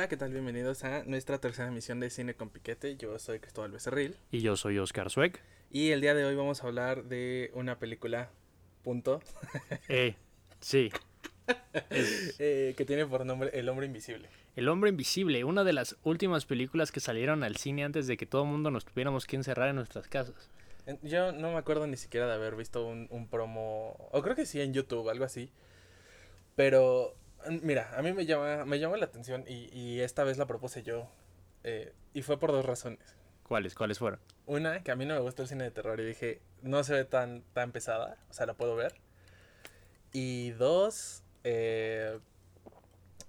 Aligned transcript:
Hola, 0.00 0.08
¿qué 0.08 0.16
tal? 0.16 0.32
Bienvenidos 0.32 0.82
a 0.84 1.04
nuestra 1.04 1.36
tercera 1.42 1.68
emisión 1.68 2.00
de 2.00 2.08
Cine 2.08 2.32
con 2.32 2.48
Piquete. 2.48 2.96
Yo 2.96 3.18
soy 3.18 3.38
Cristóbal 3.38 3.70
Becerril. 3.70 4.16
Y 4.32 4.40
yo 4.40 4.56
soy 4.56 4.78
Oscar 4.78 5.10
Sueck. 5.10 5.42
Y 5.70 5.90
el 5.90 6.00
día 6.00 6.14
de 6.14 6.24
hoy 6.24 6.34
vamos 6.34 6.64
a 6.64 6.68
hablar 6.68 7.04
de 7.04 7.50
una 7.52 7.78
película, 7.78 8.30
punto, 8.82 9.20
Eh, 9.90 10.14
sí. 10.58 10.90
eh, 12.38 12.72
que 12.78 12.84
tiene 12.86 13.04
por 13.04 13.26
nombre 13.26 13.50
El 13.52 13.68
Hombre 13.68 13.84
Invisible. 13.84 14.30
El 14.56 14.70
Hombre 14.70 14.88
Invisible, 14.88 15.44
una 15.44 15.64
de 15.64 15.74
las 15.74 15.98
últimas 16.02 16.46
películas 16.46 16.92
que 16.92 17.00
salieron 17.00 17.42
al 17.42 17.56
cine 17.56 17.84
antes 17.84 18.06
de 18.06 18.16
que 18.16 18.24
todo 18.24 18.44
el 18.44 18.48
mundo 18.48 18.70
nos 18.70 18.86
tuviéramos 18.86 19.26
que 19.26 19.36
encerrar 19.36 19.68
en 19.68 19.76
nuestras 19.76 20.08
casas. 20.08 20.48
Yo 21.02 21.32
no 21.32 21.52
me 21.52 21.58
acuerdo 21.58 21.86
ni 21.86 21.98
siquiera 21.98 22.26
de 22.26 22.32
haber 22.32 22.56
visto 22.56 22.86
un, 22.86 23.06
un 23.10 23.28
promo, 23.28 24.08
o 24.12 24.22
creo 24.22 24.34
que 24.34 24.46
sí 24.46 24.62
en 24.62 24.72
YouTube, 24.72 25.10
algo 25.10 25.26
así. 25.26 25.50
Pero, 26.56 27.14
mira, 27.62 27.90
a 27.96 28.02
mí 28.02 28.12
me 28.12 28.26
llama, 28.26 28.64
me 28.64 28.78
llama 28.78 28.96
la 28.96 29.06
atención 29.06 29.44
y, 29.46 29.68
y 29.76 30.00
esta 30.00 30.24
vez 30.24 30.38
la 30.38 30.46
propuse 30.46 30.82
yo. 30.82 31.08
eh, 31.64 31.92
y 32.14 32.22
fue 32.22 32.38
por 32.38 32.52
dos 32.52 32.64
razones. 32.64 33.00
¿Cuáles? 33.44 33.74
¿Cuáles 33.74 33.98
fueron? 33.98 34.20
Una, 34.46 34.82
que 34.82 34.90
a 34.92 34.96
mí 34.96 35.06
no 35.06 35.14
me 35.14 35.20
gusta 35.20 35.42
el 35.42 35.48
cine 35.48 35.64
de 35.64 35.70
terror 35.70 35.98
y 36.00 36.04
dije, 36.04 36.40
no 36.62 36.82
se 36.84 36.94
ve 36.94 37.04
tan, 37.04 37.42
tan 37.52 37.72
pesada, 37.72 38.16
o 38.30 38.32
sea, 38.32 38.46
la 38.46 38.54
puedo 38.54 38.76
ver. 38.76 38.94
Y 40.12 40.50
dos, 40.52 41.22
eh, 41.44 42.18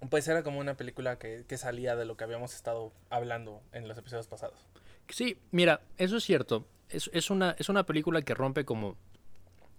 pues 0.09 0.27
era 0.27 0.43
como 0.43 0.59
una 0.59 0.75
película 0.75 1.17
que, 1.19 1.45
que 1.47 1.57
salía 1.57 1.95
de 1.95 2.05
lo 2.05 2.17
que 2.17 2.23
habíamos 2.23 2.55
estado 2.55 2.91
hablando 3.09 3.61
en 3.71 3.87
los 3.87 3.97
episodios 3.97 4.27
pasados. 4.27 4.67
Sí, 5.09 5.37
mira, 5.51 5.81
eso 5.97 6.17
es 6.17 6.23
cierto. 6.23 6.65
Es, 6.89 7.09
es, 7.13 7.29
una, 7.29 7.55
es 7.59 7.69
una 7.69 7.85
película 7.85 8.21
que 8.21 8.33
rompe 8.33 8.65
como 8.65 8.97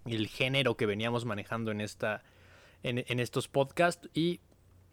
el 0.06 0.27
género 0.28 0.77
que 0.77 0.86
veníamos 0.86 1.24
manejando 1.24 1.70
en, 1.70 1.80
esta, 1.80 2.22
en, 2.83 3.05
en 3.06 3.20
estos 3.20 3.48
podcasts. 3.48 4.08
Y 4.14 4.41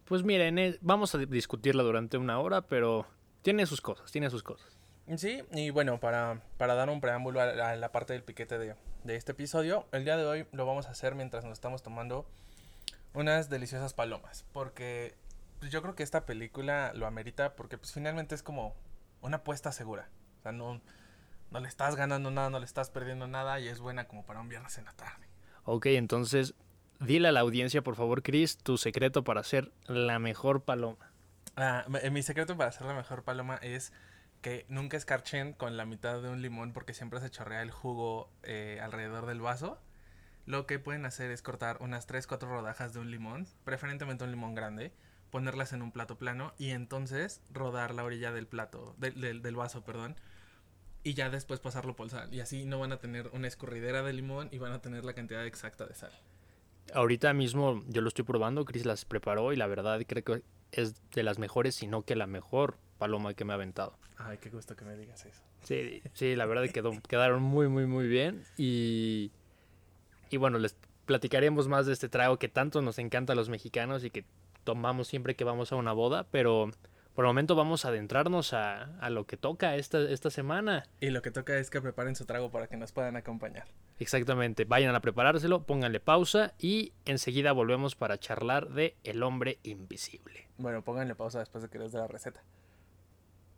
pues 0.05 0.23
miren, 0.23 0.57
eh, 0.59 0.77
vamos 0.81 1.13
a 1.15 1.17
discutirla 1.19 1.83
durante 1.83 2.17
una 2.17 2.39
hora, 2.39 2.61
pero 2.61 3.05
tiene 3.41 3.65
sus 3.65 3.81
cosas, 3.81 4.11
tiene 4.11 4.29
sus 4.29 4.43
cosas. 4.43 4.77
Sí, 5.17 5.41
y 5.51 5.71
bueno, 5.71 5.99
para, 5.99 6.41
para 6.57 6.75
dar 6.75 6.89
un 6.89 7.01
preámbulo 7.01 7.41
a, 7.41 7.47
la- 7.47 7.69
a 7.71 7.75
la 7.75 7.91
parte 7.91 8.13
del 8.13 8.23
piquete 8.23 8.59
de, 8.59 8.75
de 9.03 9.15
este 9.15 9.31
episodio, 9.31 9.87
el 9.91 10.03
día 10.03 10.17
de 10.17 10.25
hoy 10.25 10.45
lo 10.51 10.65
vamos 10.67 10.85
a 10.87 10.91
hacer 10.91 11.15
mientras 11.15 11.43
nos 11.45 11.53
estamos 11.53 11.81
tomando 11.81 12.27
unas 13.13 13.49
deliciosas 13.49 13.93
palomas, 13.95 14.45
porque 14.53 15.15
pues, 15.59 15.71
yo 15.71 15.81
creo 15.81 15.95
que 15.95 16.03
esta 16.03 16.25
película 16.27 16.91
lo 16.93 17.07
amerita 17.07 17.55
porque 17.55 17.77
pues 17.79 17.91
finalmente 17.91 18.35
es 18.35 18.43
como 18.43 18.75
una 19.21 19.37
apuesta 19.37 19.71
segura, 19.71 20.09
o 20.39 20.41
sea, 20.43 20.51
no, 20.51 20.79
no 21.49 21.59
le 21.59 21.67
estás 21.67 21.95
ganando 21.95 22.29
nada, 22.29 22.51
no 22.51 22.59
le 22.59 22.65
estás 22.65 22.91
perdiendo 22.91 23.27
nada 23.27 23.59
y 23.59 23.67
es 23.67 23.79
buena 23.79 24.07
como 24.07 24.23
para 24.25 24.41
un 24.41 24.47
viernes 24.49 24.77
en 24.77 24.85
la 24.85 24.93
tarde. 24.93 25.27
Ok, 25.65 25.87
entonces 25.87 26.53
dile 26.99 27.27
a 27.27 27.31
la 27.31 27.39
audiencia, 27.41 27.81
por 27.81 27.95
favor, 27.95 28.23
Chris, 28.23 28.57
tu 28.57 28.77
secreto 28.77 29.23
para 29.23 29.43
ser 29.43 29.71
la 29.87 30.19
mejor 30.19 30.63
paloma. 30.63 31.11
Ah, 31.55 31.85
mi 32.11 32.23
secreto 32.23 32.55
para 32.57 32.69
hacer 32.69 32.87
la 32.87 32.93
mejor 32.93 33.23
paloma 33.23 33.57
es 33.57 33.91
que 34.41 34.65
nunca 34.69 34.97
escarchen 34.97 35.53
con 35.53 35.75
la 35.75 35.85
mitad 35.85 36.21
de 36.21 36.29
un 36.29 36.41
limón 36.41 36.71
porque 36.71 36.93
siempre 36.93 37.19
se 37.19 37.29
chorrea 37.29 37.61
el 37.61 37.71
jugo 37.71 38.29
eh, 38.43 38.79
alrededor 38.81 39.25
del 39.25 39.41
vaso. 39.41 39.81
Lo 40.45 40.65
que 40.65 40.79
pueden 40.79 41.05
hacer 41.05 41.31
es 41.31 41.41
cortar 41.41 41.77
unas 41.81 42.07
3-4 42.07 42.47
rodajas 42.47 42.93
de 42.93 42.99
un 42.99 43.11
limón, 43.11 43.47
preferentemente 43.65 44.23
un 44.23 44.31
limón 44.31 44.55
grande, 44.55 44.93
ponerlas 45.29 45.73
en 45.73 45.81
un 45.81 45.91
plato 45.91 46.17
plano 46.17 46.53
y 46.57 46.71
entonces 46.71 47.41
rodar 47.51 47.93
la 47.93 48.03
orilla 48.03 48.31
del 48.31 48.47
plato, 48.47 48.95
del 48.97 49.55
vaso, 49.55 49.83
perdón, 49.83 50.15
y 51.03 51.13
ya 51.13 51.29
después 51.29 51.59
pasarlo 51.59 51.95
por 51.95 52.09
sal. 52.09 52.33
Y 52.33 52.39
así 52.39 52.65
no 52.65 52.79
van 52.79 52.91
a 52.91 52.97
tener 52.97 53.29
una 53.33 53.47
escurridera 53.47 54.01
de 54.01 54.13
limón 54.13 54.49
y 54.51 54.57
van 54.57 54.71
a 54.71 54.81
tener 54.81 55.05
la 55.05 55.13
cantidad 55.13 55.45
exacta 55.45 55.85
de 55.85 55.93
sal. 55.93 56.11
Ahorita 56.93 57.33
mismo 57.33 57.83
yo 57.87 58.01
lo 58.01 58.07
estoy 58.07 58.25
probando, 58.25 58.65
Chris 58.65 58.85
las 58.85 59.05
preparó 59.05 59.53
y 59.53 59.55
la 59.55 59.67
verdad 59.67 60.01
creo 60.07 60.23
que 60.23 60.43
es 60.71 60.95
de 61.11 61.23
las 61.23 61.39
mejores, 61.39 61.75
si 61.75 61.87
no 61.87 62.03
que 62.03 62.15
la 62.15 62.27
mejor 62.27 62.77
paloma 62.97 63.33
que 63.33 63.45
me 63.45 63.53
ha 63.53 63.55
aventado. 63.55 63.97
Ay, 64.17 64.37
qué 64.37 64.49
gusto 64.49 64.75
que 64.75 64.85
me 64.85 64.95
digas 64.95 65.25
eso. 65.25 65.41
Sí, 65.63 66.01
sí, 66.13 66.35
la 66.35 66.45
verdad 66.45 66.69
quedó, 66.69 66.91
quedaron 67.07 67.41
muy, 67.41 67.67
muy, 67.67 67.85
muy 67.85 68.07
bien. 68.07 68.43
Y, 68.57 69.31
y 70.29 70.37
bueno, 70.37 70.59
les 70.59 70.75
platicaremos 71.05 71.67
más 71.67 71.85
de 71.85 71.93
este 71.93 72.09
trago 72.09 72.37
que 72.37 72.49
tanto 72.49 72.81
nos 72.81 72.99
encanta 72.99 73.33
a 73.33 73.35
los 73.35 73.49
mexicanos 73.49 74.03
y 74.03 74.11
que 74.11 74.25
tomamos 74.63 75.07
siempre 75.07 75.35
que 75.35 75.43
vamos 75.43 75.71
a 75.71 75.75
una 75.75 75.93
boda. 75.93 76.27
Pero 76.31 76.69
por 77.19 77.25
el 77.25 77.31
momento 77.31 77.53
vamos 77.53 77.83
a 77.83 77.89
adentrarnos 77.89 78.53
a, 78.53 78.97
a 79.01 79.09
lo 79.09 79.27
que 79.27 79.35
toca 79.35 79.75
esta, 79.75 79.99
esta 79.99 80.29
semana. 80.29 80.85
Y 81.01 81.09
lo 81.09 81.21
que 81.21 81.31
toca 81.31 81.57
es 81.57 81.69
que 81.69 81.81
preparen 81.81 82.15
su 82.15 82.23
trago 82.25 82.49
para 82.49 82.67
que 82.67 82.77
nos 82.77 82.93
puedan 82.93 83.17
acompañar. 83.17 83.67
Exactamente, 83.99 84.63
vayan 84.63 84.95
a 84.95 85.01
preparárselo, 85.01 85.63
pónganle 85.63 85.99
pausa 85.99 86.53
y 86.57 86.93
enseguida 87.03 87.51
volvemos 87.51 87.97
para 87.97 88.17
charlar 88.21 88.69
de 88.69 88.95
El 89.03 89.21
hombre 89.21 89.59
invisible. 89.63 90.47
Bueno, 90.57 90.81
pónganle 90.81 91.13
pausa 91.13 91.39
después 91.39 91.61
de 91.61 91.69
que 91.69 91.77
les 91.77 91.91
dé 91.91 91.97
la 91.97 92.07
receta. 92.07 92.41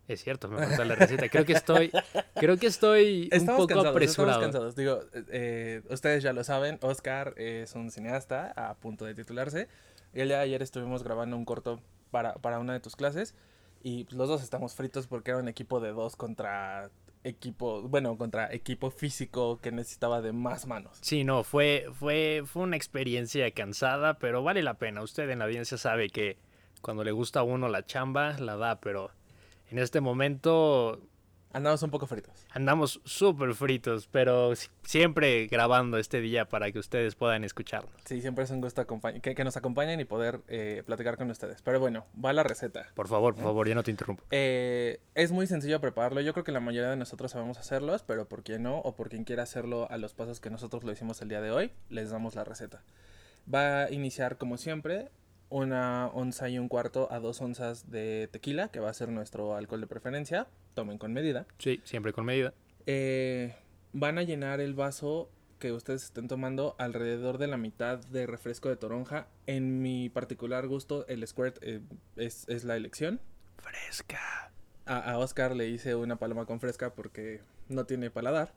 Es 0.07 0.23
cierto, 0.23 0.47
me 0.49 0.57
falta 0.65 0.83
la 0.83 0.95
receta. 0.95 1.29
Creo 1.29 1.45
que 1.45 1.53
estoy, 1.53 1.91
creo 2.33 2.57
que 2.57 2.65
estoy 2.65 3.29
un 3.31 3.37
Estamos 3.37 3.61
poco 3.61 3.75
cansados, 3.75 3.91
apresurado. 3.95 4.43
estamos 4.43 4.53
cansados. 4.55 4.75
Digo, 4.75 5.01
eh, 5.31 5.83
ustedes 5.91 6.23
ya 6.23 6.33
lo 6.33 6.43
saben, 6.43 6.79
Oscar 6.81 7.35
es 7.37 7.75
un 7.75 7.91
cineasta 7.91 8.53
a 8.55 8.73
punto 8.73 9.05
de 9.05 9.13
titularse. 9.13 9.67
El 10.13 10.29
día 10.29 10.37
de 10.37 10.43
ayer 10.45 10.63
estuvimos 10.63 11.03
grabando 11.03 11.37
un 11.37 11.45
corto 11.45 11.79
para, 12.09 12.33
para 12.33 12.57
una 12.57 12.73
de 12.73 12.79
tus 12.79 12.95
clases. 12.95 13.35
Y 13.83 14.05
pues, 14.05 14.15
los 14.15 14.27
dos 14.27 14.43
estamos 14.43 14.75
fritos 14.75 15.07
porque 15.07 15.31
era 15.31 15.39
un 15.39 15.47
equipo 15.47 15.79
de 15.79 15.91
dos 15.91 16.15
contra 16.15 16.89
equipo, 17.23 17.81
bueno, 17.83 18.17
contra 18.17 18.51
equipo 18.53 18.89
físico 18.89 19.59
que 19.61 19.71
necesitaba 19.71 20.21
de 20.21 20.31
más 20.31 20.67
manos. 20.67 20.97
Sí, 21.01 21.23
no, 21.23 21.43
fue, 21.43 21.87
fue, 21.93 22.43
fue 22.45 22.63
una 22.63 22.75
experiencia 22.75 23.49
cansada, 23.51 24.15
pero 24.15 24.43
vale 24.43 24.63
la 24.63 24.75
pena. 24.75 25.01
Usted 25.01 25.29
en 25.29 25.39
la 25.39 25.45
audiencia 25.45 25.77
sabe 25.77 26.09
que 26.09 26.37
cuando 26.81 27.03
le 27.03 27.11
gusta 27.11 27.41
a 27.41 27.43
uno 27.43 27.69
la 27.69 27.85
chamba, 27.85 28.37
la 28.39 28.55
da, 28.55 28.79
pero 28.79 29.11
en 29.69 29.79
este 29.79 30.01
momento 30.01 30.99
Andamos 31.53 31.83
un 31.83 31.91
poco 31.91 32.07
fritos. 32.07 32.45
andamos 32.51 33.01
súper 33.03 33.53
fritos, 33.53 34.07
pero 34.07 34.55
si- 34.55 34.69
siempre 34.83 35.47
grabando 35.47 35.97
este 35.97 36.21
día 36.21 36.45
para 36.47 36.71
que 36.71 36.79
ustedes 36.79 37.15
puedan 37.15 37.43
escucharnos. 37.43 37.91
Sí, 38.05 38.21
siempre 38.21 38.43
es 38.45 38.51
un 38.51 38.61
gusto 38.61 38.85
que, 39.21 39.35
que 39.35 39.43
nos 39.43 39.57
acompañen 39.57 39.99
y 39.99 40.05
poder 40.05 40.41
eh, 40.47 40.83
platicar 40.85 41.17
con 41.17 41.29
ustedes. 41.29 41.61
Pero 41.61 41.79
bueno, 41.79 42.05
va 42.23 42.31
la 42.33 42.43
receta. 42.43 42.87
Por 42.95 43.07
favor, 43.07 43.35
por 43.35 43.43
favor, 43.43 43.67
ya 43.67 43.75
no 43.75 43.83
te 43.83 43.91
interrumpo. 43.91 44.23
Eh, 44.31 44.99
es 45.15 45.31
muy 45.31 45.45
sencillo 45.47 45.81
prepararlo. 45.81 46.21
Yo 46.21 46.33
creo 46.33 46.43
que 46.45 46.51
la 46.51 46.59
mayoría 46.61 46.89
de 46.89 46.95
nosotros 46.97 47.31
sabemos 47.31 47.57
hacerlos, 47.57 48.03
pero 48.03 48.27
por 48.29 48.43
quien 48.43 48.63
no 48.63 48.77
o 48.79 48.95
por 48.95 49.09
quien 49.09 49.23
quiera 49.25 49.43
hacerlo 49.43 49.89
a 49.91 49.97
los 49.97 50.13
pasos 50.13 50.39
que 50.39 50.49
nosotros 50.49 50.83
lo 50.83 50.91
hicimos 50.91 51.21
el 51.21 51.29
día 51.29 51.41
de 51.41 51.51
hoy, 51.51 51.71
les 51.89 52.11
damos 52.11 52.35
la 52.35 52.43
receta. 52.43 52.81
Va 53.53 53.83
a 53.83 53.91
iniciar 53.91 54.37
como 54.37 54.57
siempre 54.57 55.09
una 55.51 56.07
onza 56.07 56.49
y 56.49 56.57
un 56.57 56.67
cuarto 56.67 57.07
a 57.11 57.19
dos 57.19 57.39
onzas 57.41 57.91
de 57.91 58.27
tequila, 58.31 58.69
que 58.69 58.79
va 58.79 58.89
a 58.89 58.93
ser 58.93 59.09
nuestro 59.09 59.55
alcohol 59.55 59.81
de 59.81 59.87
preferencia. 59.87 60.47
Tomen 60.73 60.97
con 60.97 61.13
medida. 61.13 61.45
Sí, 61.59 61.81
siempre 61.83 62.13
con 62.13 62.25
medida. 62.25 62.53
Eh, 62.87 63.53
van 63.93 64.17
a 64.17 64.23
llenar 64.23 64.59
el 64.61 64.73
vaso 64.73 65.29
que 65.59 65.71
ustedes 65.71 66.03
estén 66.05 66.27
tomando 66.27 66.75
alrededor 66.79 67.37
de 67.37 67.45
la 67.47 67.57
mitad 67.57 67.99
de 67.99 68.25
refresco 68.25 68.69
de 68.69 68.77
toronja. 68.77 69.27
En 69.45 69.81
mi 69.83 70.09
particular 70.09 70.67
gusto, 70.67 71.05
el 71.07 71.27
squirt 71.27 71.57
eh, 71.61 71.81
es, 72.15 72.47
es 72.49 72.63
la 72.63 72.75
elección. 72.75 73.19
Fresca. 73.57 74.51
A, 74.85 74.97
a 75.11 75.17
Oscar 75.19 75.55
le 75.55 75.67
hice 75.67 75.93
una 75.95 76.15
paloma 76.15 76.45
con 76.45 76.59
fresca 76.59 76.93
porque 76.95 77.41
no 77.69 77.85
tiene 77.85 78.09
paladar. 78.09 78.53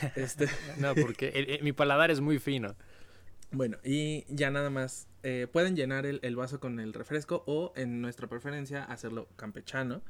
Este, 0.16 0.46
No, 0.78 0.94
porque 0.94 1.30
el- 1.30 1.50
el- 1.50 1.62
mi 1.62 1.72
paladar 1.72 2.10
es 2.10 2.20
muy 2.20 2.38
fino. 2.38 2.76
Bueno, 3.52 3.78
y 3.84 4.24
ya 4.28 4.50
nada 4.50 4.70
más. 4.70 5.08
eh, 5.22 5.46
pueden 5.50 5.74
llenar 5.74 6.06
el, 6.06 6.20
el 6.22 6.36
vaso 6.36 6.60
con 6.60 6.78
el 6.80 6.92
refresco 6.92 7.44
o, 7.46 7.72
en 7.76 8.00
nuestra 8.02 8.28
preferencia, 8.28 8.84
hacerlo 8.84 9.28
campechano 9.36 10.02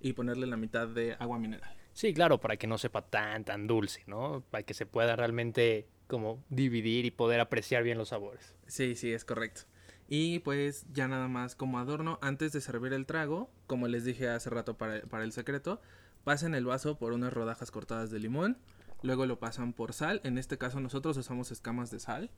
y 0.00 0.12
ponerle 0.12 0.46
la 0.46 0.56
mitad 0.56 0.86
de 0.88 1.16
agua 1.18 1.38
mineral. 1.38 1.76
Sí, 1.92 2.14
claro, 2.14 2.40
para 2.40 2.56
que 2.56 2.66
no 2.68 2.78
sepa 2.78 3.02
tan, 3.02 3.44
tan 3.44 3.66
dulce, 3.66 4.04
¿no? 4.06 4.44
Para 4.50 4.62
que 4.62 4.74
se 4.74 4.86
pueda 4.86 5.16
realmente 5.16 5.88
como 6.06 6.42
dividir 6.48 7.04
y 7.04 7.10
poder 7.10 7.40
apreciar 7.40 7.82
bien 7.82 7.98
los 7.98 8.10
sabores. 8.10 8.54
Sí, 8.66 8.94
sí, 8.96 9.12
es 9.12 9.24
correcto. 9.24 9.62
Y 10.08 10.40
pues 10.40 10.86
ya 10.92 11.06
nada 11.08 11.28
más 11.28 11.54
como 11.54 11.78
adorno, 11.78 12.18
antes 12.22 12.52
de 12.52 12.60
servir 12.60 12.92
el 12.92 13.06
trago, 13.06 13.50
como 13.66 13.88
les 13.88 14.04
dije 14.04 14.28
hace 14.28 14.50
rato 14.50 14.76
para, 14.76 15.02
para 15.02 15.24
el 15.24 15.32
secreto, 15.32 15.80
pasen 16.24 16.54
el 16.54 16.64
vaso 16.64 16.98
por 16.98 17.12
unas 17.12 17.32
rodajas 17.32 17.70
cortadas 17.70 18.10
de 18.10 18.18
limón, 18.18 18.58
luego 19.02 19.26
lo 19.26 19.38
pasan 19.38 19.72
por 19.72 19.92
sal, 19.92 20.20
en 20.24 20.36
este 20.38 20.58
caso 20.58 20.80
nosotros 20.80 21.16
usamos 21.16 21.52
escamas 21.52 21.90
de 21.90 22.00
sal, 22.00 22.30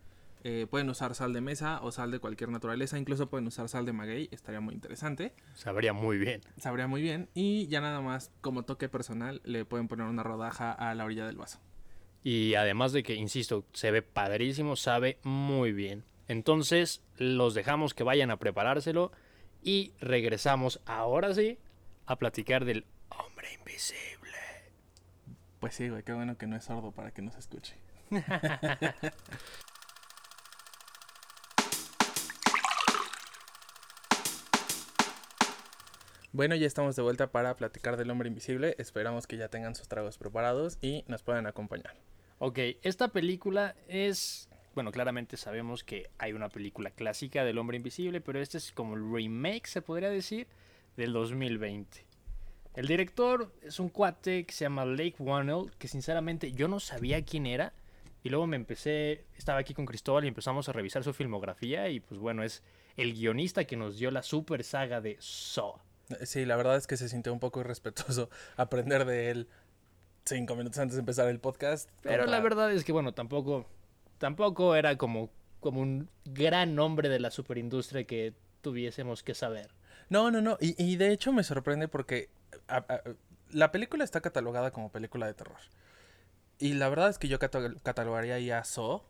Eh, 0.44 0.66
pueden 0.68 0.90
usar 0.90 1.14
sal 1.14 1.32
de 1.32 1.40
mesa 1.40 1.80
o 1.82 1.92
sal 1.92 2.10
de 2.10 2.18
cualquier 2.18 2.50
naturaleza, 2.50 2.98
incluso 2.98 3.28
pueden 3.30 3.46
usar 3.46 3.68
sal 3.68 3.86
de 3.86 3.92
maguey, 3.92 4.28
estaría 4.32 4.60
muy 4.60 4.74
interesante, 4.74 5.34
Sabría 5.54 5.92
muy 5.92 6.18
bien. 6.18 6.40
sabría 6.58 6.88
muy 6.88 7.00
bien, 7.00 7.28
y 7.32 7.68
ya 7.68 7.80
nada 7.80 8.00
más 8.00 8.32
como 8.40 8.64
toque 8.64 8.88
personal 8.88 9.40
le 9.44 9.64
pueden 9.64 9.86
poner 9.86 10.06
una 10.06 10.24
rodaja 10.24 10.72
a 10.72 10.94
la 10.96 11.04
orilla 11.04 11.26
del 11.26 11.36
vaso. 11.36 11.60
Y 12.24 12.54
además 12.54 12.92
de 12.92 13.02
que, 13.04 13.14
insisto, 13.14 13.64
se 13.72 13.90
ve 13.92 14.02
padrísimo, 14.02 14.74
sabe 14.76 15.18
muy 15.22 15.72
bien. 15.72 16.04
Entonces, 16.28 17.02
los 17.16 17.54
dejamos 17.54 17.94
que 17.94 18.04
vayan 18.04 18.30
a 18.30 18.38
preparárselo 18.38 19.12
y 19.62 19.92
regresamos 20.00 20.80
ahora 20.86 21.34
sí 21.34 21.58
a 22.06 22.16
platicar 22.16 22.64
del 22.64 22.84
hombre 23.10 23.52
invisible. 23.54 24.36
Pues 25.60 25.74
sí, 25.74 25.88
güey, 25.88 26.02
qué 26.02 26.12
bueno 26.12 26.36
que 26.36 26.46
no 26.48 26.56
es 26.56 26.64
sordo 26.64 26.90
para 26.90 27.12
que 27.12 27.22
nos 27.22 27.36
escuche. 27.36 27.76
Bueno, 36.34 36.54
ya 36.54 36.66
estamos 36.66 36.96
de 36.96 37.02
vuelta 37.02 37.30
para 37.30 37.54
platicar 37.56 37.98
del 37.98 38.10
hombre 38.10 38.26
invisible. 38.26 38.74
Esperamos 38.78 39.26
que 39.26 39.36
ya 39.36 39.48
tengan 39.48 39.74
sus 39.74 39.86
tragos 39.86 40.16
preparados 40.16 40.78
y 40.80 41.04
nos 41.06 41.22
puedan 41.22 41.46
acompañar. 41.46 41.94
Ok, 42.38 42.58
esta 42.82 43.08
película 43.08 43.76
es... 43.86 44.48
Bueno, 44.74 44.92
claramente 44.92 45.36
sabemos 45.36 45.84
que 45.84 46.08
hay 46.16 46.32
una 46.32 46.48
película 46.48 46.90
clásica 46.90 47.44
del 47.44 47.58
hombre 47.58 47.76
invisible, 47.76 48.22
pero 48.22 48.40
este 48.40 48.56
es 48.56 48.72
como 48.72 48.94
el 48.94 49.12
remake, 49.12 49.66
se 49.66 49.82
podría 49.82 50.08
decir, 50.08 50.46
del 50.96 51.12
2020. 51.12 52.06
El 52.76 52.86
director 52.86 53.52
es 53.60 53.78
un 53.78 53.90
cuate 53.90 54.46
que 54.46 54.54
se 54.54 54.64
llama 54.64 54.86
Lake 54.86 55.16
Wannell, 55.18 55.70
que 55.78 55.86
sinceramente 55.86 56.52
yo 56.52 56.66
no 56.66 56.80
sabía 56.80 57.22
quién 57.26 57.44
era. 57.44 57.74
Y 58.22 58.30
luego 58.30 58.46
me 58.46 58.56
empecé, 58.56 59.26
estaba 59.36 59.58
aquí 59.58 59.74
con 59.74 59.84
Cristóbal 59.84 60.24
y 60.24 60.28
empezamos 60.28 60.66
a 60.66 60.72
revisar 60.72 61.04
su 61.04 61.12
filmografía. 61.12 61.90
Y 61.90 62.00
pues 62.00 62.18
bueno, 62.18 62.42
es 62.42 62.62
el 62.96 63.12
guionista 63.12 63.66
que 63.66 63.76
nos 63.76 63.98
dio 63.98 64.10
la 64.10 64.22
super 64.22 64.64
saga 64.64 65.02
de 65.02 65.18
Saw. 65.20 65.91
Sí, 66.24 66.44
la 66.44 66.56
verdad 66.56 66.76
es 66.76 66.86
que 66.86 66.96
se 66.96 67.08
sintió 67.08 67.32
un 67.32 67.40
poco 67.40 67.60
irrespetuoso 67.60 68.30
aprender 68.56 69.04
de 69.04 69.30
él 69.30 69.48
cinco 70.24 70.54
minutos 70.54 70.78
antes 70.78 70.96
de 70.96 71.00
empezar 71.00 71.28
el 71.28 71.40
podcast. 71.40 71.88
Pero 72.02 72.26
la 72.26 72.40
verdad 72.40 72.72
es 72.72 72.84
que, 72.84 72.92
bueno, 72.92 73.12
tampoco, 73.12 73.66
tampoco 74.18 74.74
era 74.76 74.96
como, 74.96 75.30
como 75.60 75.80
un 75.80 76.08
gran 76.24 76.74
nombre 76.74 77.08
de 77.08 77.20
la 77.20 77.30
superindustria 77.30 78.04
que 78.04 78.34
tuviésemos 78.60 79.22
que 79.22 79.34
saber. 79.34 79.70
No, 80.08 80.30
no, 80.30 80.40
no. 80.40 80.58
Y, 80.60 80.80
y 80.82 80.96
de 80.96 81.12
hecho 81.12 81.32
me 81.32 81.42
sorprende 81.42 81.88
porque 81.88 82.30
la 83.50 83.72
película 83.72 84.04
está 84.04 84.20
catalogada 84.20 84.70
como 84.70 84.90
película 84.90 85.26
de 85.26 85.34
terror. 85.34 85.58
Y 86.58 86.74
la 86.74 86.88
verdad 86.88 87.10
es 87.10 87.18
que 87.18 87.28
yo 87.28 87.38
catalogaría 87.38 88.38
ya 88.38 88.62
So. 88.64 89.04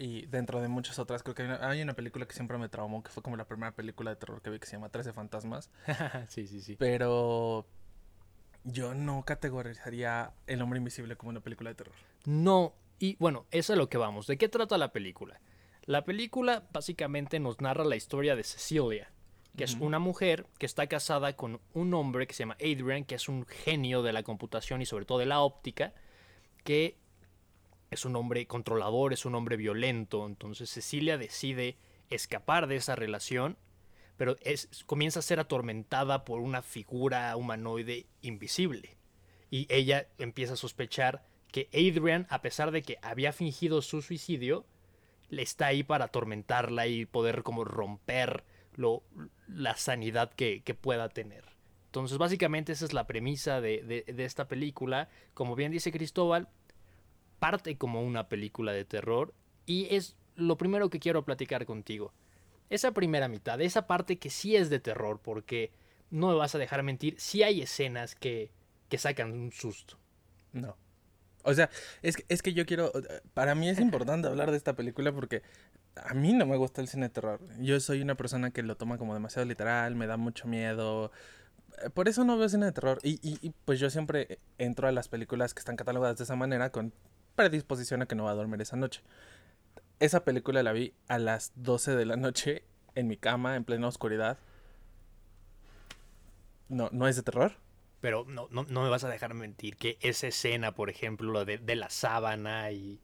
Y 0.00 0.24
dentro 0.24 0.62
de 0.62 0.68
muchas 0.68 0.98
otras, 0.98 1.22
creo 1.22 1.34
que 1.34 1.42
hay 1.42 1.82
una, 1.82 1.92
película 1.92 2.26
que 2.26 2.32
siempre 2.32 2.56
me 2.56 2.70
traumó, 2.70 3.02
que 3.02 3.10
fue 3.10 3.22
como 3.22 3.36
la 3.36 3.44
primera 3.44 3.72
película 3.72 4.08
de 4.08 4.16
terror 4.16 4.40
que 4.40 4.48
vi 4.48 4.58
que 4.58 4.66
se 4.66 4.72
llama 4.72 4.88
Trece 4.88 5.12
Fantasmas. 5.12 5.68
sí, 6.30 6.46
sí, 6.46 6.62
sí. 6.62 6.76
Pero 6.76 7.66
yo 8.64 8.94
no 8.94 9.22
categorizaría 9.26 10.32
El 10.46 10.62
Hombre 10.62 10.78
Invisible 10.78 11.16
como 11.16 11.28
una 11.28 11.40
película 11.40 11.68
de 11.68 11.74
terror. 11.74 11.94
No, 12.24 12.72
y 12.98 13.16
bueno, 13.16 13.44
eso 13.50 13.74
es 13.74 13.78
lo 13.78 13.90
que 13.90 13.98
vamos. 13.98 14.26
¿De 14.26 14.38
qué 14.38 14.48
trata 14.48 14.78
la 14.78 14.90
película? 14.90 15.38
La 15.84 16.02
película 16.02 16.66
básicamente 16.72 17.38
nos 17.38 17.60
narra 17.60 17.84
la 17.84 17.96
historia 17.96 18.36
de 18.36 18.44
Cecilia, 18.44 19.12
que 19.54 19.64
es 19.64 19.74
una 19.74 19.98
mujer 19.98 20.46
que 20.56 20.64
está 20.64 20.86
casada 20.86 21.36
con 21.36 21.60
un 21.74 21.92
hombre 21.92 22.26
que 22.26 22.32
se 22.32 22.44
llama 22.44 22.56
Adrian, 22.58 23.04
que 23.04 23.16
es 23.16 23.28
un 23.28 23.44
genio 23.44 24.02
de 24.02 24.14
la 24.14 24.22
computación 24.22 24.80
y 24.80 24.86
sobre 24.86 25.04
todo 25.04 25.18
de 25.18 25.26
la 25.26 25.40
óptica, 25.40 25.92
que 26.64 26.96
es 27.90 28.04
un 28.04 28.16
hombre 28.16 28.46
controlador, 28.46 29.12
es 29.12 29.24
un 29.24 29.34
hombre 29.34 29.56
violento. 29.56 30.26
Entonces 30.26 30.70
Cecilia 30.70 31.18
decide 31.18 31.76
escapar 32.08 32.66
de 32.66 32.76
esa 32.76 32.96
relación, 32.96 33.56
pero 34.16 34.36
es, 34.42 34.68
comienza 34.86 35.20
a 35.20 35.22
ser 35.22 35.40
atormentada 35.40 36.24
por 36.24 36.40
una 36.40 36.62
figura 36.62 37.36
humanoide 37.36 38.06
invisible. 38.22 38.96
Y 39.50 39.66
ella 39.68 40.08
empieza 40.18 40.54
a 40.54 40.56
sospechar 40.56 41.24
que 41.50 41.68
Adrian, 41.72 42.26
a 42.30 42.42
pesar 42.42 42.70
de 42.70 42.82
que 42.82 42.98
había 43.02 43.32
fingido 43.32 43.82
su 43.82 44.02
suicidio, 44.02 44.64
le 45.28 45.42
está 45.42 45.66
ahí 45.66 45.82
para 45.82 46.06
atormentarla 46.06 46.86
y 46.86 47.06
poder 47.06 47.42
como 47.42 47.64
romper 47.64 48.44
lo, 48.76 49.02
la 49.48 49.76
sanidad 49.76 50.32
que, 50.32 50.62
pueda 50.80 51.08
tener. 51.08 51.44
Entonces, 51.86 52.18
básicamente 52.18 52.72
esa 52.72 52.84
es 52.84 52.92
la 52.92 53.06
premisa 53.06 53.60
de, 53.60 54.04
esta 54.18 54.46
película. 54.46 55.08
Como 55.34 55.56
bien 55.56 55.72
dice 55.72 55.90
Cristóbal, 55.90 56.48
parte 57.40 57.76
como 57.76 58.02
una 58.02 58.28
película 58.28 58.72
de 58.72 58.84
terror 58.84 59.34
y 59.66 59.88
es 59.94 60.16
lo 60.36 60.56
primero 60.56 60.90
que 60.90 61.00
quiero 61.00 61.24
platicar 61.24 61.66
contigo. 61.66 62.12
Esa 62.68 62.92
primera 62.92 63.26
mitad, 63.26 63.60
esa 63.60 63.88
parte 63.88 64.18
que 64.18 64.30
sí 64.30 64.54
es 64.54 64.70
de 64.70 64.78
terror, 64.78 65.20
porque 65.20 65.72
no 66.10 66.28
me 66.28 66.34
vas 66.34 66.54
a 66.54 66.58
dejar 66.58 66.82
mentir, 66.84 67.16
sí 67.18 67.42
hay 67.42 67.62
escenas 67.62 68.14
que, 68.14 68.52
que 68.88 68.98
sacan 68.98 69.32
un 69.32 69.50
susto. 69.50 69.98
No. 70.52 70.76
O 71.42 71.54
sea, 71.54 71.70
es 72.02 72.16
que, 72.16 72.24
es 72.28 72.42
que 72.42 72.52
yo 72.52 72.66
quiero, 72.66 72.92
para 73.34 73.54
mí 73.54 73.68
es 73.68 73.80
importante 73.80 74.28
hablar 74.28 74.50
de 74.50 74.56
esta 74.56 74.74
película 74.74 75.12
porque 75.12 75.42
a 75.96 76.14
mí 76.14 76.32
no 76.32 76.46
me 76.46 76.56
gusta 76.56 76.80
el 76.80 76.88
cine 76.88 77.08
de 77.08 77.10
terror. 77.10 77.40
Yo 77.58 77.80
soy 77.80 78.02
una 78.02 78.14
persona 78.14 78.50
que 78.50 78.62
lo 78.62 78.76
toma 78.76 78.98
como 78.98 79.14
demasiado 79.14 79.46
literal, 79.46 79.94
me 79.94 80.06
da 80.06 80.16
mucho 80.16 80.46
miedo. 80.46 81.10
Por 81.94 82.08
eso 82.08 82.24
no 82.24 82.36
veo 82.36 82.48
cine 82.48 82.66
de 82.66 82.72
terror. 82.72 82.98
Y, 83.02 83.18
y, 83.22 83.50
pues 83.64 83.80
yo 83.80 83.90
siempre 83.90 84.38
entro 84.58 84.86
a 84.88 84.92
las 84.92 85.08
películas 85.08 85.54
que 85.54 85.60
están 85.60 85.76
catalogadas 85.76 86.18
de 86.18 86.24
esa 86.24 86.36
manera 86.36 86.70
con 86.70 86.92
predisposición 87.34 88.02
a 88.02 88.06
que 88.06 88.14
no 88.14 88.24
va 88.24 88.32
a 88.32 88.34
dormir 88.34 88.60
esa 88.60 88.76
noche. 88.76 89.02
Esa 89.98 90.24
película 90.24 90.62
la 90.62 90.72
vi 90.72 90.94
a 91.08 91.18
las 91.18 91.52
12 91.56 91.96
de 91.96 92.06
la 92.06 92.16
noche 92.16 92.64
en 92.94 93.06
mi 93.06 93.16
cama, 93.16 93.56
en 93.56 93.64
plena 93.64 93.88
oscuridad. 93.88 94.38
No, 96.68 96.88
¿no 96.92 97.08
es 97.08 97.16
de 97.16 97.22
terror? 97.22 97.54
Pero 98.00 98.24
no, 98.26 98.48
no, 98.50 98.64
no 98.64 98.82
me 98.82 98.88
vas 98.88 99.04
a 99.04 99.08
dejar 99.08 99.34
mentir 99.34 99.76
que 99.76 99.98
esa 100.00 100.28
escena, 100.28 100.72
por 100.72 100.88
ejemplo, 100.88 101.44
de, 101.44 101.58
de 101.58 101.76
la 101.76 101.90
sábana 101.90 102.70
y 102.70 103.00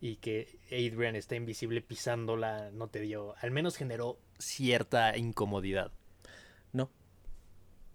y 0.00 0.16
que 0.16 0.58
Adrian 0.66 1.16
está 1.16 1.34
invisible 1.34 1.80
pisándola 1.82 2.70
no 2.72 2.88
te 2.88 3.00
dio, 3.00 3.34
al 3.40 3.50
menos 3.50 3.76
generó 3.76 4.18
cierta 4.38 5.16
incomodidad. 5.16 5.92
No. 6.72 6.90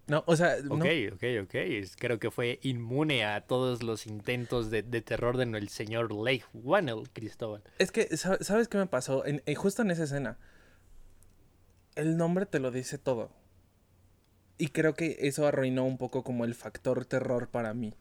No, 0.07 0.23
o 0.27 0.35
sea... 0.35 0.57
Ok, 0.69 0.85
ok, 1.13 1.23
ok. 1.43 1.55
Creo 1.97 2.19
que 2.19 2.29
fue 2.29 2.59
inmune 2.61 3.23
a 3.25 3.41
todos 3.41 3.83
los 3.83 4.05
intentos 4.05 4.69
de, 4.69 4.83
terror 4.83 5.37
del 5.37 5.69
señor 5.69 6.11
Lake 6.11 6.43
Wannell, 6.53 7.09
Cristóbal. 7.13 7.63
Es 7.79 7.91
que, 7.91 8.15
¿sabes 8.17 8.67
qué 8.67 8.77
me 8.77 8.87
pasó? 8.87 9.25
En, 9.25 9.41
justo 9.55 9.81
en 9.81 9.91
esa 9.91 10.03
escena. 10.03 10.37
El 11.95 12.17
nombre 12.17 12.45
te 12.45 12.59
lo 12.59 12.71
dice 12.71 12.97
todo. 12.97 13.31
Y 14.57 14.67
creo 14.69 14.93
que 14.93 15.17
eso 15.21 15.47
arruinó 15.47 15.85
un 15.85 15.97
poco 15.97 16.23
como 16.23 16.43
el 16.43 16.53
factor 16.53 17.05
terror 17.05 17.47
para 17.49 17.73
mí. 17.73 17.95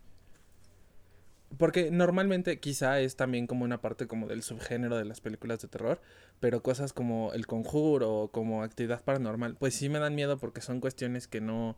Porque 1.58 1.90
normalmente 1.90 2.60
quizá 2.60 3.00
es 3.00 3.16
también 3.16 3.46
como 3.46 3.64
una 3.64 3.80
parte 3.80 4.06
como 4.06 4.26
del 4.26 4.42
subgénero 4.42 4.96
de 4.96 5.04
las 5.04 5.20
películas 5.20 5.60
de 5.60 5.68
terror, 5.68 6.00
pero 6.40 6.62
cosas 6.62 6.92
como 6.92 7.32
El 7.32 7.46
Conjuro 7.46 8.12
o 8.12 8.30
como 8.30 8.62
Actividad 8.62 9.04
Paranormal, 9.04 9.56
pues 9.56 9.74
sí 9.74 9.88
me 9.88 9.98
dan 9.98 10.14
miedo 10.14 10.38
porque 10.38 10.60
son 10.60 10.80
cuestiones 10.80 11.28
que 11.28 11.40
no 11.40 11.76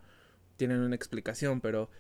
tienen 0.57 0.81
una 0.81 0.95
explicación, 0.95 1.61
pero 1.61 1.91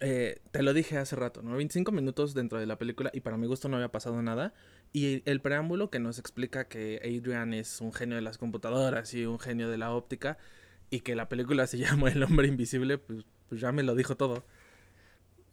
eh, 0.00 0.40
te 0.50 0.62
lo 0.62 0.74
dije 0.74 0.98
hace 0.98 1.16
rato, 1.16 1.42
¿no? 1.42 1.56
25 1.56 1.90
minutos 1.90 2.34
dentro 2.34 2.58
de 2.58 2.66
la 2.66 2.76
película 2.78 3.10
y 3.14 3.20
para 3.20 3.36
mi 3.36 3.46
gusto 3.46 3.68
no 3.68 3.76
había 3.76 3.90
pasado 3.90 4.20
nada. 4.22 4.52
Y 4.92 5.22
el 5.28 5.40
preámbulo 5.40 5.90
que 5.90 5.98
nos 5.98 6.18
explica 6.18 6.68
que 6.68 7.00
Adrian 7.02 7.54
es 7.54 7.80
un 7.80 7.92
genio 7.92 8.16
de 8.16 8.22
las 8.22 8.38
computadoras 8.38 9.12
y 9.14 9.26
un 9.26 9.38
genio 9.38 9.70
de 9.70 9.78
la 9.78 9.92
óptica 9.92 10.38
y 10.90 11.00
que 11.00 11.16
la 11.16 11.28
película 11.28 11.66
se 11.66 11.78
llama 11.78 12.10
El 12.10 12.22
hombre 12.22 12.48
invisible, 12.48 12.98
pues, 12.98 13.24
pues 13.48 13.60
ya 13.60 13.72
me 13.72 13.82
lo 13.82 13.94
dijo 13.94 14.16
todo. 14.16 14.44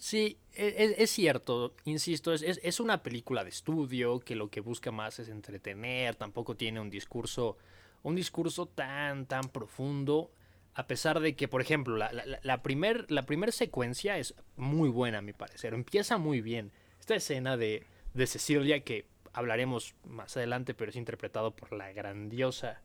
Sí, 0.03 0.37
e, 0.53 0.67
e, 0.67 1.01
es, 1.01 1.11
cierto, 1.11 1.77
insisto, 1.85 2.33
es, 2.33 2.79
una 2.81 3.01
película 3.03 3.45
de 3.45 3.51
estudio 3.51 4.19
que 4.19 4.35
lo 4.35 4.49
que 4.49 4.59
busca 4.59 4.91
más 4.91 5.17
es 5.19 5.29
entretener, 5.29 6.15
tampoco 6.15 6.57
tiene 6.57 6.81
un 6.81 6.89
discurso, 6.89 7.57
un 8.01 8.13
discurso 8.13 8.65
tan, 8.65 9.27
tan 9.27 9.43
profundo, 9.43 10.29
a 10.73 10.87
pesar 10.87 11.21
de 11.21 11.37
que, 11.37 11.47
por 11.47 11.61
ejemplo, 11.61 11.95
la, 11.95 12.11
la, 12.11 12.25
la 12.43 12.61
primera 12.61 13.05
la 13.07 13.25
primer 13.25 13.53
secuencia 13.53 14.17
es 14.17 14.35
muy 14.57 14.89
buena, 14.89 15.19
a 15.19 15.21
mi 15.21 15.31
parecer, 15.31 15.73
empieza 15.73 16.17
muy 16.17 16.41
bien. 16.41 16.73
Esta 16.99 17.15
escena 17.15 17.55
de, 17.55 17.85
de 18.13 18.27
Cecilia, 18.27 18.83
que 18.83 19.07
hablaremos 19.31 19.95
más 20.03 20.35
adelante, 20.35 20.73
pero 20.73 20.89
es 20.89 20.97
interpretado 20.97 21.55
por 21.55 21.71
la 21.71 21.93
grandiosa 21.93 22.81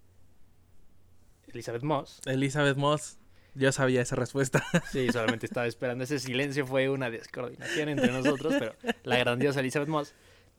Elizabeth 1.48 1.82
Moss. 1.82 2.20
Elizabeth 2.26 2.76
Moss. 2.76 3.18
Yo 3.58 3.72
sabía 3.72 4.00
esa 4.00 4.16
respuesta. 4.16 4.64
Sí, 4.92 5.10
solamente 5.12 5.46
estaba 5.46 5.66
esperando. 5.66 6.04
Ese 6.04 6.18
silencio 6.18 6.66
fue 6.66 6.88
una 6.88 7.10
descoordinación 7.10 7.88
entre 7.88 8.12
nosotros, 8.12 8.54
pero 8.58 8.74
la 9.02 9.18
grandiosa 9.18 9.60
Elizabeth 9.60 9.88
Moss 9.88 10.14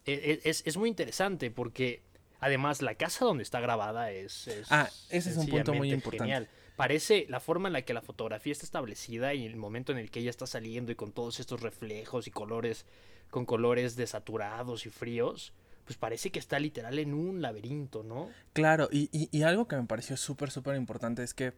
e, 0.06 0.42
e, 0.44 0.50
es, 0.50 0.78
muy 0.78 0.90
interesante 0.90 1.50
porque 1.50 2.02
además 2.40 2.82
la 2.82 2.96
casa 2.96 3.26
donde 3.26 3.44
está 3.44 3.60
grabada 3.60 4.12
es... 4.12 4.50
ah, 4.70 4.90
ese 5.10 5.32
es 5.32 5.38
un 5.38 5.48
punto 5.48 5.74
muy 5.74 5.92
importante. 5.92 6.26
Genial. 6.26 6.50
Parece 6.76 7.26
la 7.30 7.40
forma 7.40 7.70
en 7.70 7.74
la 7.74 7.82
que 7.82 7.94
la 7.94 8.02
fotografía 8.02 8.52
está 8.52 8.66
establecida 8.66 9.34
y 9.34 9.46
el 9.46 9.56
momento 9.56 9.92
en 9.92 9.98
el 9.98 10.12
que 10.12 10.20
ella 10.20 10.30
está 10.30 10.48
saliendo 10.48 10.92
y 10.92 10.96
con 10.96 11.12
todos 11.12 11.40
estos 11.40 11.62
reflejos 11.62 12.28
y 12.28 12.32
colores, 12.32 12.86
con 13.30 13.46
colores 13.46 13.96
desaturados 13.96 14.86
y 14.86 14.90
fríos, 14.90 15.54
pues 15.86 15.98
parece 15.98 16.32
que 16.32 16.40
está 16.40 16.60
literal 16.60 17.00
en 17.00 17.14
un 17.14 17.42
laberinto, 17.42 18.04
¿no? 18.04 18.30
Claro, 18.54 18.88
y, 18.92 19.10
y 19.12 19.42
algo 19.44 19.68
que 19.68 19.76
me 19.76 19.84
pareció 19.86 20.16
súper, 20.16 20.52
súper 20.52 20.76
importante 20.76 21.24
es 21.24 21.34
que 21.34 21.54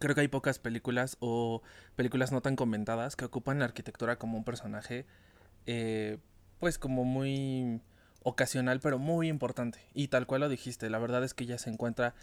Creo 0.00 0.14
que 0.14 0.22
hay 0.22 0.28
pocas 0.28 0.58
películas 0.58 1.18
o 1.20 1.62
películas 1.94 2.32
no 2.32 2.40
tan 2.40 2.56
comentadas 2.56 3.16
que 3.16 3.26
ocupan 3.26 3.58
la 3.58 3.66
arquitectura 3.66 4.16
como 4.16 4.38
un 4.38 4.44
personaje, 4.44 5.04
eh, 5.66 6.16
pues 6.58 6.78
como 6.78 7.04
muy 7.04 7.82
ocasional, 8.22 8.80
pero 8.80 8.98
muy 8.98 9.28
importante. 9.28 9.78
Y 9.92 10.08
tal 10.08 10.26
cual 10.26 10.40
lo 10.40 10.48
dijiste, 10.48 10.88
la 10.88 10.98
verdad 10.98 11.22
es 11.22 11.34
que 11.34 11.44
ya 11.44 11.58
se 11.58 11.68
encuentra, 11.68 12.14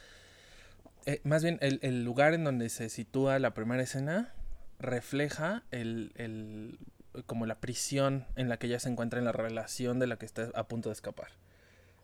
eh, 1.05 1.21
más 1.23 1.43
bien 1.43 1.59
el, 1.61 2.03
lugar 2.03 2.33
en 2.33 2.43
donde 2.43 2.69
se 2.69 2.89
sitúa 2.89 3.37
la 3.37 3.53
primera 3.53 3.83
escena 3.83 4.33
refleja 4.79 5.63
el, 5.69 6.13
el, 6.15 6.79
como 7.27 7.45
la 7.45 7.59
prisión 7.59 8.25
en 8.35 8.49
la 8.49 8.57
que 8.57 8.65
ella 8.65 8.79
se 8.79 8.89
encuentra 8.89 9.19
en 9.19 9.25
la 9.25 9.33
relación 9.33 9.99
de 9.99 10.07
la 10.07 10.17
que 10.17 10.25
está 10.25 10.49
a 10.55 10.67
punto 10.67 10.89
de 10.89 10.93
escapar. 10.93 11.29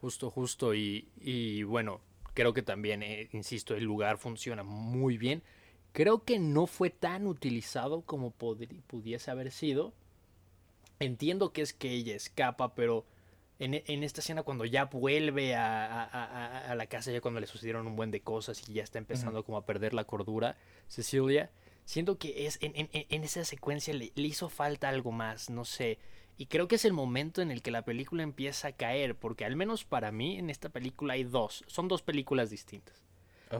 Justo, 0.01 0.30
justo. 0.30 0.75
Y, 0.75 1.10
y 1.20 1.63
bueno, 1.63 2.00
creo 2.36 2.53
que 2.53 2.62
también, 2.62 3.01
eh, 3.01 3.30
insisto, 3.32 3.75
el 3.75 3.86
lugar 3.86 4.20
funciona 4.20 4.62
muy 4.62 5.18
bien 5.18 5.42
Creo 5.94 6.24
que 6.24 6.40
no 6.40 6.66
fue 6.66 6.90
tan 6.90 7.28
utilizado 7.28 8.02
como 8.02 8.32
pudiese 8.32 9.32
haber 9.32 9.52
sido. 9.52 9.94
Entiendo 11.00 11.54
que 11.54 11.62
es 11.62 11.72
que 11.72 11.92
ella 11.92 12.16
escapa, 12.16 12.74
pero 12.74 13.06
en, 13.60 14.04
esta 14.04 14.22
escena 14.22 14.42
cuando 14.42 14.66
ya 14.66 14.86
vuelve 14.86 15.56
a, 15.56 16.74
la 16.76 16.88
casa, 16.88 17.12
ya 17.12 17.22
cuando 17.22 17.40
le 17.40 17.46
sucedieron 17.46 17.86
un 17.86 17.96
buen 17.96 18.10
de 18.10 18.22
cosas 18.22 18.68
y 18.68 18.74
ya 18.74 18.84
está 18.84 18.98
empezando 18.98 19.44
como 19.46 19.58
a 19.58 19.66
perder 19.68 19.94
la 19.94 20.06
cordura, 20.06 20.58
Cecilia, 20.88 21.52
siento 21.86 22.18
que 22.18 22.48
es 22.48 22.58
en, 22.62 23.24
esa 23.24 23.46
secuencia 23.46 23.94
le, 23.94 24.12
hizo 24.16 24.50
falta 24.50 24.90
algo 24.90 25.12
más, 25.12 25.52
no 25.52 25.64
sé. 25.64 26.00
Y 26.38 26.48
creo 26.48 26.68
que 26.68 26.76
es 26.76 26.86
el 26.86 26.94
momento 26.94 27.44
en 27.44 27.52
el 27.52 27.62
que 27.62 27.70
la 27.70 27.86
película 27.86 28.24
empieza 28.24 28.70
a 28.70 28.72
caer, 28.72 29.16
porque 29.16 29.46
al 29.46 29.56
menos 29.56 29.86
para 29.86 30.12
mí 30.12 30.40
en 30.40 30.50
esta 30.50 30.70
película 30.70 31.14
hay 31.14 31.24
dos, 31.24 31.64
son 31.68 31.88
dos 31.88 32.02
películas 32.02 32.50
distintas. 32.50 33.04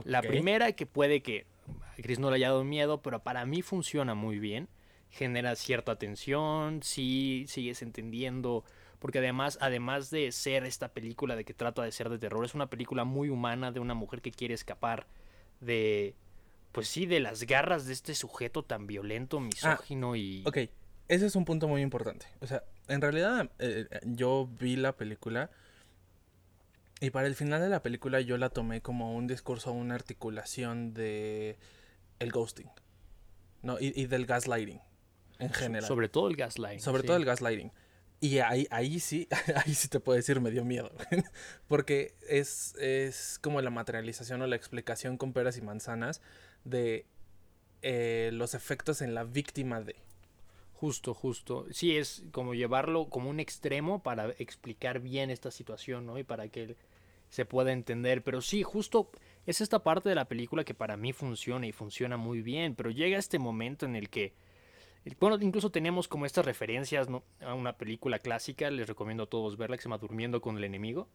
La 0.02 0.22
primera 0.22 0.72
que 0.72 0.86
puede 0.86 1.22
que 1.22 1.46
a 1.66 2.02
Chris 2.02 2.18
no 2.18 2.30
le 2.30 2.36
haya 2.36 2.48
dado 2.48 2.64
miedo, 2.64 3.02
pero 3.02 3.22
para 3.22 3.44
mí 3.46 3.62
funciona 3.62 4.14
muy 4.14 4.38
bien. 4.38 4.68
Genera 5.10 5.54
cierta 5.54 5.96
tensión, 5.96 6.82
sí 6.82 7.44
sigues 7.48 7.82
entendiendo. 7.82 8.64
Porque 8.98 9.18
además, 9.18 9.58
además 9.60 10.10
de 10.10 10.32
ser 10.32 10.64
esta 10.64 10.88
película 10.88 11.36
de 11.36 11.44
que 11.44 11.54
trata 11.54 11.82
de 11.82 11.92
ser 11.92 12.08
de 12.08 12.18
terror, 12.18 12.44
es 12.44 12.54
una 12.54 12.70
película 12.70 13.04
muy 13.04 13.28
humana 13.28 13.70
de 13.70 13.80
una 13.80 13.94
mujer 13.94 14.22
que 14.22 14.30
quiere 14.30 14.54
escapar 14.54 15.06
de, 15.60 16.14
pues 16.72 16.88
sí, 16.88 17.06
de 17.06 17.20
las 17.20 17.44
garras 17.44 17.86
de 17.86 17.92
este 17.92 18.14
sujeto 18.14 18.62
tan 18.62 18.86
violento, 18.86 19.40
misógino 19.40 20.12
ah, 20.12 20.18
y... 20.18 20.42
Ok, 20.46 20.58
ese 21.08 21.26
es 21.26 21.36
un 21.36 21.44
punto 21.44 21.68
muy 21.68 21.82
importante. 21.82 22.26
O 22.40 22.46
sea, 22.46 22.64
en 22.88 23.00
realidad 23.00 23.50
eh, 23.58 23.86
yo 24.04 24.48
vi 24.58 24.76
la 24.76 24.96
película 24.96 25.50
y 27.04 27.10
para 27.10 27.26
el 27.26 27.34
final 27.34 27.60
de 27.60 27.68
la 27.68 27.82
película 27.82 28.20
yo 28.20 28.38
la 28.38 28.50
tomé 28.50 28.80
como 28.80 29.14
un 29.14 29.26
discurso, 29.26 29.72
una 29.72 29.94
articulación 29.94 30.94
de 30.94 31.58
el 32.18 32.32
ghosting. 32.32 32.70
¿no? 33.64 33.78
Y, 33.80 34.06
del 34.06 34.26
gaslighting 34.26 34.80
en 35.38 35.52
general. 35.52 35.88
Sobre 35.88 36.08
todo 36.08 36.28
el 36.28 36.36
gaslighting. 36.36 36.80
Sobre 36.80 37.02
todo 37.02 37.16
el 37.16 37.24
gaslighting. 37.24 37.72
Y 38.20 38.38
ahí, 38.38 38.66
ahí 38.70 39.00
sí, 39.00 39.28
ahí 39.64 39.74
sí 39.74 39.88
te 39.88 40.00
puedo 40.00 40.16
decir, 40.16 40.40
me 40.40 40.50
dio 40.50 40.64
miedo. 40.64 40.92
Porque 41.66 42.14
es, 42.28 42.74
es 42.76 43.38
como 43.40 43.60
la 43.60 43.70
materialización 43.70 44.42
o 44.42 44.46
la 44.46 44.56
explicación 44.56 45.16
con 45.16 45.32
peras 45.32 45.56
y 45.56 45.62
manzanas 45.62 46.20
de 46.64 47.06
eh, 47.82 48.30
los 48.32 48.54
efectos 48.54 49.02
en 49.02 49.14
la 49.14 49.24
víctima 49.24 49.80
de. 49.80 49.96
Justo, 50.74 51.14
justo. 51.14 51.66
Sí, 51.70 51.96
es 51.96 52.24
como 52.30 52.54
llevarlo 52.54 53.08
como 53.08 53.30
un 53.30 53.40
extremo 53.40 54.02
para 54.02 54.30
explicar 54.38 55.00
bien 55.00 55.30
esta 55.30 55.50
situación, 55.50 56.04
¿no? 56.04 56.18
Y 56.18 56.24
para 56.24 56.48
que 56.48 56.76
se 57.34 57.44
pueda 57.44 57.72
entender. 57.72 58.22
Pero 58.22 58.40
sí, 58.40 58.62
justo 58.62 59.10
es 59.44 59.60
esta 59.60 59.80
parte 59.80 60.08
de 60.08 60.14
la 60.14 60.26
película 60.26 60.62
que 60.62 60.72
para 60.72 60.96
mí 60.96 61.12
funciona 61.12 61.66
y 61.66 61.72
funciona 61.72 62.16
muy 62.16 62.42
bien. 62.42 62.76
Pero 62.76 62.92
llega 62.92 63.18
este 63.18 63.40
momento 63.40 63.86
en 63.86 63.96
el 63.96 64.08
que. 64.08 64.34
Bueno, 65.18 65.36
incluso 65.40 65.70
tenemos 65.70 66.06
como 66.06 66.26
estas 66.26 66.44
referencias 66.44 67.08
a 67.40 67.54
una 67.54 67.72
película 67.72 68.20
clásica. 68.20 68.70
Les 68.70 68.86
recomiendo 68.86 69.24
a 69.24 69.26
todos 69.26 69.56
verla, 69.56 69.76
que 69.76 69.82
se 69.82 69.88
llama 69.88 69.98
Durmiendo 69.98 70.40
con 70.40 70.56
el 70.56 70.62
enemigo. 70.62 71.08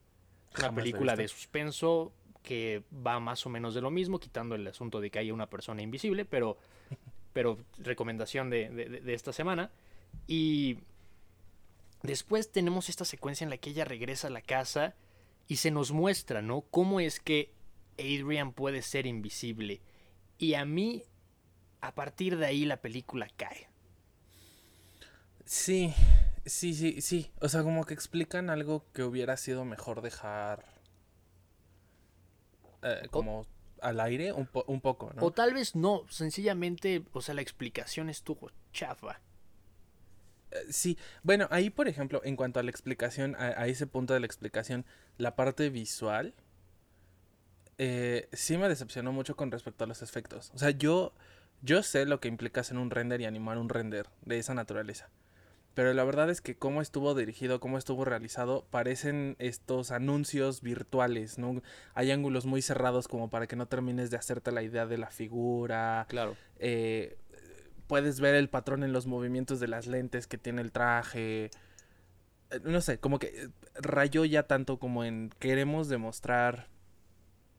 Una 0.58 0.76
película 0.76 1.16
de 1.16 1.26
suspenso 1.30 2.12
que 2.44 2.84
va 2.94 3.22
más 3.22 3.46
o 3.46 3.50
menos 3.50 3.74
de 3.74 3.80
lo 3.80 3.90
mismo, 3.90 4.20
quitando 4.20 4.56
el 4.56 4.68
asunto 4.68 5.00
de 5.00 5.10
que 5.10 5.20
haya 5.20 5.34
una 5.34 5.50
persona 5.50 5.82
invisible, 5.82 6.26
pero 6.26 6.58
pero 7.32 7.58
recomendación 7.78 8.50
de, 8.50 9.02
esta 9.08 9.32
semana. 9.32 9.72
Y 10.28 10.80
después 12.04 12.52
tenemos 12.52 12.90
esta 12.90 13.06
secuencia 13.06 13.46
en 13.46 13.52
la 13.52 13.58
que 13.58 13.70
ella 13.70 13.86
regresa 13.86 14.28
a 14.28 14.32
la 14.32 14.42
casa 14.42 14.96
y 15.50 15.56
se 15.58 15.72
nos 15.72 15.92
muestra, 15.92 16.44
¿no? 16.44 16.62
Cómo 16.62 17.00
es 17.00 17.20
que 17.20 17.52
Adrian 17.98 18.54
puede 18.54 18.84
ser 18.84 19.08
invisible. 19.08 19.82
Y 20.38 20.54
a 20.54 20.64
mí, 20.64 21.04
a 21.82 21.96
partir 21.96 22.38
de 22.38 22.46
ahí, 22.46 22.66
la 22.66 22.82
película 22.82 23.28
cae. 23.36 23.68
Sí, 25.46 25.92
sí, 26.46 26.76
sí, 26.76 27.02
sí. 27.02 27.32
O 27.42 27.50
sea, 27.50 27.64
como 27.64 27.84
que 27.84 27.96
explican 27.96 28.52
algo 28.52 28.86
que 28.94 29.02
hubiera 29.02 29.38
sido 29.38 29.66
mejor 29.66 30.04
dejar. 30.04 30.64
Eh, 32.84 33.08
como 33.10 33.48
al 33.82 34.02
aire 34.02 34.32
un, 34.34 34.48
un 34.68 34.82
poco, 34.82 35.12
¿no? 35.16 35.24
O 35.24 35.32
tal 35.32 35.56
vez 35.56 35.76
no, 35.76 36.06
sencillamente, 36.10 37.04
o 37.12 37.22
sea, 37.22 37.34
la 37.34 37.42
explicación 37.42 38.10
estuvo 38.10 38.52
chafa. 38.72 39.20
Eh, 40.52 40.58
sí, 40.70 40.98
bueno, 41.24 41.48
ahí 41.52 41.70
por 41.70 41.88
ejemplo, 41.88 42.22
en 42.24 42.36
cuanto 42.36 42.60
a 42.60 42.64
la 42.64 42.72
explicación, 42.72 43.36
a, 43.36 43.68
ese 43.68 43.88
punto 43.88 44.14
de 44.14 44.20
la 44.20 44.26
explicación, 44.26 44.86
la 45.18 45.36
parte 45.36 45.70
visual, 45.70 46.34
eh, 47.78 48.28
sí 48.34 48.58
me 48.58 48.68
decepcionó 48.68 49.12
mucho 49.12 49.36
con 49.36 49.52
respecto 49.52 49.84
a 49.84 49.88
los 49.88 50.02
efectos. 50.02 50.52
O 50.54 50.58
sea, 50.58 50.72
yo, 50.72 51.14
yo 51.62 51.84
sé 51.84 52.06
lo 52.06 52.20
que 52.20 52.28
implica 52.28 52.62
hacer 52.62 52.78
un 52.78 52.92
render 52.92 53.22
y 53.22 53.26
animar 53.26 53.58
un 53.58 53.70
render 53.70 54.08
de 54.26 54.40
esa 54.40 54.54
naturaleza. 54.54 55.10
Pero 55.76 55.94
la 55.94 56.04
verdad 56.04 56.30
es 56.30 56.42
que 56.42 56.58
cómo 56.58 56.82
estuvo 56.82 57.16
dirigido, 57.16 57.62
cómo 57.62 57.78
estuvo 57.78 58.04
realizado, 58.04 58.66
parecen 58.70 59.38
estos 59.40 59.92
anuncios 59.92 60.62
virtuales, 60.62 61.38
¿no? 61.38 61.62
Hay 61.94 62.12
ángulos 62.12 62.46
muy 62.46 62.62
cerrados 62.62 63.08
como 63.08 63.30
para 63.30 63.48
que 63.48 63.56
no 63.56 63.68
termines 63.68 64.10
de 64.12 64.18
hacerte 64.18 64.52
la 64.52 64.62
idea 64.62 64.88
de 64.88 64.98
la 64.98 65.10
figura. 65.10 66.06
Claro. 66.10 66.36
Eh, 66.58 67.18
puedes 67.90 68.22
ver 68.22 68.36
el 68.36 68.48
patrón 68.50 68.84
en 68.84 68.94
los 68.94 69.08
movimientos 69.08 69.60
de 69.60 69.68
las 69.68 69.88
lentes 69.88 70.28
que 70.28 70.38
tiene 70.38 70.62
el 70.62 70.72
traje. 70.72 71.50
Eh, 72.52 72.60
no 72.64 72.80
sé, 72.82 73.00
como 73.00 73.20
que 73.20 73.28
eh, 73.28 73.50
rayó 73.74 74.24
ya 74.24 74.44
tanto 74.44 74.78
como 74.78 75.04
en 75.04 75.32
queremos 75.40 75.90
demostrar 75.90 76.68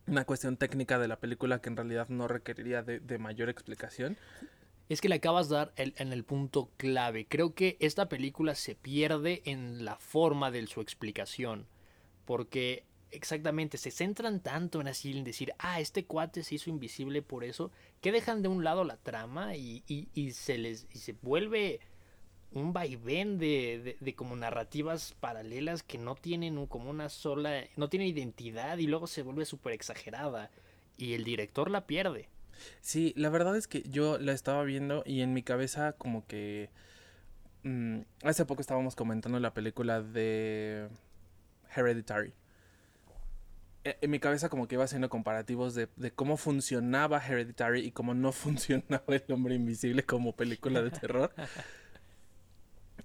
una 0.06 0.24
cuestión 0.24 0.56
técnica 0.56 0.98
de 0.98 1.08
la 1.08 1.18
película 1.18 1.60
que 1.60 1.68
en 1.68 1.76
realidad 1.76 2.08
no 2.08 2.28
requeriría 2.28 2.82
de, 2.82 3.00
de 3.00 3.18
mayor 3.18 3.48
explicación 3.50 4.16
es 4.90 5.00
que 5.00 5.08
le 5.08 5.14
acabas 5.14 5.48
de 5.48 5.54
dar 5.54 5.72
en 5.76 6.12
el 6.12 6.24
punto 6.24 6.72
clave. 6.76 7.24
Creo 7.28 7.54
que 7.54 7.76
esta 7.78 8.08
película 8.08 8.56
se 8.56 8.74
pierde 8.74 9.40
en 9.44 9.84
la 9.84 9.94
forma 9.96 10.50
de 10.50 10.66
su 10.66 10.80
explicación. 10.80 11.68
Porque 12.24 12.84
exactamente 13.10 13.78
se 13.78 13.90
centran 13.90 14.40
tanto 14.40 14.80
en 14.80 14.88
así 14.88 15.16
en 15.16 15.24
decir, 15.24 15.52
ah, 15.58 15.80
este 15.80 16.04
cuate 16.04 16.42
se 16.42 16.56
hizo 16.56 16.70
invisible 16.70 17.22
por 17.22 17.44
eso, 17.44 17.70
que 18.00 18.12
dejan 18.12 18.42
de 18.42 18.48
un 18.48 18.64
lado 18.64 18.84
la 18.84 18.96
trama 18.96 19.56
y, 19.56 19.82
se 20.32 20.58
les 20.58 20.86
y 20.92 20.98
se 20.98 21.12
vuelve 21.22 21.80
un 22.52 22.72
vaivén 22.72 23.38
de, 23.38 23.96
de, 24.00 24.14
como 24.14 24.34
narrativas 24.34 25.14
paralelas 25.20 25.82
que 25.82 25.98
no 25.98 26.16
tienen 26.16 26.66
como 26.66 26.90
una 26.90 27.08
sola, 27.08 27.64
no 27.76 27.88
tienen 27.88 28.08
identidad 28.08 28.78
y 28.78 28.86
luego 28.86 29.06
se 29.06 29.22
vuelve 29.22 29.44
súper 29.44 29.72
exagerada 29.72 30.50
y 30.96 31.14
el 31.14 31.24
director 31.24 31.70
la 31.70 31.86
pierde. 31.86 32.28
Sí, 32.80 33.14
la 33.16 33.30
verdad 33.30 33.56
es 33.56 33.66
que 33.66 33.82
yo 33.88 34.18
la 34.18 34.32
estaba 34.32 34.62
viendo 34.64 35.02
y 35.06 35.22
en 35.22 35.32
mi 35.32 35.42
cabeza 35.42 35.92
como 35.92 36.26
que... 36.26 36.70
Mm, 37.62 38.00
hace 38.22 38.46
poco 38.46 38.62
estábamos 38.62 38.96
comentando 38.96 39.38
la 39.38 39.52
película 39.52 40.00
de 40.00 40.88
Hereditary. 41.74 42.32
E, 43.84 43.96
en 44.00 44.10
mi 44.10 44.20
cabeza 44.20 44.48
como 44.48 44.68
que 44.68 44.74
iba 44.74 44.84
haciendo 44.84 45.08
comparativos 45.08 45.74
de, 45.74 45.88
de, 45.96 46.10
cómo 46.10 46.36
funcionaba 46.36 47.24
Hereditary 47.24 47.80
y 47.80 47.92
cómo 47.92 48.14
no 48.14 48.32
funcionaba 48.32 49.04
El 49.08 49.24
Hombre 49.32 49.54
Invisible 49.54 50.02
como 50.04 50.36
película 50.36 50.82
de 50.82 50.90
terror. 50.90 51.32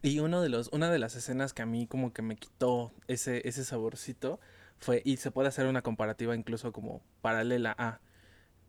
y 0.02 0.20
uno 0.20 0.42
de 0.42 0.50
los, 0.50 0.70
una 0.74 0.92
de 0.92 1.00
las 1.00 1.16
escenas 1.16 1.54
que 1.54 1.62
a 1.62 1.66
mí 1.66 1.88
como 1.88 2.14
que 2.14 2.22
me 2.22 2.36
quitó 2.36 2.92
ese, 3.08 3.48
ese 3.48 3.64
saborcito 3.64 4.40
fue, 4.78 5.02
y 5.06 5.18
se 5.18 5.32
puede 5.32 5.48
hacer 5.48 5.66
una 5.66 5.82
comparativa 5.82 6.36
incluso 6.36 6.72
como 6.72 7.02
paralela 7.22 7.74
a 7.78 8.00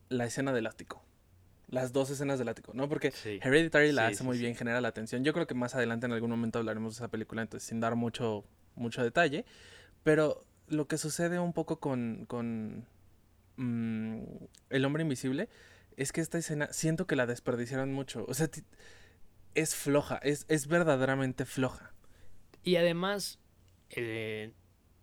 la 0.08 0.24
escena 0.24 0.52
del 0.52 0.66
ático. 0.66 1.02
Las 1.68 1.92
dos 1.92 2.10
escenas 2.10 2.38
del 2.38 2.48
ático, 2.48 2.72
¿no? 2.74 2.88
Porque 2.88 3.12
Hereditary 3.24 3.90
la 3.90 4.06
hace 4.06 4.22
muy 4.22 4.38
bien, 4.38 4.54
genera 4.54 4.80
la 4.80 4.86
atención. 4.86 5.24
Yo 5.24 5.32
creo 5.32 5.48
que 5.48 5.54
más 5.54 5.74
adelante 5.74 6.06
en 6.06 6.12
algún 6.12 6.30
momento 6.30 6.60
hablaremos 6.60 6.94
de 6.94 6.98
esa 6.98 7.08
película, 7.08 7.42
entonces 7.42 7.68
sin 7.68 7.80
dar 7.80 7.96
mucho, 7.96 8.44
mucho 8.76 9.02
detalle. 9.02 9.44
Pero 10.04 10.45
lo 10.68 10.88
que 10.88 10.98
sucede 10.98 11.38
un 11.38 11.52
poco 11.52 11.80
con, 11.80 12.26
con 12.26 12.86
mm, 13.56 14.22
El 14.70 14.84
hombre 14.84 15.02
invisible 15.02 15.48
es 15.96 16.12
que 16.12 16.20
esta 16.20 16.38
escena 16.38 16.68
siento 16.72 17.06
que 17.06 17.16
la 17.16 17.26
desperdiciaron 17.26 17.92
mucho. 17.92 18.24
O 18.28 18.34
sea, 18.34 18.48
es 19.54 19.74
floja, 19.74 20.18
es, 20.22 20.44
es 20.48 20.66
verdaderamente 20.66 21.44
floja. 21.44 21.92
Y 22.62 22.76
además, 22.76 23.38
eh, 23.90 24.52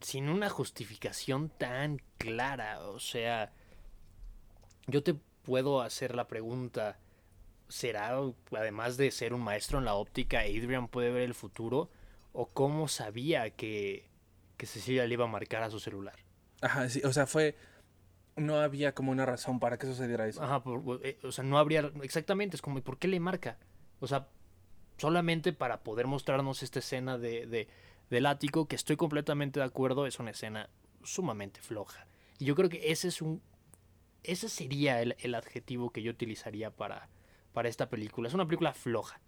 sin 0.01 0.29
una 0.29 0.49
justificación 0.49 1.49
tan 1.49 2.01
clara, 2.17 2.81
o 2.81 2.99
sea 2.99 3.51
yo 4.87 5.03
te 5.03 5.13
puedo 5.13 5.81
hacer 5.81 6.15
la 6.15 6.27
pregunta, 6.27 6.99
¿será, 7.67 8.17
además 8.51 8.97
de 8.97 9.11
ser 9.11 9.33
un 9.33 9.41
maestro 9.41 9.79
en 9.79 9.85
la 9.85 9.95
óptica, 9.95 10.41
Adrian 10.41 10.87
puede 10.87 11.11
ver 11.11 11.23
el 11.23 11.33
futuro? 11.33 11.89
¿O 12.33 12.47
cómo 12.49 12.87
sabía 12.87 13.51
que, 13.51 14.09
que 14.63 14.67
Cecilia 14.67 15.05
le 15.05 15.13
iba 15.13 15.25
a 15.25 15.27
marcar 15.27 15.61
a 15.61 15.69
su 15.69 15.81
celular? 15.81 16.15
Ajá, 16.61 16.87
sí, 16.87 17.01
o 17.03 17.11
sea, 17.11 17.27
fue... 17.27 17.57
No 18.37 18.61
había 18.61 18.95
como 18.95 19.11
una 19.11 19.25
razón 19.25 19.59
para 19.59 19.77
que 19.77 19.85
sucediera 19.85 20.25
eso. 20.25 20.41
Ajá, 20.41 20.63
eh, 21.03 21.19
o 21.23 21.33
sea, 21.33 21.43
no 21.43 21.57
habría... 21.57 21.91
Exactamente, 22.01 22.55
es 22.55 22.61
como, 22.61 22.81
¿por 22.81 22.97
qué 22.97 23.09
le 23.09 23.19
marca? 23.19 23.57
O 23.99 24.07
sea, 24.07 24.29
solamente 24.97 25.51
para 25.51 25.83
poder 25.83 26.07
mostrarnos 26.07 26.63
esta 26.63 26.79
escena 26.79 27.17
de, 27.17 27.45
de, 27.45 27.67
del 28.09 28.25
ático, 28.25 28.69
que 28.69 28.77
estoy 28.77 28.95
completamente 28.95 29.59
de 29.59 29.65
acuerdo, 29.65 30.07
es 30.07 30.17
una 30.19 30.31
escena 30.31 30.69
sumamente 31.03 31.59
floja. 31.59 32.07
Y 32.39 32.45
yo 32.45 32.55
creo 32.55 32.69
que 32.69 32.91
ese 32.91 33.09
es 33.09 33.21
un 33.21 33.41
ese 34.23 34.47
sería 34.47 35.01
el, 35.01 35.17
el 35.19 35.35
adjetivo 35.35 35.91
que 35.91 36.01
yo 36.01 36.11
utilizaría 36.11 36.71
para, 36.71 37.09
para 37.51 37.67
esta 37.67 37.89
película. 37.89 38.29
Es 38.29 38.33
una 38.33 38.45
película 38.45 38.73
floja. 38.73 39.19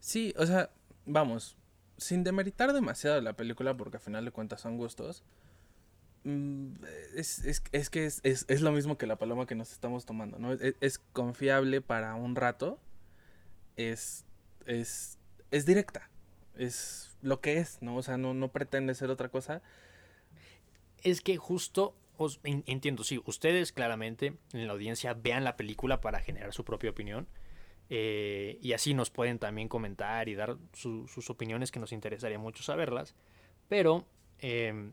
Sí, 0.00 0.34
o 0.36 0.44
sea, 0.44 0.72
vamos, 1.06 1.56
sin 2.02 2.24
demeritar 2.24 2.72
demasiado 2.72 3.20
la 3.20 3.34
película, 3.34 3.76
porque 3.76 3.96
al 3.96 4.02
final 4.02 4.24
de 4.24 4.30
cuentas 4.30 4.60
son 4.60 4.76
gustos, 4.76 5.24
mm, 6.24 6.72
es, 7.14 7.44
es, 7.44 7.62
es 7.72 7.90
que 7.90 8.06
es, 8.06 8.20
es, 8.22 8.60
lo 8.60 8.72
mismo 8.72 8.98
que 8.98 9.06
la 9.06 9.16
paloma 9.16 9.46
que 9.46 9.54
nos 9.54 9.72
estamos 9.72 10.04
tomando, 10.04 10.38
¿no? 10.38 10.52
Es 10.52 10.98
confiable 11.12 11.80
para 11.80 12.14
un 12.14 12.36
rato, 12.36 12.78
es, 13.76 14.24
es, 14.66 15.18
es 15.50 15.66
directa, 15.66 16.10
es 16.56 17.16
lo 17.22 17.40
que 17.40 17.58
es, 17.58 17.80
¿no? 17.80 17.96
O 17.96 18.02
sea, 18.02 18.16
no, 18.16 18.34
no 18.34 18.48
pretende 18.48 18.94
ser 18.94 19.10
otra 19.10 19.28
cosa. 19.28 19.62
Es 21.02 21.20
que 21.20 21.36
justo, 21.36 21.94
os, 22.16 22.40
entiendo, 22.44 23.04
sí, 23.04 23.22
ustedes 23.24 23.72
claramente 23.72 24.36
en 24.52 24.66
la 24.66 24.72
audiencia 24.72 25.14
vean 25.14 25.44
la 25.44 25.56
película 25.56 26.00
para 26.00 26.20
generar 26.20 26.52
su 26.52 26.64
propia 26.64 26.90
opinión. 26.90 27.26
Eh, 27.90 28.58
y 28.62 28.72
así 28.72 28.94
nos 28.94 29.10
pueden 29.10 29.38
también 29.38 29.68
comentar 29.68 30.28
y 30.28 30.34
dar 30.34 30.56
su, 30.72 31.06
sus 31.08 31.28
opiniones 31.30 31.70
que 31.70 31.80
nos 31.80 31.92
interesaría 31.92 32.38
mucho 32.38 32.62
saberlas. 32.62 33.14
Pero 33.68 34.06
eh, 34.38 34.92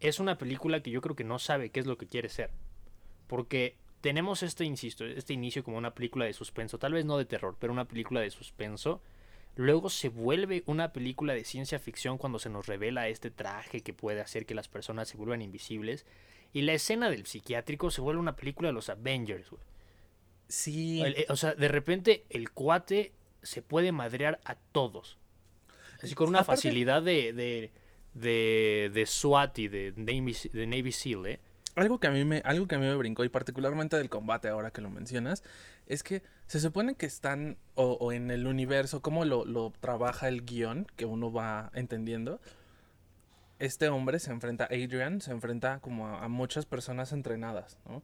es 0.00 0.20
una 0.20 0.38
película 0.38 0.82
que 0.82 0.90
yo 0.90 1.00
creo 1.00 1.16
que 1.16 1.24
no 1.24 1.38
sabe 1.38 1.70
qué 1.70 1.80
es 1.80 1.86
lo 1.86 1.98
que 1.98 2.06
quiere 2.06 2.28
ser. 2.28 2.50
Porque 3.26 3.76
tenemos 4.00 4.42
este, 4.42 4.64
insisto, 4.64 5.04
este 5.06 5.32
inicio 5.32 5.64
como 5.64 5.78
una 5.78 5.94
película 5.94 6.26
de 6.26 6.34
suspenso, 6.34 6.78
tal 6.78 6.92
vez 6.92 7.04
no 7.04 7.16
de 7.16 7.24
terror, 7.24 7.56
pero 7.58 7.72
una 7.72 7.86
película 7.86 8.20
de 8.20 8.30
suspenso. 8.30 9.00
Luego 9.56 9.88
se 9.88 10.08
vuelve 10.08 10.64
una 10.66 10.92
película 10.92 11.32
de 11.32 11.44
ciencia 11.44 11.78
ficción 11.78 12.18
cuando 12.18 12.38
se 12.38 12.50
nos 12.50 12.66
revela 12.66 13.08
este 13.08 13.30
traje 13.30 13.80
que 13.80 13.94
puede 13.94 14.20
hacer 14.20 14.46
que 14.46 14.54
las 14.54 14.68
personas 14.68 15.08
se 15.08 15.16
vuelvan 15.16 15.42
invisibles. 15.42 16.04
Y 16.52 16.62
la 16.62 16.74
escena 16.74 17.08
del 17.08 17.24
psiquiátrico 17.24 17.90
se 17.90 18.00
vuelve 18.00 18.20
una 18.20 18.36
película 18.36 18.68
de 18.68 18.74
los 18.74 18.90
Avengers. 18.90 19.48
Sí. 20.48 21.02
El, 21.02 21.14
eh, 21.16 21.26
o 21.28 21.36
sea, 21.36 21.54
de 21.54 21.68
repente 21.68 22.24
el 22.30 22.50
cuate 22.50 23.12
se 23.42 23.62
puede 23.62 23.92
madrear 23.92 24.40
a 24.44 24.54
todos. 24.54 25.18
Así 26.02 26.14
con 26.14 26.28
una 26.28 26.40
Aparte, 26.40 26.62
facilidad 26.62 27.02
de, 27.02 27.32
de, 27.32 27.72
de, 28.14 28.90
de, 28.92 29.06
SWAT 29.06 29.58
y 29.58 29.68
de 29.68 29.94
Navy, 29.96 30.36
de 30.52 30.66
Navy 30.66 30.92
SEAL, 30.92 31.26
¿eh? 31.26 31.40
Algo 31.76 31.98
que, 31.98 32.06
a 32.06 32.10
mí 32.10 32.24
me, 32.24 32.38
algo 32.44 32.68
que 32.68 32.76
a 32.76 32.78
mí 32.78 32.86
me 32.86 32.94
brincó, 32.94 33.24
y 33.24 33.28
particularmente 33.28 33.96
del 33.96 34.08
combate 34.08 34.48
ahora 34.48 34.70
que 34.70 34.80
lo 34.80 34.90
mencionas, 34.90 35.42
es 35.86 36.02
que 36.02 36.22
se 36.46 36.60
supone 36.60 36.94
que 36.94 37.06
están, 37.06 37.56
o, 37.74 37.92
o 37.92 38.12
en 38.12 38.30
el 38.30 38.46
universo, 38.46 39.02
cómo 39.02 39.24
lo, 39.24 39.44
lo, 39.44 39.72
trabaja 39.80 40.28
el 40.28 40.44
guion, 40.44 40.86
que 40.94 41.04
uno 41.04 41.32
va 41.32 41.72
entendiendo. 41.74 42.40
Este 43.58 43.88
hombre 43.88 44.20
se 44.20 44.30
enfrenta, 44.30 44.64
Adrian, 44.64 45.20
se 45.20 45.32
enfrenta 45.32 45.80
como 45.80 46.06
a, 46.06 46.24
a 46.24 46.28
muchas 46.28 46.64
personas 46.66 47.12
entrenadas, 47.12 47.78
¿no? 47.86 48.02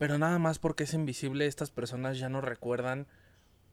Pero 0.00 0.16
nada 0.16 0.38
más 0.38 0.58
porque 0.58 0.84
es 0.84 0.94
invisible, 0.94 1.44
estas 1.44 1.70
personas 1.70 2.18
ya 2.18 2.30
no 2.30 2.40
recuerdan, 2.40 3.06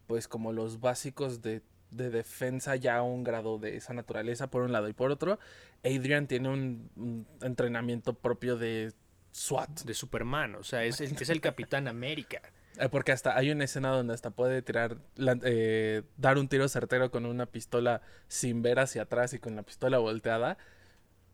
pues, 0.07 0.27
como 0.27 0.51
los 0.51 0.81
básicos 0.81 1.41
de, 1.41 1.61
de, 1.89 2.09
defensa 2.09 2.75
ya 2.75 2.97
a 2.97 3.01
un 3.01 3.23
grado 3.23 3.59
de 3.59 3.77
esa 3.77 3.93
naturaleza, 3.93 4.51
por 4.51 4.63
un 4.63 4.73
lado. 4.73 4.89
Y 4.89 4.93
por 4.93 5.09
otro, 5.09 5.39
Adrian 5.85 6.27
tiene 6.27 6.49
un, 6.49 6.91
un 6.97 7.25
entrenamiento 7.41 8.13
propio 8.13 8.57
de 8.57 8.91
SWAT. 9.31 9.83
De 9.83 9.93
Superman, 9.93 10.55
o 10.55 10.65
sea, 10.65 10.83
es, 10.83 10.99
es 10.99 11.29
el 11.29 11.39
Capitán 11.39 11.87
América. 11.87 12.41
Porque 12.91 13.13
hasta 13.13 13.37
hay 13.37 13.49
una 13.49 13.63
escena 13.63 13.91
donde 13.91 14.13
hasta 14.13 14.29
puede 14.31 14.61
tirar, 14.61 14.97
la, 15.15 15.39
eh, 15.43 16.03
dar 16.17 16.37
un 16.37 16.49
tiro 16.49 16.67
certero 16.67 17.09
con 17.09 17.25
una 17.25 17.45
pistola 17.45 18.01
sin 18.27 18.61
ver 18.61 18.79
hacia 18.79 19.03
atrás 19.03 19.33
y 19.33 19.39
con 19.39 19.55
la 19.55 19.63
pistola 19.63 19.97
volteada. 19.97 20.57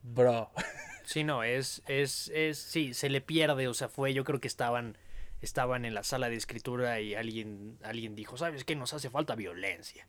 Bro. 0.03 0.51
Sí, 1.03 1.23
no, 1.23 1.43
es, 1.43 1.81
es, 1.87 2.31
es, 2.33 2.57
sí, 2.57 2.93
se 2.93 3.09
le 3.09 3.21
pierde, 3.21 3.67
o 3.67 3.73
sea, 3.73 3.89
fue, 3.89 4.13
yo 4.13 4.23
creo 4.23 4.39
que 4.39 4.47
estaban, 4.47 4.97
estaban 5.41 5.85
en 5.85 5.93
la 5.93 6.03
sala 6.03 6.29
de 6.29 6.35
escritura 6.35 6.99
y 7.01 7.15
alguien, 7.15 7.77
alguien 7.83 8.15
dijo, 8.15 8.37
¿sabes 8.37 8.63
qué? 8.63 8.75
Nos 8.75 8.93
hace 8.93 9.09
falta 9.09 9.35
violencia. 9.35 10.07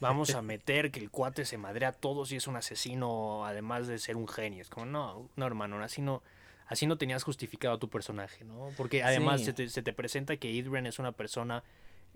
Vamos 0.00 0.34
a 0.34 0.42
meter 0.42 0.90
que 0.90 1.00
el 1.00 1.10
cuate 1.10 1.44
se 1.44 1.58
madrea 1.58 1.90
a 1.90 1.92
todos 1.92 2.32
y 2.32 2.36
es 2.36 2.46
un 2.46 2.56
asesino, 2.56 3.44
además 3.46 3.86
de 3.86 3.98
ser 3.98 4.16
un 4.16 4.26
genio. 4.26 4.62
Es 4.62 4.68
como, 4.68 4.86
no, 4.86 5.28
no, 5.36 5.46
hermano, 5.46 5.82
así 5.82 6.02
no, 6.02 6.22
así 6.66 6.86
no 6.86 6.96
tenías 6.98 7.22
justificado 7.22 7.74
a 7.74 7.78
tu 7.78 7.88
personaje, 7.88 8.44
¿no? 8.44 8.70
Porque 8.76 9.02
además 9.02 9.40
sí. 9.40 9.46
se, 9.46 9.52
te, 9.52 9.68
se, 9.68 9.82
te, 9.82 9.92
presenta 9.92 10.36
que 10.36 10.48
Adrian 10.48 10.86
es 10.86 10.98
una 10.98 11.12
persona. 11.12 11.62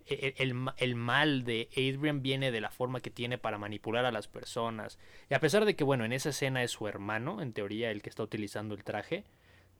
El, 0.06 0.34
el, 0.36 0.68
el, 0.76 0.94
mal 0.96 1.44
de 1.44 1.68
Adrian 1.72 2.22
viene 2.22 2.50
de 2.50 2.60
la 2.60 2.70
forma 2.70 3.00
que 3.00 3.10
tiene 3.10 3.38
para 3.38 3.58
manipular 3.58 4.04
a 4.04 4.12
las 4.12 4.28
personas. 4.28 4.98
Y 5.30 5.34
a 5.34 5.40
pesar 5.40 5.64
de 5.64 5.76
que, 5.76 5.84
bueno, 5.84 6.04
en 6.04 6.12
esa 6.12 6.30
escena 6.30 6.62
es 6.62 6.72
su 6.72 6.86
hermano, 6.86 7.40
en 7.40 7.52
teoría, 7.52 7.90
el 7.90 8.02
que 8.02 8.10
está 8.10 8.22
utilizando 8.22 8.74
el 8.74 8.84
traje. 8.84 9.24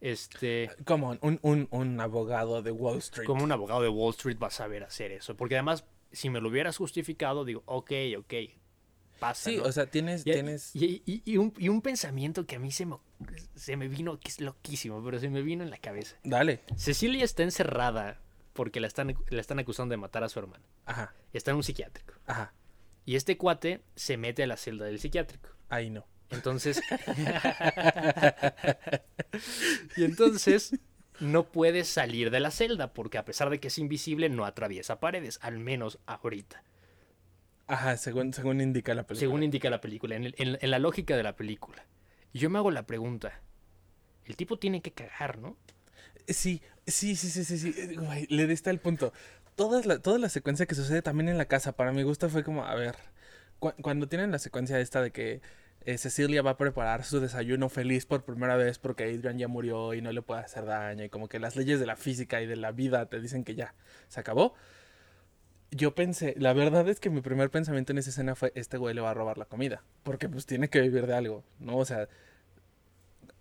Este. 0.00 0.70
Como 0.84 1.16
un, 1.20 1.38
un, 1.42 1.68
un 1.70 2.00
abogado 2.00 2.62
de 2.62 2.70
Wall 2.70 2.98
Street. 2.98 3.26
Como 3.26 3.44
un 3.44 3.52
abogado 3.52 3.82
de 3.82 3.88
Wall 3.88 4.10
Street 4.10 4.38
vas 4.38 4.54
a 4.54 4.64
saber 4.64 4.84
hacer 4.84 5.12
eso. 5.12 5.36
Porque 5.36 5.56
además, 5.56 5.84
si 6.12 6.30
me 6.30 6.40
lo 6.40 6.48
hubieras 6.48 6.76
justificado, 6.76 7.44
digo, 7.44 7.62
ok, 7.66 7.92
ok, 8.18 8.34
pasa. 9.18 9.50
Sí, 9.50 9.56
¿no? 9.56 9.64
o 9.64 9.72
sea, 9.72 9.86
tienes. 9.86 10.22
Y, 10.26 10.32
tienes... 10.32 10.76
Y, 10.76 11.02
y, 11.06 11.22
y, 11.24 11.36
un, 11.36 11.52
y, 11.58 11.68
un, 11.68 11.80
pensamiento 11.80 12.46
que 12.46 12.56
a 12.56 12.58
mí 12.58 12.70
se 12.70 12.86
me, 12.86 12.96
se 13.54 13.76
me 13.76 13.88
vino, 13.88 14.18
que 14.20 14.28
es 14.28 14.40
loquísimo, 14.40 15.02
pero 15.04 15.18
se 15.18 15.28
me 15.30 15.42
vino 15.42 15.64
en 15.64 15.70
la 15.70 15.78
cabeza. 15.78 16.16
Dale. 16.24 16.60
Cecilia 16.76 17.24
está 17.24 17.42
encerrada 17.42 18.20
porque 18.54 18.80
la 18.80 18.86
están, 18.86 19.14
la 19.28 19.40
están 19.40 19.58
acusando 19.58 19.92
de 19.92 19.98
matar 19.98 20.24
a 20.24 20.30
su 20.30 20.38
hermano. 20.38 20.64
Ajá. 20.86 21.14
Está 21.34 21.50
en 21.50 21.58
un 21.58 21.62
psiquiátrico. 21.62 22.14
Ajá. 22.26 22.54
Y 23.04 23.16
este 23.16 23.36
cuate 23.36 23.82
se 23.96 24.16
mete 24.16 24.44
a 24.44 24.46
la 24.46 24.56
celda 24.56 24.86
del 24.86 24.98
psiquiátrico. 24.98 25.50
Ahí 25.68 25.90
no. 25.90 26.06
Entonces. 26.30 26.80
y 29.96 30.04
entonces 30.04 30.78
no 31.20 31.44
puede 31.44 31.84
salir 31.84 32.30
de 32.30 32.40
la 32.40 32.50
celda 32.50 32.94
porque 32.94 33.18
a 33.18 33.24
pesar 33.24 33.50
de 33.50 33.60
que 33.60 33.68
es 33.68 33.78
invisible 33.78 34.30
no 34.30 34.46
atraviesa 34.46 35.00
paredes, 35.00 35.38
al 35.42 35.58
menos 35.58 35.98
ahorita. 36.06 36.62
Ajá, 37.66 37.96
según, 37.96 38.32
según 38.32 38.60
indica 38.60 38.94
la 38.94 39.06
película. 39.06 39.20
Según 39.20 39.42
indica 39.42 39.70
la 39.70 39.80
película, 39.80 40.16
en, 40.16 40.24
el, 40.24 40.34
en, 40.38 40.58
en, 40.60 40.70
la 40.70 40.78
lógica 40.78 41.16
de 41.16 41.22
la 41.22 41.34
película. 41.34 41.86
Y 42.32 42.38
yo 42.38 42.50
me 42.50 42.58
hago 42.58 42.70
la 42.70 42.86
pregunta, 42.86 43.40
el 44.24 44.36
tipo 44.36 44.58
tiene 44.58 44.82
que 44.82 44.92
cagar, 44.92 45.38
¿no? 45.38 45.56
Sí, 46.28 46.62
sí, 46.86 47.16
sí, 47.16 47.28
sí, 47.28 47.44
sí, 47.44 47.58
sí. 47.58 47.96
Güey, 47.96 48.26
le 48.28 48.46
diste 48.46 48.70
el 48.70 48.78
punto. 48.78 49.12
Toda 49.56 49.82
la, 49.84 49.98
toda 50.00 50.18
la 50.18 50.28
secuencia 50.28 50.66
que 50.66 50.74
sucede 50.74 51.02
también 51.02 51.28
en 51.28 51.38
la 51.38 51.46
casa, 51.46 51.72
para 51.72 51.92
mi 51.92 52.02
gusto 52.02 52.28
fue 52.28 52.42
como, 52.44 52.64
a 52.64 52.74
ver, 52.74 52.96
cu 53.58 53.72
cuando 53.82 54.08
tienen 54.08 54.32
la 54.32 54.38
secuencia 54.38 54.80
esta 54.80 55.00
de 55.02 55.12
que 55.12 55.40
eh, 55.86 55.98
Cecilia 55.98 56.42
va 56.42 56.52
a 56.52 56.56
preparar 56.56 57.04
su 57.04 57.20
desayuno 57.20 57.68
feliz 57.68 58.06
por 58.06 58.24
primera 58.24 58.56
vez 58.56 58.78
porque 58.78 59.04
Adrian 59.04 59.38
ya 59.38 59.48
murió 59.48 59.92
y 59.94 60.00
no 60.00 60.12
le 60.12 60.22
puede 60.22 60.40
hacer 60.40 60.64
daño 60.64 61.04
y 61.04 61.10
como 61.10 61.28
que 61.28 61.38
las 61.38 61.56
leyes 61.56 61.78
de 61.78 61.86
la 61.86 61.96
física 61.96 62.40
y 62.40 62.46
de 62.46 62.56
la 62.56 62.72
vida 62.72 63.06
te 63.06 63.20
dicen 63.20 63.44
que 63.44 63.54
ya, 63.54 63.74
se 64.08 64.20
acabó. 64.20 64.54
Yo 65.70 65.94
pensé, 65.94 66.34
la 66.38 66.52
verdad 66.52 66.88
es 66.88 67.00
que 67.00 67.10
mi 67.10 67.20
primer 67.20 67.50
pensamiento 67.50 67.92
en 67.92 67.98
esa 67.98 68.10
escena 68.10 68.34
fue, 68.34 68.52
este 68.54 68.78
güey 68.78 68.94
le 68.94 69.00
va 69.00 69.10
a 69.10 69.14
robar 69.14 69.38
la 69.38 69.44
comida, 69.44 69.82
porque 70.04 70.28
pues 70.28 70.46
tiene 70.46 70.68
que 70.70 70.80
vivir 70.80 71.06
de 71.06 71.14
algo, 71.14 71.44
¿no? 71.58 71.76
O 71.78 71.84
sea, 71.84 72.08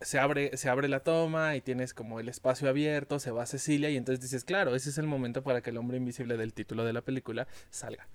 se 0.04 0.20
abre, 0.20 0.56
se 0.58 0.70
abre 0.70 0.88
la 0.88 1.02
toma 1.02 1.56
y 1.56 1.62
tienes 1.62 1.94
como 1.94 2.20
el 2.20 2.30
espacio 2.30 2.70
abierto, 2.70 3.20
se 3.20 3.32
va 3.32 3.46
Cecilia 3.46 3.90
y 3.90 3.98
entonces 3.98 4.22
dices, 4.22 4.44
claro, 4.44 4.76
ese 4.76 4.90
es 4.90 4.98
el 4.98 5.08
momento 5.08 5.44
para 5.44 5.62
que 5.62 5.70
el 5.70 5.78
hombre 5.78 5.98
invisible 5.98 6.38
del 6.38 6.54
título 6.54 6.86
de 6.86 6.94
la 6.94 7.02
película 7.02 7.48
salga. 7.70 8.08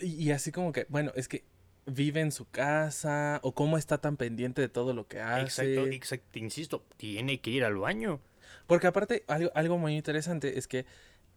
Y, 0.00 0.24
y 0.24 0.30
así 0.32 0.52
como 0.52 0.72
que, 0.72 0.86
bueno, 0.88 1.12
es 1.14 1.28
que 1.28 1.44
vive 1.86 2.20
en 2.20 2.32
su 2.32 2.48
casa 2.50 3.40
o 3.42 3.52
cómo 3.52 3.78
está 3.78 3.98
tan 3.98 4.16
pendiente 4.16 4.60
de 4.60 4.68
todo 4.68 4.92
lo 4.92 5.06
que 5.06 5.20
hace. 5.20 5.74
Exacto, 5.74 5.86
exacto, 5.92 6.38
insisto, 6.38 6.84
tiene 6.96 7.40
que 7.40 7.50
ir 7.50 7.64
al 7.64 7.76
baño. 7.76 8.20
Porque 8.66 8.88
aparte, 8.88 9.24
algo, 9.28 9.50
algo 9.54 9.78
muy 9.78 9.96
interesante 9.96 10.58
es 10.58 10.66
que 10.66 10.84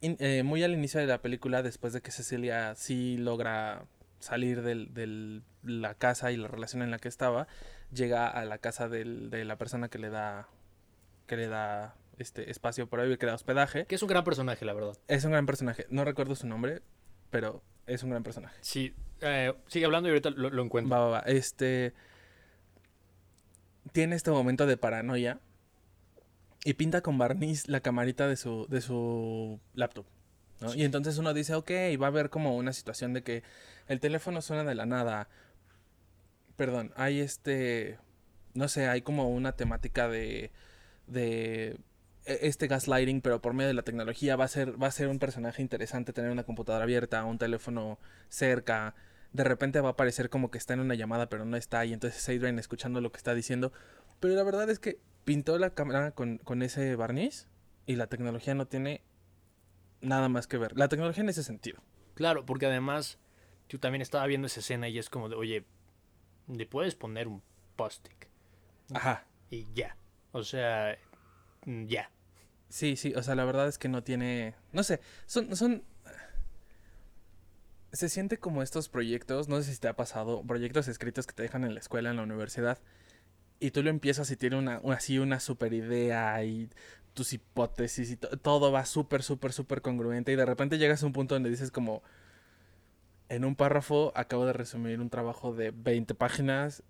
in, 0.02 0.18
eh, 0.20 0.44
muy 0.44 0.64
al 0.64 0.74
inicio 0.74 1.00
de 1.00 1.06
la 1.06 1.22
película, 1.22 1.62
después 1.62 1.94
de 1.94 2.02
que 2.02 2.12
Cecilia 2.12 2.74
sí 2.76 3.18
logra 3.18 3.86
salir 4.20 4.62
de 4.62 4.86
del, 4.86 5.44
la 5.64 5.94
casa 5.96 6.32
y 6.32 6.38
la 6.38 6.48
relación 6.48 6.82
en 6.82 6.92
la 6.92 7.00
que 7.00 7.08
estaba, 7.08 7.48
llega 7.92 8.28
a 8.28 8.46
la 8.46 8.58
casa 8.58 8.90
del, 8.90 9.30
de 9.30 9.46
la 9.46 9.58
persona 9.58 9.90
que 9.90 10.00
le 10.00 10.10
da 10.10 10.48
que 11.28 11.38
le 11.38 11.48
da 11.48 11.96
este 12.18 12.50
espacio 12.50 12.88
por 12.88 13.00
ahí, 13.00 13.18
que 13.18 13.26
le 13.26 13.32
da 13.32 13.36
hospedaje. 13.36 13.86
Que 13.86 13.96
es 13.96 14.02
un 14.02 14.10
gran 14.10 14.24
personaje, 14.24 14.66
la 14.66 14.74
verdad. 14.74 14.98
Es 15.08 15.24
un 15.26 15.32
gran 15.32 15.46
personaje. 15.46 15.86
No 15.90 16.04
recuerdo 16.04 16.36
su 16.36 16.48
nombre, 16.48 16.82
pero 17.30 17.62
es 17.88 18.04
un 18.04 18.10
gran 18.10 18.24
personaje. 18.24 18.58
Sí, 18.62 18.94
eh, 19.22 19.54
sigue 19.68 19.86
hablando 19.86 20.10
y 20.10 20.12
ahorita 20.12 20.32
lo, 20.32 20.50
lo 20.50 20.64
encuentro. 20.64 20.96
Va, 20.96 21.06
va, 21.06 21.10
va. 21.12 21.20
Este 21.20 21.94
tiene 23.92 24.16
este 24.16 24.32
momento 24.32 24.66
de 24.66 24.78
paranoia 24.78 25.40
y 26.64 26.74
pinta 26.74 27.02
con 27.02 27.18
barniz 27.18 27.68
la 27.68 27.80
camarita 27.80 28.28
de 28.28 28.36
su, 28.36 28.68
de 28.70 28.82
su 28.82 29.60
laptop. 29.74 30.06
Y 30.76 30.84
entonces 30.84 31.18
uno 31.18 31.34
dice, 31.34 31.56
ok, 31.56 31.72
va 32.02 32.08
a 32.08 32.10
haber 32.10 32.30
como 32.30 32.58
una 32.58 32.74
situación 32.74 33.14
de 33.14 33.24
que 33.24 33.44
el 33.88 34.00
teléfono 34.00 34.42
suena 34.42 34.64
de 34.64 34.76
la 34.76 34.86
nada. 34.86 35.30
Perdón, 36.58 36.92
hay 36.96 37.22
este, 37.22 37.98
no 38.54 38.68
sé, 38.68 38.88
hay 38.88 39.02
como 39.02 39.30
una 39.30 39.54
temática 39.54 40.10
de, 40.10 40.52
de 41.08 41.80
este 42.26 42.68
gaslighting, 42.68 43.22
pero 43.22 43.42
por 43.42 43.54
medio 43.54 43.70
de 43.70 43.74
la 43.74 43.84
tecnología 43.84 44.36
va 44.36 44.46
a 44.46 44.50
ser, 44.50 44.82
va 44.82 44.88
a 44.88 44.92
ser 44.92 45.08
un 45.08 45.20
personaje 45.20 45.62
interesante 45.62 46.14
tener 46.14 46.32
una 46.32 46.44
computadora 46.44 46.84
abierta, 46.84 47.24
un 47.24 47.38
teléfono 47.38 47.98
cerca. 48.28 48.96
De 49.32 49.44
repente 49.44 49.80
va 49.80 49.90
a 49.90 49.96
parecer 49.96 50.30
como 50.30 50.52
que 50.52 50.58
está 50.58 50.74
en 50.74 50.82
una 50.82 50.96
llamada, 50.96 51.30
pero 51.30 51.46
no 51.46 51.56
está, 51.56 51.86
y 51.86 51.94
entonces 51.94 52.28
Adrian 52.28 52.60
escuchando 52.60 53.00
lo 53.00 53.12
que 53.12 53.18
está 53.18 53.34
diciendo. 53.34 53.72
Pero 54.20 54.36
la 54.36 54.44
verdad 54.44 54.70
es 54.70 54.80
que 54.80 55.00
pintó 55.24 55.58
la 55.58 55.70
cámara 55.70 56.12
con, 56.12 56.40
con 56.40 56.62
ese 56.64 56.96
barniz 56.96 57.48
y 57.86 57.96
la 57.96 58.08
tecnología 58.08 58.56
no 58.56 58.68
tiene 58.68 59.02
nada 60.02 60.30
más 60.30 60.48
que 60.48 60.58
ver. 60.58 60.78
La 60.78 60.88
tecnología 60.88 61.24
en 61.24 61.30
ese 61.30 61.44
sentido. 61.44 61.82
Claro, 62.16 62.46
porque 62.46 62.66
además 62.66 63.18
yo 63.70 63.80
también 63.80 64.02
estaba 64.02 64.26
viendo 64.28 64.48
esa 64.48 64.60
escena 64.60 64.90
y 64.90 64.98
es 65.00 65.10
como 65.10 65.30
de, 65.30 65.36
oye, 65.36 65.66
le 66.48 66.66
puedes 66.66 66.96
poner 66.96 67.28
un 67.28 67.42
post-it 67.76 68.14
Ajá. 68.94 69.26
y 69.50 69.68
ya. 69.74 69.96
O 70.32 70.44
sea, 70.44 70.98
mm, 71.66 71.86
ya. 71.86 72.12
Sí, 72.70 72.96
sí, 72.96 73.14
o 73.16 73.24
sea, 73.24 73.36
la 73.36 73.46
verdad 73.46 73.68
es 73.68 73.78
que 73.78 73.90
no 73.90 74.04
tiene, 74.04 74.54
no 74.74 74.84
sé, 74.84 75.00
son, 75.26 75.56
son, 75.56 75.84
se 77.92 78.10
siente 78.10 78.38
como 78.38 78.62
estos 78.62 78.90
proyectos, 78.90 79.48
no 79.48 79.62
sé 79.62 79.74
si 79.74 79.80
te 79.80 79.88
ha 79.88 79.96
pasado, 79.96 80.44
proyectos 80.44 80.88
escritos 80.88 81.26
que 81.26 81.34
te 81.34 81.42
dejan 81.44 81.64
en 81.64 81.74
la 81.74 81.80
escuela, 81.80 82.12
en 82.12 82.18
la 82.18 82.24
universidad, 82.24 82.78
y 83.60 83.72
tú 83.72 83.82
lo 83.82 83.90
empiezas 83.90 84.30
y 84.30 84.38
tiene 84.38 84.56
una, 84.58 84.80
una- 84.84 84.98
así 84.98 85.18
una 85.20 85.40
super 85.40 85.74
idea 85.74 86.44
y 86.44 86.70
tus 87.20 87.34
hipótesis 87.34 88.12
y 88.12 88.16
to- 88.16 88.38
todo 88.38 88.72
va 88.72 88.86
súper, 88.86 89.24
súper, 89.24 89.52
súper 89.52 89.82
congruente 89.82 90.32
y 90.32 90.38
de 90.38 90.46
repente 90.46 90.78
llegas 90.78 91.04
a 91.04 91.06
un 91.06 91.12
punto 91.12 91.36
donde 91.36 91.50
dices 91.50 91.70
como, 91.70 92.02
en 93.28 93.44
un 93.46 93.56
párrafo 93.56 94.14
acabo 94.16 94.46
de 94.46 94.54
resumir 94.54 95.02
un 95.02 95.10
trabajo 95.10 95.54
de 95.54 95.72
20 95.72 96.16
páginas 96.16 96.82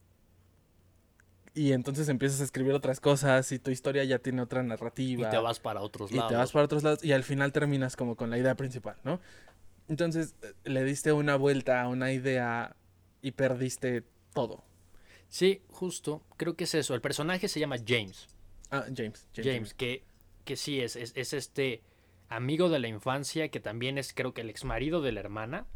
y 1.55 1.71
entonces 1.73 2.07
empiezas 2.09 2.41
a 2.41 2.43
escribir 2.43 2.73
otras 2.73 2.99
cosas 2.99 3.51
y 3.51 3.59
tu 3.59 3.71
historia 3.71 4.03
ya 4.03 4.19
tiene 4.19 4.41
otra 4.41 4.61
Y 4.61 4.67
narrativa 4.67 5.29
te 5.31 5.37
vas 5.37 5.59
para 5.59 5.81
otros 5.81 6.11
y 6.11 6.15
lados. 6.17 6.29
te 6.31 6.35
vas 6.37 6.51
para 6.51 6.65
otros 6.65 6.83
lados 6.83 7.03
y 7.03 7.11
al 7.11 7.23
final 7.23 7.51
terminas 7.51 7.95
como 7.95 8.15
con 8.15 8.29
la 8.29 8.37
idea 8.37 8.55
principal, 8.55 8.97
¿no? 9.03 9.19
Entonces 9.87 10.35
eh, 10.43 10.53
le 10.65 10.83
diste 10.83 11.11
una 11.11 11.35
vuelta 11.35 11.81
a 11.81 11.87
una 11.87 12.11
idea 12.11 12.75
y 13.21 13.31
perdiste 13.31 14.03
todo. 14.33 14.63
Sí, 15.27 15.61
justo. 15.69 16.23
Creo 16.37 16.55
que 16.55 16.63
es 16.65 16.73
eso. 16.75 16.93
El 16.95 17.01
personaje 17.01 17.47
se 17.47 17.59
llama 17.59 17.77
James. 17.85 18.27
Ah, 18.71 18.85
James. 18.95 19.25
James, 19.35 19.73
que, 19.73 20.03
que 20.49 20.55
sí 20.55 20.81
es, 20.81 20.95
es, 20.95 21.13
es 21.15 21.33
este 21.33 21.83
amigo 22.27 22.69
de 22.69 22.79
la 22.79 22.87
infancia 22.87 23.49
que 23.49 23.59
también 23.59 23.99
es 23.99 24.15
creo 24.15 24.33
que 24.33 24.41
el 24.41 24.49
ex 24.49 24.65
marido 24.65 24.99
de 24.99 25.11
la 25.11 25.19
hermana. 25.19 25.67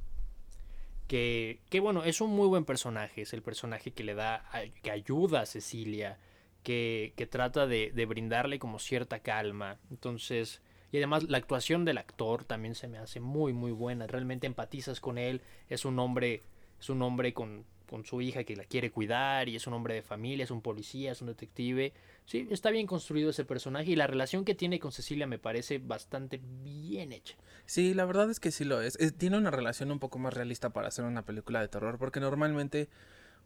Que, 1.07 1.62
que 1.69 1.79
bueno, 1.79 2.03
es 2.03 2.21
un 2.21 2.31
muy 2.31 2.47
buen 2.47 2.65
personaje. 2.65 3.21
Es 3.21 3.33
el 3.33 3.43
personaje 3.43 3.91
que 3.91 4.03
le 4.03 4.15
da, 4.15 4.49
que 4.81 4.89
ayuda 4.89 5.41
a 5.41 5.45
Cecilia, 5.45 6.17
que, 6.63 7.13
que 7.15 7.27
trata 7.27 7.67
de, 7.67 7.91
de 7.93 8.05
brindarle 8.07 8.57
como 8.57 8.79
cierta 8.79 9.19
calma. 9.19 9.77
Entonces, 9.91 10.63
y 10.91 10.97
además 10.97 11.29
la 11.29 11.38
actuación 11.38 11.86
del 11.86 11.99
actor 11.99 12.43
también 12.43 12.73
se 12.73 12.88
me 12.88 12.97
hace 12.97 13.19
muy, 13.19 13.53
muy 13.53 13.73
buena. 13.73 14.07
Realmente 14.07 14.47
empatizas 14.47 14.99
con 14.99 15.19
él. 15.19 15.43
Es 15.69 15.86
un 15.86 15.99
hombre, 15.99 16.41
es 16.79 16.89
un 16.89 17.03
hombre 17.03 17.36
con, 17.36 17.63
con 17.88 18.06
su 18.06 18.22
hija 18.22 18.43
que 18.43 18.56
la 18.56 18.63
quiere 18.65 18.91
cuidar 18.91 19.50
y 19.50 19.56
es 19.56 19.67
un 19.67 19.74
hombre 19.74 19.93
de 19.96 20.02
familia, 20.02 20.43
es 20.43 20.52
un 20.52 20.62
policía, 20.62 21.12
es 21.12 21.22
un 21.22 21.28
detective. 21.28 21.93
Sí, 22.26 22.48
está 22.50 22.69
bien 22.72 22.88
construido 22.88 23.30
ese 23.30 23.46
personaje 23.46 23.91
y 23.91 23.96
la 23.96 24.08
relación 24.08 24.46
que 24.46 24.56
tiene 24.56 24.80
con 24.80 24.91
Cecilia 24.91 25.28
me 25.28 25.39
parece 25.39 25.78
bastante 25.78 26.39
bien 26.63 27.12
hecha. 27.12 27.36
Sí, 27.65 27.93
la 27.93 28.06
verdad 28.06 28.30
es 28.30 28.39
que 28.39 28.52
sí 28.52 28.63
lo 28.63 28.82
es. 28.82 28.96
Es- 29.00 29.17
Tiene 29.17 29.38
una 29.38 29.52
relación 29.52 29.91
un 29.91 30.00
poco 30.00 30.19
más 30.19 30.34
realista 30.34 30.72
para 30.72 30.88
hacer 30.88 31.06
una 31.06 31.26
película 31.26 31.62
de 31.62 31.67
terror, 31.67 31.98
porque 32.00 32.19
normalmente 32.19 32.89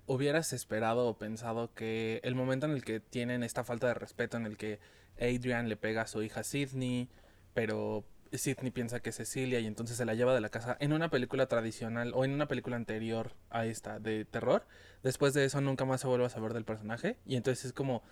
hubieras 0.06 0.54
esperado 0.54 1.08
o 1.08 1.18
pensado 1.18 1.74
que 1.74 2.22
el 2.24 2.36
momento 2.36 2.66
en 2.66 2.72
el 2.74 2.84
que 2.86 3.00
tienen 3.00 3.44
esta 3.44 3.64
falta 3.64 3.88
de 3.88 3.94
respeto, 3.94 4.38
en 4.38 4.46
el 4.46 4.56
que 4.58 4.80
Adrian 5.20 5.68
le 5.68 5.76
pega 5.78 6.04
a 6.04 6.08
su 6.08 6.22
hija 6.24 6.44
Sidney, 6.44 7.10
pero 7.54 8.06
Sidney 8.34 8.72
piensa 8.72 9.00
que 9.00 9.10
es 9.10 9.16
Cecilia 9.18 9.60
y 9.60 9.68
entonces 9.68 9.98
se 9.98 10.06
la 10.06 10.14
lleva 10.14 10.34
de 10.34 10.42
la 10.42 10.50
casa 10.50 10.78
en 10.80 10.94
una 10.94 11.10
película 11.10 11.48
tradicional 11.48 12.12
o 12.16 12.26
en 12.26 12.32
una 12.32 12.48
película 12.48 12.76
anterior 12.76 13.34
a 13.50 13.66
esta 13.66 14.00
de 14.00 14.26
terror, 14.26 14.66
después 15.04 15.34
de 15.34 15.46
eso 15.46 15.62
nunca 15.62 15.86
más 15.86 16.02
se 16.02 16.08
vuelve 16.08 16.26
a 16.26 16.30
saber 16.30 16.54
del 16.54 16.66
personaje 16.66 17.18
y 17.26 17.36
entonces 17.36 17.66
es 17.66 17.74
como... 17.74 18.04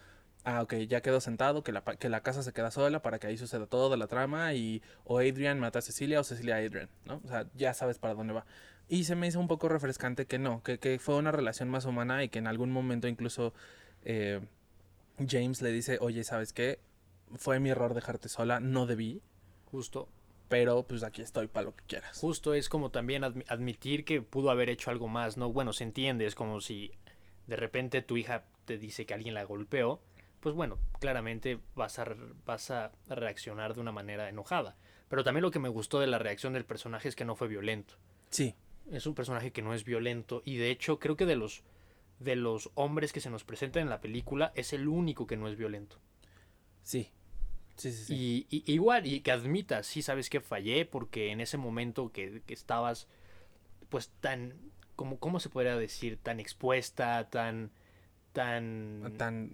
Ah, 0.47 0.61
ok, 0.61 0.75
ya 0.87 1.01
quedó 1.01 1.21
sentado, 1.21 1.63
que 1.63 1.71
la, 1.71 1.81
que 1.81 2.07
la 2.07 2.21
casa 2.21 2.43
se 2.43 2.53
queda 2.53 2.69
sola 2.69 3.01
para 3.01 3.17
que 3.17 3.25
ahí 3.25 3.35
suceda 3.35 3.65
todo 3.65 3.89
de 3.89 3.97
la 3.97 4.05
trama 4.05 4.53
y 4.53 4.83
o 5.03 5.17
Adrian 5.17 5.59
mata 5.59 5.79
a 5.79 5.81
Cecilia 5.81 6.19
o 6.19 6.23
Cecilia 6.23 6.57
a 6.57 6.59
Adrian, 6.59 6.87
¿no? 7.05 7.19
O 7.25 7.27
sea, 7.27 7.47
ya 7.55 7.73
sabes 7.73 7.97
para 7.97 8.13
dónde 8.13 8.33
va. 8.33 8.45
Y 8.87 9.05
se 9.05 9.15
me 9.15 9.25
hizo 9.25 9.39
un 9.39 9.47
poco 9.47 9.69
refrescante 9.69 10.27
que 10.27 10.37
no, 10.37 10.61
que, 10.61 10.77
que 10.77 10.99
fue 10.99 11.15
una 11.15 11.31
relación 11.31 11.67
más 11.69 11.85
humana 11.85 12.23
y 12.23 12.29
que 12.29 12.37
en 12.37 12.45
algún 12.45 12.71
momento 12.71 13.07
incluso 13.07 13.55
eh, 14.03 14.39
James 15.27 15.61
le 15.61 15.71
dice, 15.71 15.97
oye, 15.99 16.23
¿sabes 16.23 16.53
qué? 16.53 16.79
Fue 17.35 17.59
mi 17.59 17.71
error 17.71 17.93
dejarte 17.95 18.29
sola, 18.29 18.59
no 18.59 18.85
debí, 18.85 19.21
Justo, 19.65 20.07
pero 20.49 20.83
pues 20.83 21.03
aquí 21.03 21.21
estoy 21.21 21.47
para 21.47 21.65
lo 21.65 21.75
que 21.75 21.83
quieras. 21.85 22.17
justo 22.19 22.53
es 22.53 22.69
como 22.69 22.91
también 22.91 23.23
admi- 23.23 23.45
admitir 23.47 24.05
que 24.05 24.21
pudo 24.21 24.49
haber 24.51 24.69
hecho 24.69 24.91
algo 24.91 25.07
más, 25.07 25.37
¿no? 25.37 25.51
Bueno, 25.51 25.73
se 25.73 25.83
entiende, 25.83 26.25
es 26.25 26.35
como 26.35 26.61
si 26.61 26.91
de 27.47 27.55
repente 27.55 28.01
tu 28.01 28.17
hija 28.17 28.45
te 28.65 28.77
dice 28.77 29.05
que 29.05 29.13
alguien 29.13 29.33
la 29.33 29.43
golpeó, 29.43 30.01
pues 30.39 30.55
bueno, 30.55 30.77
claramente 30.99 31.59
vas 31.75 31.99
a, 31.99 32.05
re- 32.05 32.33
vas 32.45 32.69
a 32.71 32.91
reaccionar 33.07 33.73
de 33.73 33.81
una 33.81 33.91
manera 33.91 34.29
enojada. 34.29 34.75
Pero 35.09 35.23
también 35.23 35.43
lo 35.43 35.51
que 35.51 35.59
me 35.59 35.69
gustó 35.69 35.99
de 35.99 36.07
la 36.07 36.19
reacción 36.19 36.53
del 36.53 36.65
personaje 36.65 37.07
es 37.09 37.15
que 37.15 37.25
no 37.25 37.35
fue 37.35 37.47
violento. 37.47 37.95
Sí, 38.29 38.55
es 38.91 39.05
un 39.07 39.15
personaje 39.15 39.51
que 39.51 39.61
no 39.61 39.73
es 39.73 39.83
violento 39.85 40.41
y 40.45 40.57
de 40.57 40.69
hecho 40.71 40.99
creo 40.99 41.15
que 41.15 41.25
de 41.25 41.35
los 41.35 41.63
de 42.19 42.35
los 42.37 42.71
hombres 42.75 43.11
que 43.11 43.19
se 43.19 43.29
nos 43.29 43.43
presentan 43.43 43.83
en 43.83 43.89
la 43.89 43.99
película 43.99 44.51
es 44.55 44.71
el 44.73 44.87
único 44.87 45.27
que 45.27 45.35
no 45.37 45.47
es 45.49 45.57
violento. 45.57 45.99
sí, 46.81 47.11
sí, 47.77 47.91
sí. 47.91 48.05
sí. 48.05 48.47
Y, 48.49 48.63
y- 48.65 48.73
igual, 48.73 49.05
y 49.05 49.21
que 49.21 49.31
admita, 49.31 49.83
sí 49.83 50.01
sabes 50.01 50.29
que 50.29 50.41
fallé 50.41 50.85
porque 50.85 51.31
en 51.31 51.41
ese 51.41 51.57
momento 51.57 52.11
que, 52.11 52.41
que 52.45 52.53
estabas 52.53 53.07
pues 53.89 54.09
tan, 54.21 54.53
como, 54.95 55.19
¿cómo 55.19 55.39
se 55.39 55.49
podría 55.49 55.77
decir? 55.77 56.17
Tan 56.21 56.39
expuesta, 56.39 57.29
tan, 57.29 57.71
tan, 58.33 59.13
Tan 59.17 59.51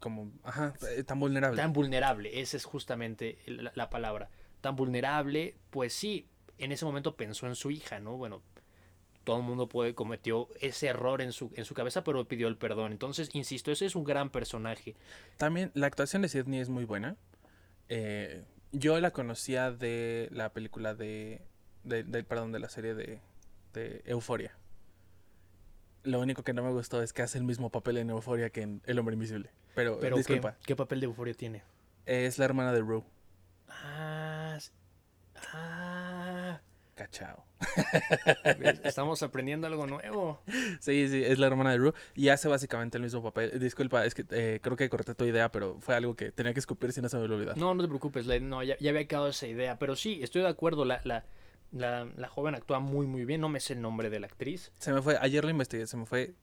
como, 0.00 0.30
ajá, 0.42 0.74
eh, 0.96 1.02
tan 1.02 1.18
vulnerable. 1.18 1.56
tan 1.60 1.72
vulnerable, 1.72 2.40
esa 2.40 2.56
es 2.58 2.64
justamente 2.64 3.38
la, 3.46 3.72
la 3.74 3.88
palabra, 3.90 4.28
tan 4.60 4.76
vulnerable, 4.76 5.56
pues 5.70 5.92
sí, 5.94 6.26
en 6.58 6.72
ese 6.72 6.84
momento 6.84 7.16
pensó 7.16 7.46
en 7.46 7.54
su 7.54 7.70
hija, 7.70 8.00
¿no? 8.00 8.16
Bueno, 8.16 8.42
todo 9.24 9.38
el 9.38 9.42
mundo 9.44 9.66
puede 9.68 9.94
cometió 9.94 10.48
ese 10.60 10.88
error 10.88 11.22
en 11.22 11.32
su, 11.32 11.50
en 11.56 11.64
su 11.64 11.72
cabeza, 11.74 12.04
pero 12.04 12.28
pidió 12.28 12.46
el 12.48 12.58
perdón. 12.58 12.92
Entonces, 12.92 13.30
insisto, 13.32 13.72
ese 13.72 13.86
es 13.86 13.96
un 13.96 14.04
gran 14.04 14.28
personaje. 14.28 14.94
También 15.38 15.70
la 15.74 15.86
actuación 15.86 16.20
de 16.22 16.28
Sidney 16.28 16.60
es 16.60 16.68
muy 16.68 16.84
buena. 16.84 17.16
Eh, 17.88 18.44
yo 18.72 18.98
la 19.00 19.10
conocía 19.12 19.70
de 19.70 20.28
la 20.32 20.52
película 20.52 20.94
de, 20.94 21.42
de, 21.84 22.02
de- 22.02 22.24
perdón, 22.24 22.52
de 22.52 22.58
la 22.58 22.68
serie 22.68 22.94
de, 22.94 23.20
de 23.72 24.02
Euforia. 24.06 24.56
Lo 26.02 26.20
único 26.20 26.42
que 26.42 26.52
no 26.52 26.62
me 26.62 26.70
gustó 26.70 27.02
es 27.02 27.12
que 27.12 27.22
hace 27.22 27.38
el 27.38 27.44
mismo 27.44 27.70
papel 27.70 27.96
en 27.98 28.10
Euforia 28.10 28.50
que 28.50 28.62
en 28.62 28.82
El 28.84 28.98
Hombre 28.98 29.14
Invisible. 29.14 29.50
Pero, 29.74 29.98
Pero 30.00 30.16
¿qué, 30.16 30.20
disculpa, 30.20 30.56
qué 30.66 30.76
papel 30.76 31.00
de 31.00 31.06
euforia 31.06 31.34
tiene? 31.34 31.62
es 32.06 32.38
la 32.38 32.44
hermana 32.44 32.72
de 32.72 32.80
Rue. 32.80 33.02
Ah, 33.68 34.58
ah, 35.52 35.83
Cachao. 36.94 37.44
estamos 38.84 39.22
aprendiendo 39.22 39.66
algo 39.66 39.86
nuevo. 39.86 40.40
Sí, 40.80 41.08
sí, 41.08 41.22
es 41.24 41.38
la 41.38 41.46
hermana 41.48 41.72
de 41.72 41.78
Rue 41.78 41.94
y 42.14 42.28
hace 42.28 42.48
básicamente 42.48 42.98
el 42.98 43.02
mismo 43.02 43.22
papel. 43.22 43.58
Disculpa, 43.58 44.04
es 44.04 44.14
que 44.14 44.24
eh, 44.30 44.60
creo 44.62 44.76
que 44.76 44.88
corté 44.88 45.14
tu 45.14 45.24
idea, 45.24 45.50
pero 45.50 45.78
fue 45.80 45.94
algo 45.94 46.14
que 46.14 46.30
tenía 46.32 46.52
que 46.52 46.60
escupir 46.60 46.92
si 46.92 47.00
no 47.00 47.08
se 47.08 47.16
me 47.18 47.26
lo 47.26 47.34
olvidar. 47.36 47.56
No, 47.56 47.74
no 47.74 47.82
te 47.82 47.88
preocupes, 47.88 48.26
no, 48.42 48.62
ya, 48.62 48.76
ya 48.78 48.90
había 48.90 49.06
quedado 49.06 49.28
esa 49.28 49.46
idea, 49.46 49.78
pero 49.78 49.96
sí, 49.96 50.20
estoy 50.22 50.42
de 50.42 50.48
acuerdo, 50.48 50.84
la, 50.84 51.00
la, 51.04 51.24
la, 51.72 52.06
la 52.16 52.28
joven 52.28 52.54
actúa 52.54 52.78
muy, 52.78 53.06
muy 53.06 53.24
bien, 53.24 53.40
no 53.40 53.48
me 53.48 53.60
sé 53.60 53.72
el 53.74 53.80
nombre 53.82 54.10
de 54.10 54.20
la 54.20 54.26
actriz, 54.26 54.72
Se 54.78 54.92
me 54.92 55.02
fue, 55.02 55.16
ayer 55.20 55.42
lo 55.44 55.50
investigué, 55.50 55.86
se 55.86 55.96
me 55.96 56.06
fue. 56.06 56.34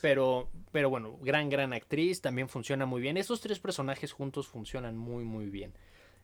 pero, 0.00 0.48
pero 0.72 0.88
bueno, 0.90 1.18
gran, 1.20 1.50
gran 1.50 1.72
actriz, 1.72 2.20
también 2.22 2.48
funciona 2.48 2.86
muy 2.86 3.00
bien. 3.00 3.16
Estos 3.16 3.40
tres 3.40 3.58
personajes 3.58 4.12
juntos 4.12 4.46
funcionan 4.46 4.96
muy, 4.96 5.24
muy 5.24 5.46
bien. 5.50 5.74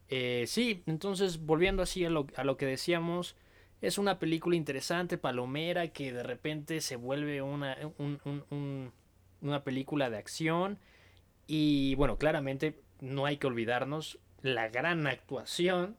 Eh, 0.08 0.44
sí, 0.46 0.82
entonces, 0.86 1.44
volviendo 1.44 1.82
así 1.82 2.04
a 2.04 2.10
lo, 2.10 2.26
a 2.36 2.44
lo 2.44 2.56
que 2.58 2.66
decíamos, 2.66 3.36
es 3.86 3.98
una 3.98 4.18
película 4.18 4.56
interesante, 4.56 5.18
palomera, 5.18 5.88
que 5.88 6.12
de 6.12 6.22
repente 6.22 6.80
se 6.80 6.96
vuelve 6.96 7.42
una, 7.42 7.76
un- 7.98 8.20
un- 8.24 8.44
un- 8.50 8.92
una 9.40 9.62
película 9.64 10.10
de 10.10 10.16
acción. 10.18 10.78
Y 11.46 11.94
bueno, 11.96 12.16
claramente 12.18 12.80
no 13.00 13.26
hay 13.26 13.36
que 13.36 13.46
olvidarnos 13.46 14.18
la 14.42 14.68
gran 14.68 15.06
actuación 15.06 15.96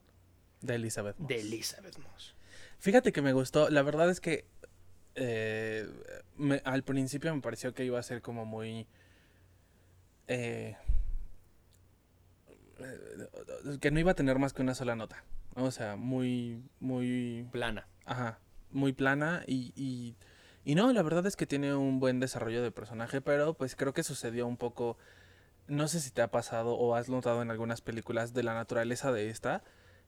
De 0.62 0.76
Elizabeth. 0.76 1.18
Moss. 1.20 1.28
de 1.28 1.40
Elizabeth 1.42 1.98
Moss. 2.00 2.36
Fíjate 2.80 3.12
que 3.12 3.22
me 3.22 3.34
gustó. 3.34 3.70
La 3.70 3.82
verdad 3.84 4.10
es 4.10 4.20
que 4.20 4.46
eh, 5.16 5.88
me- 6.38 6.62
al 6.66 6.84
principio 6.84 7.34
me 7.34 7.42
pareció 7.42 7.74
que 7.74 7.86
iba 7.86 8.00
a 8.00 8.04
ser 8.04 8.22
como 8.22 8.46
muy... 8.46 8.88
eh, 10.28 10.76
eh, 12.80 13.78
que 13.80 13.92
no 13.92 14.00
iba 14.00 14.12
a 14.12 14.16
tener 14.16 14.40
más 14.40 14.54
que 14.54 14.62
una 14.62 14.76
sola 14.76 14.96
nota. 14.96 15.24
O 15.56 15.72
sea, 15.72 15.96
muy, 15.96 16.62
muy... 16.80 17.48
Plana. 17.52 17.88
Ajá, 18.06 18.40
muy 18.72 18.94
plana 18.94 19.44
y, 19.48 19.72
y, 19.76 20.16
y 20.64 20.76
no, 20.76 20.92
la 20.92 21.02
verdad 21.02 21.26
es 21.26 21.36
que 21.36 21.48
tiene 21.48 21.74
un 21.76 22.00
buen 22.00 22.20
desarrollo 22.20 22.62
de 22.62 22.72
personaje, 22.72 23.22
pero 23.22 23.54
pues 23.54 23.76
creo 23.76 23.94
que 23.94 24.04
sucedió 24.04 24.48
un 24.48 24.58
poco, 24.58 24.98
no 25.68 25.88
sé 25.88 26.00
si 26.02 26.12
te 26.12 26.22
ha 26.22 26.30
pasado 26.30 26.76
o 26.76 26.96
has 26.96 27.10
notado 27.10 27.42
en 27.42 27.52
algunas 27.52 27.82
películas 27.82 28.34
de 28.34 28.44
la 28.44 28.54
naturaleza 28.54 29.12
de 29.12 29.30
esta, 29.30 29.64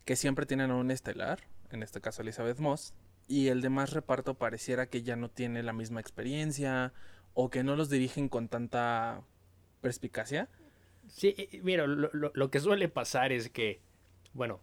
que 0.06 0.16
siempre 0.16 0.46
tienen 0.46 0.72
a 0.72 0.76
un 0.76 0.92
estelar, 0.92 1.40
en 1.72 1.82
este 1.82 2.02
caso 2.02 2.22
Elizabeth 2.22 2.60
Moss, 2.60 2.94
y 3.28 3.48
el 3.48 3.62
demás 3.62 3.92
reparto 3.94 4.36
pareciera 4.36 4.88
que 4.88 5.02
ya 5.04 5.16
no 5.16 5.30
tiene 5.30 5.64
la 5.64 5.74
misma 5.74 6.00
experiencia 6.02 6.94
o 7.34 7.50
que 7.50 7.64
no 7.64 7.76
los 7.76 7.90
dirigen 7.90 8.30
con 8.30 8.48
tanta 8.50 9.22
perspicacia. 9.82 10.50
Sí, 11.08 11.36
mira, 11.64 11.88
lo, 11.88 12.10
lo- 12.14 12.32
lo 12.34 12.52
que 12.52 12.60
suele 12.60 12.90
pasar 12.90 13.32
es 13.32 13.50
que, 13.50 13.82
bueno, 14.34 14.62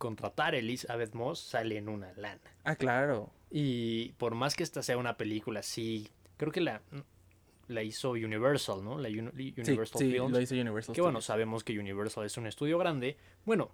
contratar 0.00 0.54
a 0.54 0.58
Elizabeth 0.58 1.12
Moss 1.14 1.38
sale 1.40 1.76
en 1.76 1.88
una 1.90 2.10
lana. 2.14 2.40
Ah, 2.64 2.74
claro. 2.74 3.30
Y 3.50 4.12
por 4.12 4.34
más 4.34 4.56
que 4.56 4.62
esta 4.62 4.82
sea 4.82 4.96
una 4.96 5.16
película, 5.18 5.62
sí, 5.62 6.08
creo 6.38 6.50
que 6.50 6.62
la, 6.62 6.80
la 7.68 7.82
hizo 7.82 8.12
Universal, 8.12 8.82
¿no? 8.82 8.98
La 8.98 9.08
Uni- 9.10 9.30
Sí, 9.36 9.54
Universal 9.58 9.98
sí, 10.00 10.10
Films. 10.10 10.30
lo 10.32 10.40
hizo 10.40 10.54
Universal. 10.54 10.94
Que 10.94 11.02
bueno, 11.02 11.20
sabemos 11.20 11.62
que 11.64 11.78
Universal 11.78 12.24
es 12.24 12.36
un 12.38 12.46
estudio 12.46 12.78
grande. 12.78 13.18
Bueno, 13.44 13.70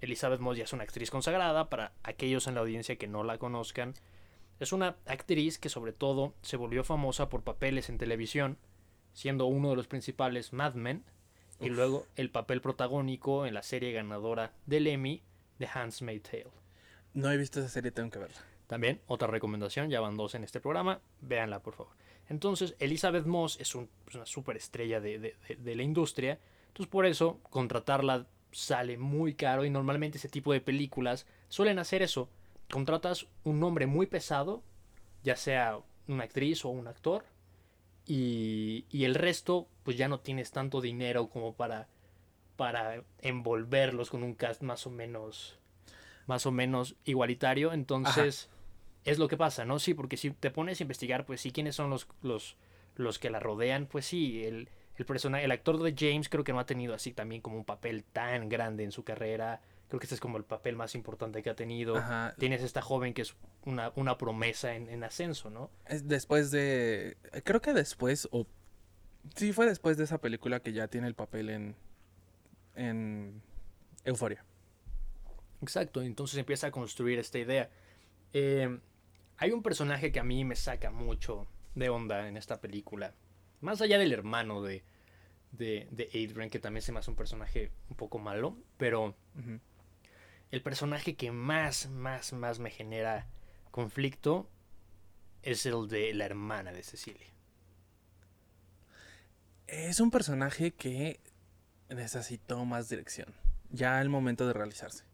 Elizabeth 0.00 0.38
Moss 0.40 0.56
ya 0.58 0.64
es 0.64 0.72
una 0.72 0.84
actriz 0.84 1.10
consagrada. 1.10 1.68
Para 1.68 1.92
aquellos 2.04 2.46
en 2.46 2.54
la 2.54 2.60
audiencia 2.60 2.96
que 2.96 3.08
no 3.08 3.24
la 3.24 3.38
conozcan, 3.38 3.94
es 4.60 4.72
una 4.72 4.96
actriz 5.06 5.58
que 5.58 5.68
sobre 5.68 5.92
todo 5.92 6.34
se 6.42 6.56
volvió 6.56 6.84
famosa 6.84 7.28
por 7.28 7.42
papeles 7.42 7.88
en 7.88 7.98
televisión, 7.98 8.58
siendo 9.12 9.46
uno 9.46 9.70
de 9.70 9.76
los 9.76 9.88
principales 9.88 10.52
Mad 10.52 10.74
Men, 10.74 11.02
y 11.60 11.70
Uf. 11.70 11.76
luego 11.76 12.06
el 12.16 12.30
papel 12.30 12.60
protagónico 12.60 13.46
en 13.46 13.54
la 13.54 13.62
serie 13.62 13.92
ganadora 13.92 14.52
del 14.66 14.86
Emmy, 14.86 15.22
The 15.58 15.68
Handmaid's 15.72 16.22
Tale. 16.30 16.50
No 17.14 17.30
he 17.30 17.36
visto 17.36 17.60
esa 17.60 17.68
serie, 17.68 17.90
tengo 17.92 18.10
que 18.10 18.18
verla. 18.18 18.36
También, 18.66 19.00
otra 19.06 19.28
recomendación, 19.28 19.90
ya 19.90 20.00
van 20.00 20.16
dos 20.16 20.34
en 20.34 20.42
este 20.44 20.60
programa, 20.60 21.00
véanla 21.20 21.60
por 21.62 21.74
favor. 21.74 21.92
Entonces, 22.28 22.74
Elizabeth 22.78 23.26
Moss 23.26 23.60
es 23.60 23.74
un- 23.74 23.88
es 24.08 24.14
una 24.14 24.26
superestrella 24.26 25.00
de, 25.00 25.18
de, 25.18 25.36
de- 25.48 25.56
de 25.56 25.74
la 25.76 25.82
industria, 25.82 26.38
entonces 26.68 26.90
por 26.90 27.04
eso 27.06 27.40
contratarla 27.50 28.26
sale 28.50 28.96
muy 28.96 29.34
caro 29.34 29.64
y 29.64 29.70
normalmente 29.70 30.16
ese 30.18 30.28
tipo 30.28 30.52
de 30.52 30.60
películas 30.60 31.26
suelen 31.48 31.78
hacer 31.78 32.02
eso. 32.02 32.28
Contratas 32.70 33.26
un 33.44 33.60
nombre 33.60 33.86
muy 33.86 34.06
pesado, 34.06 34.62
ya 35.22 35.36
sea 35.36 35.78
una 36.08 36.24
actriz 36.24 36.64
o 36.64 36.70
un 36.70 36.88
actor, 36.88 37.24
y, 38.06 38.84
y 38.90 39.04
el 39.04 39.14
resto, 39.14 39.68
pues 39.82 39.96
ya 39.96 40.08
no 40.08 40.20
tienes 40.20 40.50
tanto 40.50 40.80
dinero 40.80 41.28
como 41.28 41.54
para, 41.54 41.88
para 42.56 43.02
envolverlos 43.20 44.10
con 44.10 44.22
un 44.22 44.34
cast 44.34 44.62
más 44.62 44.86
o 44.86 44.90
menos 44.90 45.58
más 46.26 46.46
o 46.46 46.52
menos 46.52 46.96
igualitario. 47.04 47.72
Entonces, 47.72 48.48
es 49.04 49.18
lo 49.18 49.28
que 49.28 49.36
pasa, 49.36 49.64
¿no? 49.64 49.78
Sí, 49.78 49.94
porque 49.94 50.16
si 50.16 50.30
te 50.30 50.50
pones 50.50 50.80
a 50.80 50.84
investigar, 50.84 51.26
pues 51.26 51.40
sí, 51.40 51.50
quiénes 51.50 51.76
son 51.76 51.90
los, 51.90 52.08
los, 52.22 52.56
los 52.96 53.18
que 53.18 53.30
la 53.30 53.40
rodean, 53.40 53.86
pues 53.86 54.06
sí, 54.06 54.44
el, 54.44 54.70
el 54.96 55.06
personaje, 55.06 55.44
el 55.44 55.52
actor 55.52 55.82
de 55.82 55.94
James 55.96 56.28
creo 56.28 56.44
que 56.44 56.52
no 56.52 56.60
ha 56.60 56.66
tenido 56.66 56.94
así 56.94 57.12
también 57.12 57.42
como 57.42 57.56
un 57.56 57.64
papel 57.64 58.04
tan 58.04 58.48
grande 58.48 58.84
en 58.84 58.92
su 58.92 59.04
carrera. 59.04 59.60
Creo 59.88 60.00
que 60.00 60.06
este 60.06 60.14
es 60.14 60.20
como 60.20 60.38
el 60.38 60.44
papel 60.44 60.76
más 60.76 60.94
importante 60.94 61.42
que 61.42 61.50
ha 61.50 61.54
tenido. 61.54 61.96
Ajá. 61.96 62.34
Tienes 62.38 62.62
esta 62.62 62.80
joven 62.80 63.12
que 63.12 63.22
es 63.22 63.36
una, 63.64 63.92
una 63.96 64.16
promesa 64.16 64.74
en, 64.74 64.88
en 64.88 65.04
ascenso, 65.04 65.50
¿no? 65.50 65.70
Es 65.86 66.08
después 66.08 66.50
de. 66.50 67.16
Creo 67.44 67.60
que 67.60 67.74
después, 67.74 68.28
o. 68.32 68.46
Sí, 69.36 69.52
fue 69.52 69.66
después 69.66 69.96
de 69.96 70.04
esa 70.04 70.18
película 70.18 70.60
que 70.60 70.72
ya 70.72 70.88
tiene 70.88 71.06
el 71.06 71.14
papel 71.14 71.50
en. 71.50 71.76
En. 72.74 73.42
Euforia. 74.04 74.44
Exacto, 75.62 76.02
entonces 76.02 76.38
empieza 76.38 76.66
a 76.66 76.70
construir 76.70 77.18
esta 77.18 77.38
idea. 77.38 77.70
Eh, 78.32 78.78
hay 79.38 79.50
un 79.50 79.62
personaje 79.62 80.12
que 80.12 80.20
a 80.20 80.24
mí 80.24 80.44
me 80.44 80.56
saca 80.56 80.90
mucho 80.90 81.46
de 81.74 81.88
onda 81.88 82.28
en 82.28 82.36
esta 82.36 82.60
película. 82.60 83.14
Más 83.60 83.80
allá 83.80 83.98
del 83.98 84.12
hermano 84.12 84.62
de, 84.62 84.84
de, 85.52 85.88
de 85.90 86.08
Adrian, 86.08 86.50
que 86.50 86.58
también 86.58 86.82
se 86.82 86.92
me 86.92 86.98
hace 86.98 87.10
un 87.10 87.16
personaje 87.16 87.70
un 87.88 87.96
poco 87.96 88.18
malo, 88.18 88.58
pero 88.76 89.16
el 90.50 90.62
personaje 90.62 91.16
que 91.16 91.32
más, 91.32 91.88
más, 91.88 92.32
más 92.32 92.58
me 92.58 92.70
genera 92.70 93.28
conflicto 93.70 94.48
es 95.42 95.66
el 95.66 95.88
de 95.88 96.14
la 96.14 96.26
hermana 96.26 96.72
de 96.72 96.82
Cecilia. 96.82 97.26
Es 99.66 99.98
un 100.00 100.10
personaje 100.10 100.72
que 100.72 101.20
necesitó 101.88 102.64
más 102.64 102.88
dirección. 102.88 103.34
Ya 103.70 103.98
al 103.98 104.08
momento 104.08 104.46
de 104.46 104.52
realizarse. 104.52 105.04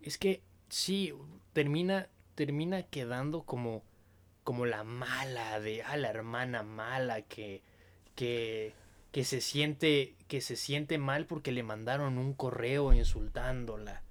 Es 0.00 0.18
que 0.18 0.42
sí, 0.68 1.12
termina, 1.52 2.08
termina 2.34 2.82
quedando 2.82 3.42
como, 3.42 3.82
como 4.44 4.66
la 4.66 4.84
mala 4.84 5.60
de, 5.60 5.82
ah, 5.82 5.96
la 5.96 6.10
hermana 6.10 6.62
mala 6.62 7.22
que, 7.22 7.62
que, 8.14 8.72
que 9.12 9.24
se 9.24 9.40
siente, 9.40 10.14
que 10.28 10.40
se 10.40 10.56
siente 10.56 10.98
mal 10.98 11.26
porque 11.26 11.52
le 11.52 11.62
mandaron 11.62 12.18
un 12.18 12.34
correo 12.34 12.92
insultándola. 12.92 14.02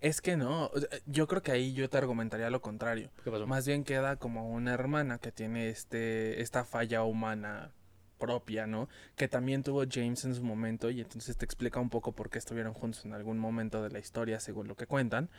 Es 0.00 0.20
que 0.20 0.36
no. 0.36 0.70
Yo 1.06 1.26
creo 1.26 1.42
que 1.42 1.52
ahí 1.52 1.72
yo 1.72 1.88
te 1.90 1.98
argumentaría 1.98 2.50
lo 2.50 2.62
contrario. 2.62 3.10
¿Qué 3.24 3.30
pasó? 3.30 3.46
Más 3.46 3.66
bien 3.66 3.84
queda 3.84 4.16
como 4.16 4.48
una 4.50 4.72
hermana 4.72 5.18
que 5.18 5.32
tiene 5.32 5.68
este 5.68 6.40
esta 6.40 6.64
falla 6.64 7.02
humana 7.02 7.72
propia, 8.18 8.66
¿no? 8.66 8.88
Que 9.16 9.28
también 9.28 9.62
tuvo 9.62 9.84
James 9.90 10.24
en 10.24 10.34
su 10.34 10.42
momento 10.42 10.90
y 10.90 11.00
entonces 11.00 11.36
te 11.36 11.44
explica 11.44 11.80
un 11.80 11.90
poco 11.90 12.12
por 12.12 12.30
qué 12.30 12.38
estuvieron 12.38 12.74
juntos 12.74 13.04
en 13.04 13.14
algún 13.14 13.38
momento 13.38 13.82
de 13.82 13.90
la 13.90 13.98
historia, 13.98 14.40
según 14.40 14.68
lo 14.68 14.76
que 14.76 14.86
cuentan. 14.86 15.30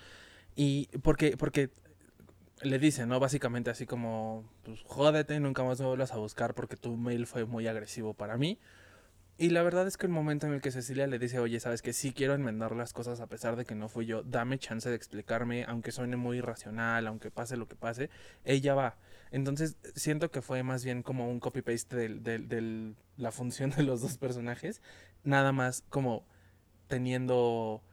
Y 0.56 0.88
porque 1.04 1.38
porque 1.38 1.70
le 2.62 2.80
dice, 2.80 3.06
¿no? 3.06 3.20
Básicamente 3.20 3.70
así 3.70 3.86
como, 3.86 4.50
pues 4.63 4.82
jódete, 4.84 5.39
nunca 5.39 5.63
más 5.63 5.80
me 5.80 5.88
vuelvas 5.88 6.12
a 6.12 6.18
buscar 6.18 6.54
porque 6.54 6.76
tu 6.76 6.98
mail 6.98 7.26
fue 7.28 7.46
muy 7.46 7.68
agresivo 7.68 8.13
para 8.13 8.38
mí. 8.38 8.60
Y 9.38 9.52
la 9.52 9.63
verdad 9.63 9.88
es 9.88 9.96
que 9.96 10.06
el 10.06 10.12
momento 10.12 10.48
en 10.48 10.54
el 10.54 10.60
que 10.60 10.70
Cecilia 10.70 11.08
le 11.08 11.18
dice, 11.18 11.39
oye, 11.39 11.62
sabes 11.62 11.82
que 11.82 11.94
sí 11.94 12.12
quiero 12.12 12.34
enmendar 12.34 12.76
las 12.76 12.92
cosas 12.92 13.22
a 13.22 13.28
pesar 13.28 13.56
de 13.56 13.63
que 13.63 13.74
no 13.74 13.88
fui 13.88 14.06
yo, 14.06 14.22
dame 14.22 14.60
chance 14.60 14.89
de 14.89 14.96
explicarme, 14.98 15.63
aunque 15.63 15.94
suene 15.94 16.18
muy 16.18 16.39
irracional, 16.39 17.08
aunque 17.08 17.32
pase 17.32 17.56
lo 17.56 17.65
que 17.65 17.78
pase, 17.78 18.10
ella 18.44 18.76
va. 18.76 18.98
Entonces 19.32 19.78
siento 19.96 20.32
que 20.32 20.42
fue 20.42 20.63
más 20.63 20.84
bien 20.84 21.04
como 21.04 21.30
un 21.30 21.39
copy-paste 21.39 21.96
de 22.10 22.96
la 23.18 23.32
función 23.32 23.70
de 23.72 23.84
los 23.84 24.02
dos 24.02 24.18
personajes, 24.18 24.82
nada 25.24 25.52
más 25.52 25.84
como 25.89 26.26
teniendo 26.88 27.84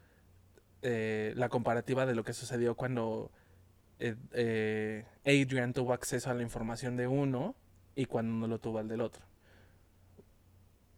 eh, 0.82 1.32
la 1.36 1.48
comparativa 1.48 2.06
de 2.06 2.14
lo 2.14 2.24
que 2.24 2.32
sucedió 2.32 2.74
cuando 2.76 3.30
eh, 3.98 4.16
eh, 4.32 5.04
Adrian 5.24 5.72
tuvo 5.72 5.92
acceso 5.92 6.30
a 6.30 6.34
la 6.34 6.42
información 6.42 6.96
de 6.96 7.06
uno 7.06 7.54
y 7.94 8.06
cuando 8.06 8.34
no 8.34 8.46
lo 8.46 8.58
tuvo 8.60 8.78
al 8.78 8.88
del 8.88 9.00
otro. 9.02 9.24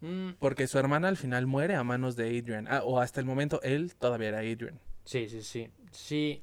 Mm, 0.00 0.30
Porque 0.38 0.66
su 0.66 0.78
hermana 0.78 1.08
al 1.08 1.16
final 1.16 1.46
muere 1.46 1.74
a 1.76 1.84
manos 1.84 2.16
de 2.16 2.24
Adrian. 2.38 2.66
Ah, 2.68 2.82
o 2.84 2.98
hasta 3.00 3.20
el 3.20 3.26
momento 3.26 3.60
él 3.62 3.94
todavía 3.96 4.28
era 4.28 4.38
Adrian. 4.38 4.80
sí, 5.04 5.28
sí, 5.28 5.42
sí. 5.42 5.70
Sí, 5.90 6.42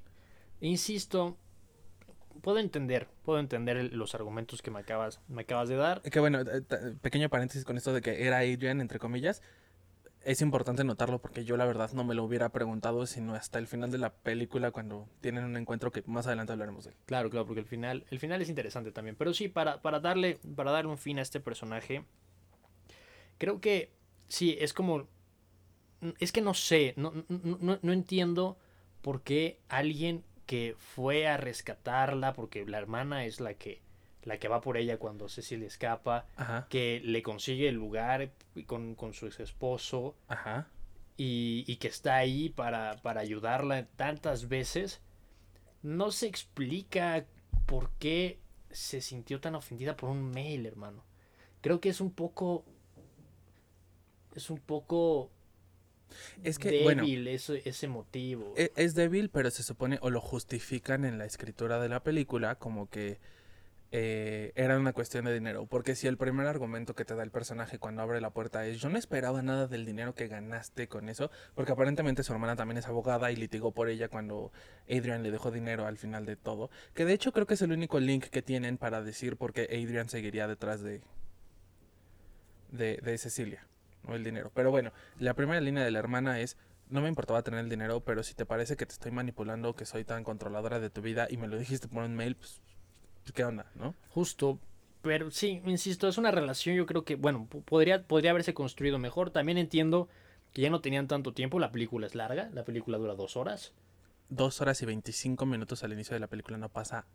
insisto, 0.60 1.38
puedo 2.46 2.60
entender, 2.60 3.08
puedo 3.26 3.40
entender 3.40 3.92
los 3.92 4.14
argumentos 4.14 4.62
que 4.62 4.70
me 4.72 4.80
acabas, 4.80 5.20
me 5.28 5.42
acabas 5.42 5.68
de 5.68 5.76
dar. 5.78 6.02
Que 6.04 6.20
bueno, 6.20 6.40
eh, 6.42 6.62
pequeño 7.02 7.28
paréntesis 7.28 7.66
con 7.66 7.76
esto 7.76 7.92
de 7.92 8.02
que 8.02 8.26
era 8.28 8.38
Adrian, 8.38 8.80
entre 8.82 9.00
comillas. 9.00 9.42
Es 10.24 10.42
importante 10.42 10.84
notarlo 10.84 11.20
porque 11.20 11.44
yo 11.46 11.58
la 11.58 11.66
verdad 11.66 11.92
no 11.94 12.04
me 12.04 12.16
lo 12.16 12.24
hubiera 12.24 12.50
preguntado 12.50 13.06
sino 13.06 13.36
hasta 13.36 13.60
el 13.60 13.68
final 13.68 13.92
de 13.92 13.98
la 14.00 14.12
película 14.14 14.72
cuando 14.72 15.08
tienen 15.22 15.44
un 15.44 15.58
encuentro 15.58 15.92
que 15.92 16.04
más 16.08 16.28
adelante 16.28 16.52
hablaremos 16.54 16.86
de 16.86 16.92
él. 16.92 16.98
Claro, 17.06 17.30
claro, 17.32 17.46
porque 17.48 17.62
el 17.62 17.68
final, 17.68 18.06
el 18.10 18.20
final 18.20 18.42
es 18.42 18.50
interesante 18.50 18.92
también. 18.92 19.16
Pero 19.16 19.34
sí, 19.34 19.50
para, 19.50 19.82
para 19.82 20.00
darle, 20.00 20.40
para 20.56 20.72
darle 20.72 20.90
un 20.92 20.98
fin 20.98 21.20
a 21.20 21.24
este 21.24 21.40
personaje, 21.40 22.06
creo 23.38 23.60
que 23.60 23.92
sí, 24.28 24.56
es 24.60 24.74
como. 24.74 25.08
Es 26.20 26.32
que 26.32 26.42
no 26.42 26.54
sé, 26.54 26.94
no, 26.98 27.12
no, 27.30 27.58
no- 27.60 27.80
no 27.82 27.94
entiendo 27.94 28.58
por 29.02 29.22
qué 29.24 29.60
alguien 29.70 30.24
que 30.46 30.76
fue 30.78 31.28
a 31.28 31.38
rescatarla, 31.38 32.34
porque 32.34 32.66
la 32.66 32.78
hermana 32.78 33.26
es 33.26 33.40
la 33.40 33.56
que, 33.56 33.82
la 34.24 34.38
que 34.38 34.48
va 34.48 34.62
por 34.62 34.78
ella 34.78 34.98
cuando 34.98 35.30
Cecilia 35.30 35.68
escapa, 35.68 36.26
Ajá, 36.36 36.68
que 36.70 37.02
le 37.04 37.24
consigue 37.24 37.70
el 37.70 37.76
lugar 37.76 38.32
con, 38.68 38.96
con 38.96 39.14
su 39.14 39.28
ex 39.28 39.40
esposo 39.40 40.16
ajá. 40.28 40.68
y, 41.18 41.64
y 41.68 41.78
que 41.78 41.88
está 41.88 42.16
ahí 42.16 42.50
para, 42.50 42.98
para 43.02 43.22
ayudarla 43.22 43.86
tantas 43.96 44.48
veces, 44.48 45.02
no 45.82 46.12
se 46.12 46.28
explica 46.28 47.26
por 47.66 47.90
qué 48.00 48.40
se 48.72 49.02
sintió 49.02 49.40
tan 49.40 49.56
ofendida 49.56 49.96
por 49.96 50.10
un 50.10 50.30
mail, 50.32 50.66
hermano. 50.66 51.04
Creo 51.62 51.80
que 51.80 51.90
es 51.90 52.02
un 52.02 52.12
poco... 52.12 52.66
Es 54.36 54.50
un 54.50 54.60
poco 54.60 55.32
Es 56.44 56.60
que, 56.60 56.84
bueno, 56.84 57.04
débil 57.04 57.28
ese, 57.28 57.62
ese 57.66 57.88
motivo. 57.88 58.54
e- 58.56 58.72
es 58.76 58.96
débil, 58.96 59.30
pero 59.30 59.52
se 59.52 59.64
supone 59.64 59.98
o 60.02 60.10
lo 60.10 60.22
justifican 60.22 61.06
en 61.06 61.18
la 61.18 61.26
escritura 61.26 61.80
de 61.80 61.90
la 61.90 62.04
película 62.04 62.56
como 62.56 62.90
que 62.90 63.20
eh, 63.92 64.52
era 64.56 64.78
una 64.78 64.92
cuestión 64.92 65.26
de 65.26 65.34
dinero. 65.34 65.68
Porque 65.68 65.96
si 65.96 66.08
el 66.08 66.18
primer 66.18 66.48
argumento 66.48 66.96
que 66.96 67.06
te 67.06 67.16
da 67.16 67.24
el 67.24 67.32
personaje 67.32 67.80
cuando 67.80 68.02
abre 68.02 68.20
la 68.20 68.32
puerta 68.32 68.66
es 68.66 68.80
yo 68.80 68.90
no 68.90 68.98
esperaba 68.98 69.42
nada 69.42 69.68
del 69.68 69.86
dinero 69.86 70.16
que 70.16 70.28
ganaste 70.28 70.88
con 70.88 71.08
eso, 71.08 71.32
porque 71.54 71.72
aparentemente 71.72 72.24
su 72.24 72.34
hermana 72.34 72.56
también 72.56 72.78
es 72.78 72.88
abogada 72.88 73.32
y 73.32 73.36
litigó 73.38 73.72
por 73.72 73.88
ella 73.90 74.10
cuando 74.10 74.52
Adrian 74.90 75.24
le 75.24 75.32
dejó 75.32 75.50
dinero 75.52 75.86
al 75.86 75.98
final 75.98 76.26
de 76.26 76.36
todo. 76.36 76.70
Que 76.94 77.06
de 77.06 77.14
hecho 77.14 77.32
creo 77.32 77.46
que 77.46 77.54
es 77.54 77.62
el 77.62 77.72
único 77.72 78.00
link 78.00 78.26
que 78.26 78.42
tienen 78.42 78.78
para 78.78 79.02
decir 79.02 79.38
por 79.38 79.54
qué 79.54 79.64
Adrian 79.64 80.10
seguiría 80.10 80.48
detrás 80.48 80.82
de, 80.82 81.02
de, 82.72 82.98
de 82.98 83.18
Cecilia, 83.18 83.66
no 84.08 84.16
el 84.16 84.24
dinero. 84.24 84.52
Pero 84.54 84.72
bueno, 84.72 84.92
la 85.20 85.34
primera 85.34 85.60
línea 85.62 85.84
de 85.84 85.92
la 85.92 86.00
hermana 86.00 86.40
es 86.40 86.58
no 86.90 87.02
me 87.02 87.10
importaba 87.10 87.42
tener 87.42 87.60
el 87.60 87.70
dinero, 87.70 88.02
pero 88.02 88.24
si 88.24 88.34
te 88.36 88.46
parece 88.46 88.76
que 88.76 88.86
te 88.86 88.94
estoy 88.94 89.12
manipulando, 89.12 89.76
que 89.76 89.86
soy 89.86 90.04
tan 90.04 90.24
controladora 90.24 90.80
de 90.80 90.90
tu 90.90 91.02
vida 91.02 91.28
y 91.30 91.38
me 91.38 91.48
lo 91.48 91.58
dijiste 91.58 91.88
por 91.88 92.04
un 92.04 92.16
mail, 92.16 92.36
pues, 92.36 92.62
¿qué 93.34 93.44
onda, 93.44 93.66
no? 93.76 93.96
Justo, 94.10 94.60
Pero 95.02 95.32
sí, 95.32 95.62
insisto, 95.66 96.08
es 96.08 96.18
una 96.18 96.32
relación, 96.32 96.76
yo 96.76 96.86
creo 96.86 97.04
que, 97.04 97.16
bueno, 97.16 97.48
podría, 97.48 98.04
podría 98.04 98.32
haberse 98.32 98.54
construido 98.54 99.00
mejor. 99.00 99.32
También 99.32 99.58
entiendo 99.58 100.10
que 100.54 100.62
ya 100.62 100.70
no 100.70 100.82
tenían 100.82 101.08
tanto 101.08 101.34
tiempo, 101.34 101.60
la 101.60 101.72
película 101.72 102.08
es 102.08 102.16
larga, 102.16 102.50
la 102.54 102.64
película 102.64 102.98
dura 102.98 103.16
dos 103.16 103.36
horas. 103.36 103.74
Dos 104.30 104.62
horas 104.62 104.82
y 104.82 104.86
veinticinco 104.86 105.46
minutos 105.46 105.84
al 105.84 105.94
inicio 105.94 106.14
de 106.16 106.20
la 106.20 106.28
película, 106.28 106.58
no 106.58 106.70
pasa 106.70 107.06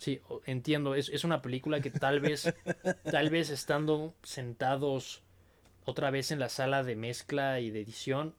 Sí, 0.00 0.22
entiendo. 0.46 0.94
Es, 0.94 1.10
es, 1.10 1.24
una 1.24 1.42
película 1.42 1.82
que 1.82 1.90
tal 1.90 2.20
vez, 2.20 2.54
tal 3.10 3.28
vez 3.28 3.50
estando 3.50 4.14
sentados 4.22 5.22
otra 5.90 6.10
vez 6.10 6.30
en 6.30 6.38
la 6.38 6.48
sala 6.48 6.82
de 6.82 6.96
mezcla 6.96 7.60
y 7.60 7.70
de 7.70 7.82
edición, 7.82 8.34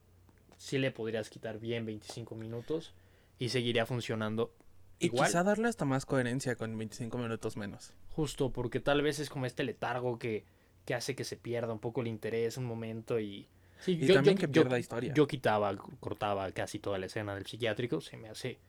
sí 0.56 0.78
le 0.78 0.90
podrías 0.90 1.30
quitar 1.30 1.58
bien 1.58 1.86
25 1.86 2.34
minutos 2.34 2.94
y 3.38 3.50
seguiría 3.50 3.86
funcionando. 3.86 4.54
Y 4.98 5.10
quizá 5.10 5.42
darle 5.42 5.68
hasta 5.68 5.84
más 5.84 6.06
coherencia 6.06 6.54
con 6.54 6.76
25 6.76 7.18
minutos 7.18 7.56
menos. 7.56 7.92
Justo, 8.10 8.52
porque 8.52 8.78
tal 8.78 9.02
vez 9.02 9.18
es 9.18 9.28
como 9.28 9.46
este 9.46 9.64
letargo 9.64 10.18
que, 10.18 10.44
que 10.84 10.94
hace 10.94 11.16
que 11.16 11.24
se 11.24 11.36
pierda 11.36 11.72
un 11.72 11.80
poco 11.80 12.00
el 12.00 12.06
interés 12.06 12.56
un 12.56 12.64
momento 12.64 13.18
y... 13.18 13.48
Sí, 13.80 13.98
y 14.00 14.06
también 14.12 14.38
que 14.38 14.46
pierda 14.46 14.78
historia. 14.78 15.12
Yo 15.12 15.26
quitaba, 15.26 15.76
cortaba 15.98 16.50
casi 16.52 16.78
toda 16.78 16.98
la 16.98 17.06
escena 17.06 17.34
del 17.34 17.46
psiquiátrico, 17.46 18.00
se 18.00 18.16
me 18.16 18.28
hace 18.28 18.60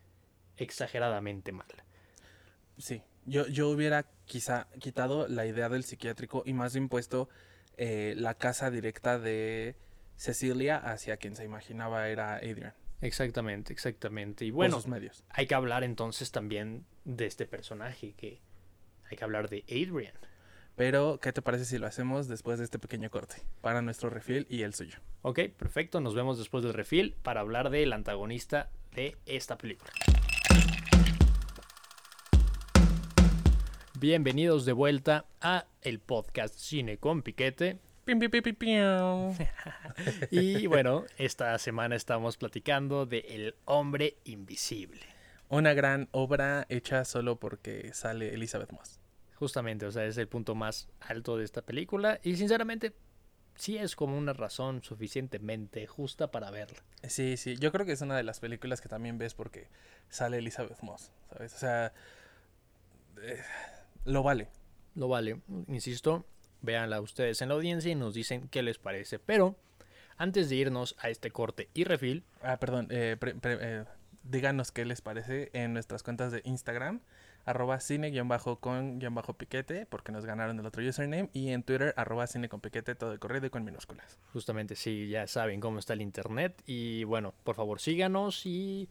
exageradamente 0.58 1.52
mal. 1.52 1.68
Sí, 2.80 3.04
yo, 3.26 3.46
yo 3.48 3.70
hubiera 3.70 4.08
quizá 4.26 4.68
quitado 4.80 5.28
la 5.28 5.46
idea 5.46 5.70
del 5.70 5.84
psiquiátrico 5.84 6.42
y 6.48 6.54
más 6.54 6.76
impuesto 6.76 7.30
eh, 7.78 8.14
la 8.18 8.36
casa 8.36 8.72
directa 8.72 9.20
de 9.20 9.76
Cecilia 10.16 10.78
hacia 10.78 11.18
quien 11.18 11.36
se 11.36 11.44
imaginaba 11.44 12.08
era 12.10 12.36
Adrian. 12.36 12.74
Exactamente, 13.02 13.74
exactamente. 13.74 14.46
Y 14.46 14.52
bueno, 14.52 14.82
medios. 14.88 15.24
hay 15.30 15.46
que 15.46 15.56
hablar 15.56 15.84
entonces 15.84 16.32
también 16.32 16.86
de 17.04 17.26
este 17.26 17.46
personaje, 17.46 18.14
que 18.14 18.42
hay 19.10 19.18
que 19.18 19.24
hablar 19.24 19.50
de 19.50 19.66
Adrian. 19.68 20.14
Pero, 20.76 21.20
¿qué 21.20 21.32
te 21.34 21.42
parece 21.42 21.66
si 21.66 21.78
lo 21.78 21.86
hacemos 21.86 22.28
después 22.28 22.58
de 22.58 22.66
este 22.66 22.80
pequeño 22.80 23.12
corte? 23.12 23.36
Para 23.62 23.82
nuestro 23.82 24.10
refil 24.10 24.48
y 24.50 24.64
el 24.64 24.74
suyo. 24.74 25.00
Ok, 25.22 25.40
perfecto. 25.58 26.02
Nos 26.02 26.16
vemos 26.16 26.40
después 26.40 26.64
del 26.64 26.74
refil 26.74 27.16
para 27.22 27.42
hablar 27.42 27.70
del 27.70 27.94
antagonista 27.94 28.72
de 28.96 29.18
esta 29.26 29.58
película. 29.58 29.92
Bienvenidos 34.04 34.66
de 34.66 34.74
vuelta 34.74 35.28
a 35.40 35.66
el 35.82 36.02
podcast 36.02 36.56
Cine 36.56 36.98
con 36.98 37.22
Piquete. 37.22 37.80
y 40.30 40.68
bueno, 40.68 41.06
esta 41.18 41.58
semana 41.58 41.96
estamos 41.96 42.36
platicando 42.36 43.06
de 43.06 43.20
El 43.20 43.56
hombre 43.64 44.18
invisible. 44.26 45.00
Una 45.48 45.74
gran 45.74 46.10
obra 46.12 46.66
hecha 46.68 47.06
solo 47.06 47.38
porque 47.38 47.94
sale 47.94 48.34
Elizabeth 48.34 48.74
Moss. 48.74 49.00
Justamente, 49.36 49.86
o 49.86 49.92
sea, 49.94 50.04
es 50.04 50.18
el 50.18 50.28
punto 50.28 50.54
más 50.54 50.90
alto 51.00 51.38
de 51.38 51.46
esta 51.46 51.62
película 51.62 52.20
y 52.24 52.36
sinceramente 52.36 52.92
sí 53.56 53.78
es 53.78 53.96
como 53.96 54.18
una 54.18 54.34
razón 54.34 54.84
suficientemente 54.84 55.88
justa 55.88 56.30
para 56.30 56.52
verla. 56.52 56.84
Sí, 57.08 57.38
sí, 57.38 57.56
yo 57.56 57.72
creo 57.72 57.86
que 57.86 57.94
es 57.94 58.02
una 58.02 58.18
de 58.18 58.24
las 58.24 58.42
películas 58.42 58.82
que 58.82 58.90
también 58.90 59.18
ves 59.18 59.34
porque 59.34 59.70
sale 60.10 60.40
Elizabeth 60.40 60.82
Moss, 60.82 61.14
¿sabes? 61.30 61.54
O 61.54 61.58
sea, 61.58 61.94
eh, 63.22 63.42
lo 64.06 64.24
vale. 64.24 64.50
Lo 64.96 65.08
vale. 65.08 65.42
Insisto, 65.68 66.26
véanla 66.62 67.02
ustedes 67.02 67.42
en 67.42 67.50
la 67.50 67.56
audiencia 67.56 67.92
y 67.92 67.96
nos 67.96 68.14
dicen 68.14 68.48
qué 68.50 68.64
les 68.64 68.78
parece. 68.78 69.20
Pero 69.20 69.56
antes 70.18 70.50
de 70.50 70.56
irnos 70.56 70.96
a 71.00 71.10
este 71.10 71.32
corte 71.32 71.70
y 71.74 71.84
refil. 71.84 72.24
Ah, 72.42 72.58
perdón. 72.58 72.88
Eh, 72.90 73.18
eh, 73.22 73.86
díganos 74.24 74.72
qué 74.72 74.86
les 74.86 75.02
parece 75.02 75.50
en 75.54 75.74
nuestras 75.74 76.04
cuentas 76.04 76.32
de 76.32 76.42
Instagram. 76.46 77.02
Arroba 77.46 77.82
cine-con-piquete, 77.82 79.86
porque 79.88 80.14
nos 80.14 80.26
ganaron 80.26 80.58
el 80.60 80.66
otro 80.66 80.88
username. 80.88 81.30
Y 81.34 81.50
en 81.50 81.64
Twitter, 81.64 81.94
arroba 81.98 82.26
cine 82.26 82.48
con 82.48 82.62
piquete, 82.62 82.96
todo 82.96 83.12
de 83.12 83.20
corrido 83.20 83.48
y 83.48 83.50
con 83.50 83.66
minúsculas. 83.66 84.18
Justamente, 84.32 84.76
sí, 84.76 85.10
ya 85.10 85.28
saben 85.28 85.60
cómo 85.60 85.80
está 85.80 85.92
el 85.92 86.02
internet. 86.02 86.62
Y 86.66 87.04
bueno, 87.04 87.34
por 87.44 87.56
favor 87.56 87.82
síganos 87.82 88.46
y 88.46 88.88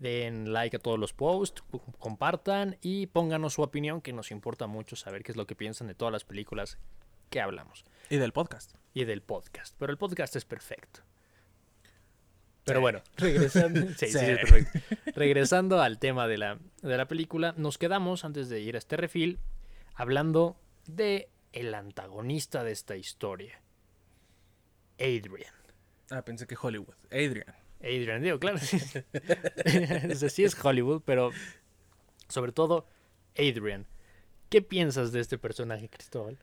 den 0.00 0.52
like 0.52 0.76
a 0.76 0.80
todos 0.80 0.98
los 0.98 1.12
posts, 1.12 1.62
compartan 1.98 2.76
y 2.80 3.06
pónganos 3.06 3.54
su 3.54 3.62
opinión, 3.62 4.00
que 4.00 4.12
nos 4.12 4.30
importa 4.30 4.66
mucho 4.66 4.96
saber 4.96 5.22
qué 5.22 5.30
es 5.30 5.36
lo 5.36 5.46
que 5.46 5.54
piensan 5.54 5.86
de 5.86 5.94
todas 5.94 6.10
las 6.10 6.24
películas 6.24 6.78
que 7.28 7.40
hablamos. 7.40 7.84
Y 8.08 8.16
del 8.16 8.32
podcast. 8.32 8.74
Y 8.94 9.04
del 9.04 9.22
podcast. 9.22 9.76
Pero 9.78 9.92
el 9.92 9.98
podcast 9.98 10.34
es 10.34 10.44
perfecto. 10.44 11.00
Pero 12.64 12.80
bueno, 12.80 13.02
regresando, 13.16 13.86
regresando 15.14 15.80
al 15.80 15.98
tema 15.98 16.26
de 16.26 16.38
la, 16.38 16.58
de 16.82 16.96
la 16.96 17.06
película, 17.06 17.54
nos 17.56 17.78
quedamos, 17.78 18.24
antes 18.24 18.48
de 18.48 18.60
ir 18.60 18.74
a 18.76 18.78
este 18.78 18.96
refil, 18.96 19.38
hablando 19.94 20.56
de 20.86 21.30
el 21.52 21.74
antagonista 21.74 22.64
de 22.64 22.72
esta 22.72 22.96
historia, 22.96 23.60
Adrian. 24.98 25.54
Ah, 26.10 26.22
pensé 26.22 26.46
que 26.46 26.56
Hollywood. 26.60 26.94
Adrian. 27.10 27.59
Adrian, 27.80 28.22
digo, 28.22 28.38
claro. 28.38 28.58
sí 30.28 30.44
es 30.44 30.64
Hollywood, 30.64 31.02
pero 31.04 31.30
sobre 32.28 32.52
todo 32.52 32.86
Adrian. 33.36 33.86
¿Qué 34.48 34.62
piensas 34.62 35.12
de 35.12 35.20
este 35.20 35.38
personaje, 35.38 35.88
Cristóbal? 35.88 36.38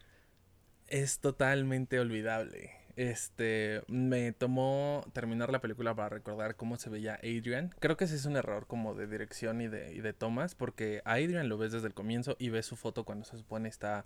Es 0.87 1.19
totalmente 1.19 1.99
olvidable. 1.99 2.71
Este, 2.95 3.83
me 3.87 4.31
tomó 4.31 5.05
terminar 5.13 5.51
la 5.51 5.61
película 5.61 5.93
para 5.93 6.09
recordar 6.09 6.55
cómo 6.55 6.77
se 6.77 6.89
veía 6.89 7.15
Adrian. 7.15 7.69
Creo 7.79 7.95
que 7.95 8.05
ese 8.05 8.15
es 8.15 8.25
un 8.25 8.37
error 8.37 8.65
como 8.65 8.95
de 8.95 9.05
dirección 9.05 9.61
y 9.61 9.67
de, 9.67 9.93
y 9.93 9.99
de 9.99 10.13
tomas, 10.13 10.55
porque 10.55 11.01
a 11.05 11.13
Adrian 11.13 11.49
lo 11.49 11.57
ves 11.57 11.73
desde 11.73 11.87
el 11.87 11.93
comienzo 11.93 12.35
y 12.39 12.49
ves 12.49 12.65
su 12.65 12.75
foto 12.75 13.03
cuando 13.03 13.25
se 13.25 13.37
supone 13.37 13.69
está 13.69 14.05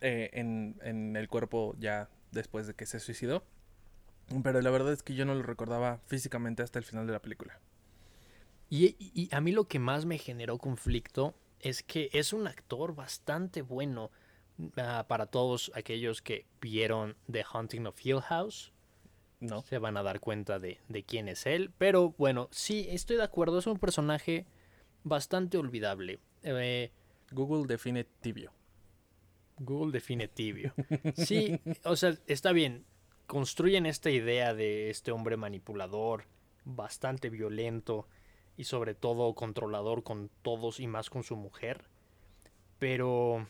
eh, 0.00 0.30
en, 0.34 0.76
en 0.82 1.16
el 1.16 1.28
cuerpo 1.28 1.74
ya 1.78 2.08
después 2.30 2.66
de 2.68 2.74
que 2.74 2.86
se 2.86 3.00
suicidó. 3.00 3.44
Pero 4.42 4.60
la 4.60 4.70
verdad 4.70 4.92
es 4.92 5.02
que 5.02 5.14
yo 5.14 5.24
no 5.24 5.34
lo 5.34 5.42
recordaba 5.42 6.00
físicamente 6.06 6.62
hasta 6.62 6.78
el 6.78 6.84
final 6.84 7.06
de 7.06 7.12
la 7.12 7.20
película. 7.20 7.60
Y, 8.70 9.28
a 9.32 9.40
mí 9.40 9.52
lo 9.52 9.68
que 9.68 9.78
más 9.78 10.04
me 10.04 10.18
generó 10.18 10.58
conflicto 10.58 11.34
es 11.60 11.82
que 11.82 12.10
es 12.12 12.32
un 12.32 12.46
actor 12.46 12.94
bastante 12.94 13.62
bueno 13.62 14.10
ah, 14.76 15.04
para 15.06 15.26
todos 15.26 15.70
aquellos 15.74 16.22
que 16.22 16.46
vieron 16.60 17.16
The 17.30 17.44
Haunting 17.52 17.86
of 17.86 18.04
Hill 18.04 18.20
House. 18.20 18.72
No. 19.40 19.62
Se 19.62 19.78
van 19.78 19.96
a 19.96 20.02
dar 20.02 20.20
cuenta 20.20 20.58
de, 20.58 20.78
quién 21.06 21.28
es 21.28 21.46
él. 21.46 21.70
Pero 21.76 22.14
bueno, 22.18 22.48
sí, 22.50 22.86
estoy 22.90 23.16
de 23.16 23.24
acuerdo. 23.24 23.58
Es 23.58 23.66
un 23.66 23.78
personaje 23.78 24.46
bastante 25.02 25.58
olvidable. 25.58 26.18
Eh, 26.42 26.90
Google 27.30 27.66
define 27.66 28.04
tibio. 28.04 28.52
Google 29.58 29.92
define 29.92 30.26
tibio. 30.28 30.72
Sí, 31.16 31.60
o 31.84 31.94
sea, 31.94 32.18
está 32.26 32.52
bien 32.52 32.84
construyen 33.26 33.86
esta 33.86 34.10
idea 34.10 34.54
de 34.54 34.90
este 34.90 35.12
hombre 35.12 35.36
manipulador, 35.36 36.24
bastante 36.64 37.30
violento 37.30 38.06
y 38.56 38.64
sobre 38.64 38.94
todo 38.94 39.34
controlador 39.34 40.02
con 40.02 40.30
todos 40.42 40.80
y 40.80 40.86
más 40.86 41.10
con 41.10 41.22
su 41.22 41.36
mujer. 41.36 41.84
Pero 42.78 43.46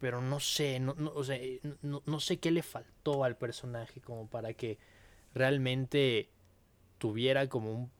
pero 0.00 0.22
no 0.22 0.40
sé, 0.40 0.80
no, 0.80 0.94
no, 0.94 1.12
no, 2.06 2.20
sé 2.20 2.38
qué 2.38 2.50
le 2.50 2.62
faltó 2.62 3.22
al 3.22 3.36
personaje 3.36 4.00
como 4.00 4.28
para 4.28 4.54
que 4.54 4.78
realmente 5.34 6.30
tuviera 6.96 7.48
como 7.48 7.72
un 7.72 7.90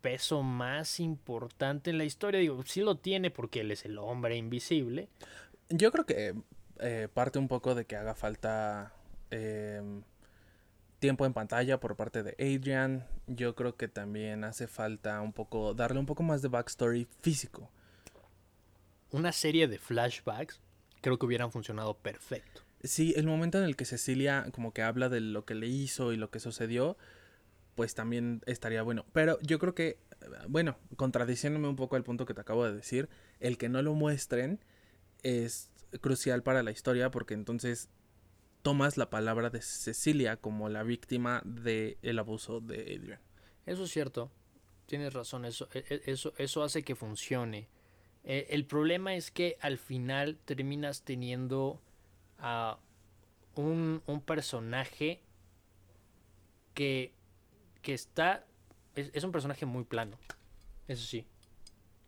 peso 0.00 0.42
más 0.42 0.98
importante 0.98 1.90
en 1.90 1.98
la 1.98 2.04
historia. 2.04 2.40
Digo, 2.40 2.60
sí 2.64 2.80
lo 2.80 2.96
tiene 2.96 3.30
porque 3.30 3.60
él 3.60 3.70
es 3.70 3.84
el 3.84 3.96
hombre 3.98 4.36
invisible. 4.36 5.08
Yo 5.68 5.92
creo 5.92 6.04
que 6.04 6.34
eh, 6.80 7.08
parte 7.14 7.38
un 7.38 7.46
poco 7.46 7.76
de 7.76 7.84
que 7.84 7.94
haga 7.94 8.14
falta 8.14 8.92
em, 9.30 10.02
tiempo 10.98 11.26
en 11.26 11.32
pantalla 11.32 11.80
por 11.80 11.96
parte 11.96 12.22
de 12.22 12.36
Adrian. 12.38 13.06
Yo 13.26 13.54
creo 13.54 13.76
que 13.76 13.88
también 13.88 14.44
hace 14.44 14.66
falta 14.66 15.20
un 15.20 15.32
poco, 15.32 15.74
darle 15.74 15.98
un 15.98 16.06
poco 16.06 16.22
más 16.22 16.42
de 16.42 16.48
backstory 16.48 17.06
físico. 17.20 17.70
Una 19.10 19.32
serie 19.32 19.68
de 19.68 19.78
flashbacks 19.78 20.60
creo 21.00 21.18
que 21.18 21.26
hubieran 21.26 21.52
funcionado 21.52 21.94
perfecto. 21.94 22.62
Sí, 22.82 23.14
el 23.16 23.26
momento 23.26 23.58
en 23.58 23.64
el 23.64 23.76
que 23.76 23.84
Cecilia 23.84 24.46
como 24.52 24.72
que 24.72 24.82
habla 24.82 25.08
de 25.08 25.20
lo 25.20 25.44
que 25.44 25.54
le 25.54 25.66
hizo 25.66 26.12
y 26.12 26.16
lo 26.16 26.30
que 26.30 26.40
sucedió, 26.40 26.96
pues 27.74 27.94
también 27.94 28.42
estaría 28.46 28.82
bueno. 28.82 29.04
Pero 29.12 29.38
yo 29.42 29.58
creo 29.58 29.74
que, 29.74 29.98
bueno, 30.48 30.76
contradiciéndome 30.96 31.68
un 31.68 31.76
poco 31.76 31.96
al 31.96 32.04
punto 32.04 32.26
que 32.26 32.34
te 32.34 32.40
acabo 32.40 32.64
de 32.64 32.74
decir, 32.74 33.08
el 33.40 33.58
que 33.58 33.68
no 33.68 33.82
lo 33.82 33.94
muestren 33.94 34.60
es 35.22 35.70
crucial 36.00 36.42
para 36.42 36.62
la 36.62 36.70
historia 36.70 37.10
porque 37.10 37.34
entonces 37.34 37.88
tomas 38.66 38.96
la 38.96 39.10
palabra 39.10 39.48
de 39.48 39.62
Cecilia 39.62 40.38
como 40.38 40.68
la 40.68 40.82
víctima 40.82 41.40
del 41.44 41.98
el 42.02 42.18
abuso 42.18 42.60
de 42.60 42.80
Adrian. 42.80 43.20
Eso 43.64 43.84
es 43.84 43.92
cierto. 43.92 44.32
Tienes 44.86 45.12
razón, 45.12 45.44
eso, 45.44 45.68
e, 45.72 45.84
e, 45.88 46.10
eso, 46.10 46.34
eso 46.36 46.64
hace 46.64 46.82
que 46.82 46.96
funcione. 46.96 47.68
Eh, 48.24 48.48
el 48.50 48.66
problema 48.66 49.14
es 49.14 49.30
que 49.30 49.56
al 49.60 49.78
final 49.78 50.36
terminas 50.44 51.04
teniendo 51.04 51.80
a 52.38 52.80
un, 53.54 54.02
personaje 54.26 55.22
que, 56.74 57.14
que 57.82 57.94
está... 57.94 58.46
Es, 58.96 59.12
es, 59.14 59.22
un 59.22 59.30
personaje 59.30 59.64
muy 59.64 59.84
plano. 59.84 60.18
Eso 60.88 61.06
sí. 61.06 61.24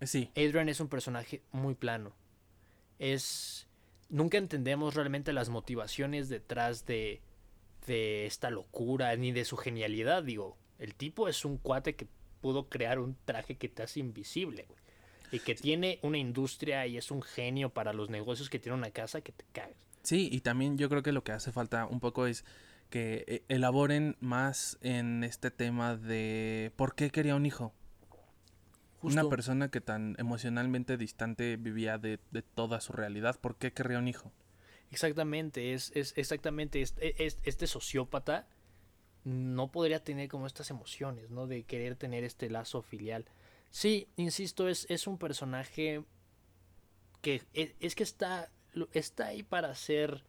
Sí. 0.03 0.33
Adrian 0.33 0.69
es 0.69 0.81
un 0.81 0.89
personaje 0.89 1.41
muy 1.53 1.77
plano. 1.77 2.17
Es 2.99 3.68
nunca 4.09 4.39
entendemos 4.39 4.95
realmente 4.95 5.33
las 5.33 5.49
motivaciones 5.49 6.29
detrás 6.29 6.87
de, 6.87 7.21
de 7.87 8.27
esta 8.27 8.51
locura 8.51 9.15
ni 9.17 9.33
de 9.33 9.45
su 9.45 9.57
genialidad. 9.57 10.23
Digo, 10.23 10.57
el 10.79 10.95
tipo 10.95 11.29
es 11.29 11.45
un 11.45 11.59
cuate 11.59 11.97
que 11.97 12.07
pudo 12.41 12.69
crear 12.69 12.99
un 12.99 13.17
traje 13.25 13.57
que 13.57 13.69
te 13.69 13.83
hace 13.83 14.01
invisible, 14.01 14.65
güey. 14.69 14.79
Y 15.31 15.41
que 15.41 15.55
tiene 15.55 15.99
una 16.03 16.17
industria 16.17 16.87
y 16.87 16.97
es 16.97 17.11
un 17.11 17.21
genio 17.21 17.69
para 17.69 17.93
los 17.93 18.09
negocios 18.09 18.49
que 18.49 18.59
tiene 18.59 18.79
una 18.79 18.91
casa 18.91 19.21
que 19.21 19.33
te 19.33 19.45
cagas. 19.53 19.77
Sí, 20.03 20.31
y 20.33 20.41
también 20.41 20.79
yo 20.79 20.89
creo 20.89 21.03
que 21.03 21.13
lo 21.13 21.23
que 21.23 21.33
hace 21.33 21.53
falta 21.53 21.85
un 21.85 22.01
poco 22.01 22.27
es 22.27 22.47
que 22.89 23.25
eh, 23.27 23.43
elaboren 23.49 24.17
más 24.21 24.79
en 24.81 25.25
este 25.25 25.51
tema 25.51 25.97
de 25.97 26.73
por 26.77 26.95
qué 26.95 27.11
quería 27.11 27.35
un 27.35 27.45
hijo. 27.45 27.75
Justo. 29.01 29.27
Una 29.27 29.29
persona 29.31 29.71
que 29.71 29.81
tan 29.81 30.15
emocionalmente 30.19 30.97
distante 30.97 31.57
vivía 31.57 31.99
de, 31.99 32.21
de 32.31 32.43
toda 32.43 32.81
su 32.81 32.93
realidad, 32.93 33.39
¿por 33.41 33.57
qué 33.57 33.73
querría 33.73 33.99
un 33.99 34.09
hijo? 34.09 34.33
Exactamente, 34.91 35.75
es, 35.75 35.93
es 35.95 36.15
exactamente 36.17 36.81
este, 36.83 37.25
es- 37.27 37.39
este 37.43 37.67
sociópata 37.67 38.47
no 39.25 39.71
podría 39.71 40.03
tener 40.05 40.29
como 40.29 40.47
estas 40.47 40.71
emociones, 40.71 41.31
¿no? 41.31 41.47
De 41.47 41.65
querer 41.65 41.97
tener 41.97 42.25
este 42.25 42.51
lazo 42.51 42.83
filial. 42.83 43.27
Sí, 43.71 44.09
insisto, 44.17 44.69
es, 44.69 44.87
es 44.91 45.07
un 45.07 45.19
personaje 45.19 46.05
que 47.21 47.43
es, 47.53 47.75
es 47.81 47.95
que 47.95 48.03
está, 48.03 48.51
está 48.93 49.27
ahí 49.29 49.43
para 49.43 49.71
hacer 49.71 50.25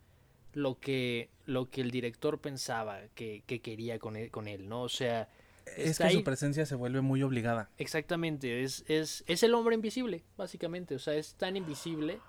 lo 0.54 0.80
que, 0.80 1.30
lo 1.46 1.70
que 1.70 1.82
el 1.82 1.92
director 1.92 2.40
pensaba 2.42 3.02
que, 3.16 3.44
que 3.48 3.62
quería 3.62 4.00
con 4.00 4.16
él, 4.16 4.32
con 4.32 4.48
él, 4.48 4.68
¿no? 4.70 4.84
O 4.84 4.90
sea, 4.90 5.30
Es 5.78 6.00
que 6.00 6.10
su 6.10 6.24
presencia 6.24 6.66
se 6.66 6.76
vuelve 6.76 7.02
muy 7.02 7.24
obligada. 7.24 7.70
Exactamente, 7.78 8.64
es, 8.64 8.84
es, 8.88 9.24
es 9.28 9.44
el 9.44 9.54
hombre 9.54 9.76
invisible, 9.76 10.24
básicamente. 10.38 10.96
O 10.96 11.00
sea, 11.00 11.16
es 11.16 11.36
tan 11.36 11.58
invisible 11.58 12.20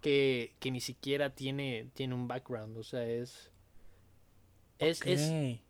que, 0.00 0.54
que 0.60 0.70
ni 0.70 0.80
siquiera 0.80 1.34
tiene, 1.34 1.90
tiene 1.94 2.14
un 2.14 2.28
background. 2.28 2.76
O 2.76 2.82
sea, 2.82 3.04
es. 3.04 3.50
Es, 4.78 5.02
es, 5.04 5.60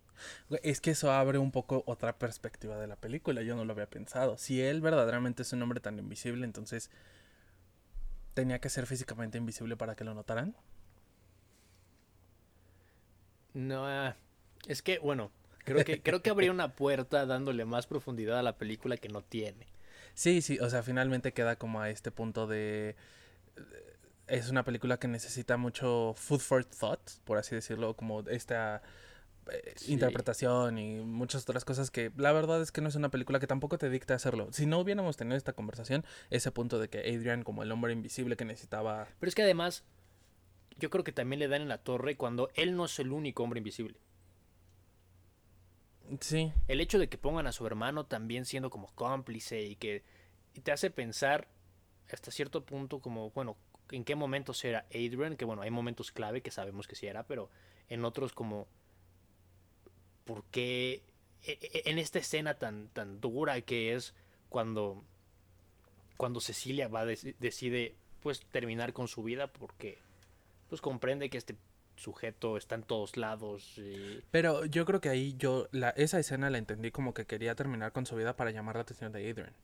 Es 0.62 0.80
que 0.80 0.90
eso 0.90 1.10
abre 1.12 1.38
un 1.38 1.50
poco 1.50 1.82
otra 1.86 2.18
perspectiva 2.18 2.78
de 2.78 2.86
la 2.86 2.96
película. 2.96 3.42
Yo 3.42 3.56
no 3.56 3.64
lo 3.64 3.72
había 3.72 3.88
pensado. 3.88 4.36
Si 4.36 4.60
él 4.60 4.80
verdaderamente 4.80 5.42
es 5.42 5.52
un 5.52 5.62
hombre 5.62 5.80
tan 5.80 5.98
invisible, 5.98 6.44
entonces 6.44 6.90
tenía 8.34 8.60
que 8.60 8.68
ser 8.68 8.86
físicamente 8.86 9.38
invisible 9.38 9.76
para 9.76 9.96
que 9.96 10.04
lo 10.04 10.14
notaran. 10.14 10.54
No, 13.54 13.86
ah, 13.86 14.16
es 14.66 14.82
que, 14.82 14.98
bueno, 14.98 15.32
creo 15.68 15.84
que, 15.84 16.02
creo 16.02 16.22
que 16.22 16.30
habría 16.30 16.50
una 16.50 16.74
puerta 16.74 17.26
dándole 17.26 17.64
más 17.64 17.86
profundidad 17.86 18.38
a 18.38 18.42
la 18.42 18.56
película 18.58 18.96
que 18.96 19.08
no 19.08 19.22
tiene. 19.22 19.66
Sí, 20.14 20.42
sí, 20.42 20.58
o 20.58 20.68
sea, 20.68 20.82
finalmente 20.82 21.32
queda 21.32 21.56
como 21.56 21.80
a 21.80 21.90
este 21.90 22.10
punto 22.10 22.46
de... 22.46 22.96
Es 24.26 24.50
una 24.50 24.64
película 24.64 24.98
que 24.98 25.08
necesita 25.08 25.56
mucho 25.56 26.12
food 26.16 26.40
for 26.40 26.64
thought, 26.64 27.00
por 27.24 27.38
así 27.38 27.54
decirlo, 27.54 27.94
como 27.94 28.20
esta 28.28 28.82
eh, 29.50 29.72
Sí. 29.76 29.94
interpretación 29.94 30.76
y 30.78 31.00
muchas 31.00 31.42
otras 31.44 31.64
cosas 31.64 31.90
que 31.90 32.12
la 32.16 32.32
verdad 32.32 32.60
es 32.60 32.70
que 32.70 32.82
no 32.82 32.88
es 32.88 32.94
una 32.94 33.10
película 33.10 33.40
que 33.40 33.46
tampoco 33.46 33.78
te 33.78 33.88
dicta 33.88 34.14
hacerlo. 34.14 34.48
Si 34.52 34.66
no 34.66 34.80
hubiéramos 34.80 35.16
tenido 35.16 35.36
esta 35.36 35.54
conversación, 35.54 36.04
ese 36.28 36.50
punto 36.50 36.78
de 36.78 36.88
que 36.88 36.98
Adrian 36.98 37.42
como 37.42 37.62
el 37.62 37.72
hombre 37.72 37.92
invisible 37.94 38.36
que 38.36 38.44
necesitaba... 38.44 39.08
Pero 39.18 39.28
es 39.28 39.34
que 39.34 39.42
además, 39.42 39.84
yo 40.78 40.90
creo 40.90 41.04
que 41.04 41.12
también 41.12 41.38
le 41.38 41.48
dan 41.48 41.62
en 41.62 41.68
la 41.68 41.78
torre 41.78 42.16
cuando 42.16 42.50
él 42.54 42.76
no 42.76 42.84
es 42.84 42.98
el 42.98 43.12
único 43.12 43.42
hombre 43.44 43.58
invisible. 43.58 43.98
El 46.68 46.80
hecho 46.80 46.98
de 46.98 47.08
que 47.08 47.18
pongan 47.18 47.46
a 47.46 47.52
su 47.52 47.66
hermano 47.66 48.06
también 48.06 48.44
siendo 48.44 48.70
como 48.70 48.88
cómplice 48.94 49.62
y 49.62 49.76
que 49.76 50.02
te 50.62 50.72
hace 50.72 50.90
pensar 50.90 51.48
hasta 52.10 52.30
cierto 52.30 52.64
punto 52.64 53.00
como, 53.00 53.30
bueno, 53.30 53.56
en 53.90 54.04
qué 54.04 54.14
momentos 54.14 54.64
era 54.64 54.86
Adrian, 54.90 55.36
que 55.36 55.44
bueno, 55.44 55.62
hay 55.62 55.70
momentos 55.70 56.10
clave 56.12 56.40
que 56.40 56.50
sabemos 56.50 56.86
que 56.86 56.96
sí 56.96 57.06
era, 57.06 57.24
pero 57.24 57.50
en 57.88 58.04
otros 58.04 58.32
como, 58.32 58.66
¿por 60.24 60.44
qué 60.44 61.02
e- 61.44 61.58
e- 61.60 61.82
en 61.90 61.98
esta 61.98 62.18
escena 62.18 62.54
tan, 62.54 62.88
tan 62.88 63.20
dura 63.20 63.60
que 63.60 63.94
es 63.94 64.14
cuando, 64.48 65.02
cuando 66.16 66.40
Cecilia 66.40 66.88
va, 66.88 67.04
deci- 67.04 67.34
decide 67.38 67.94
pues 68.22 68.40
terminar 68.46 68.92
con 68.92 69.08
su 69.08 69.22
vida 69.22 69.46
porque 69.46 69.98
pues 70.68 70.80
comprende 70.80 71.30
que 71.30 71.38
este 71.38 71.56
sujeto 71.98 72.56
está 72.56 72.74
en 72.76 72.82
todos 72.84 73.16
lados 73.16 73.76
y 73.78 74.22
pero 74.30 74.64
yo 74.64 74.84
creo 74.86 75.00
que 75.00 75.08
ahí 75.08 75.34
yo 75.38 75.68
la, 75.72 75.90
esa 75.90 76.18
escena 76.18 76.48
la 76.50 76.58
entendí 76.58 76.90
como 76.90 77.12
que 77.14 77.26
quería 77.26 77.54
terminar 77.54 77.92
con 77.92 78.06
su 78.06 78.16
vida 78.16 78.36
para 78.36 78.50
llamar 78.50 78.76
la 78.76 78.82
atención 78.82 79.12
de 79.12 79.28
Adrian. 79.30 79.54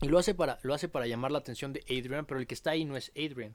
Y 0.00 0.08
lo 0.08 0.18
hace 0.18 0.34
para 0.34 0.58
lo 0.62 0.74
hace 0.74 0.88
para 0.88 1.06
llamar 1.06 1.30
la 1.30 1.38
atención 1.38 1.72
de 1.72 1.80
Adrian, 1.88 2.26
pero 2.26 2.40
el 2.40 2.46
que 2.46 2.54
está 2.54 2.72
ahí 2.72 2.84
no 2.84 2.96
es 2.96 3.10
Adrian. 3.16 3.54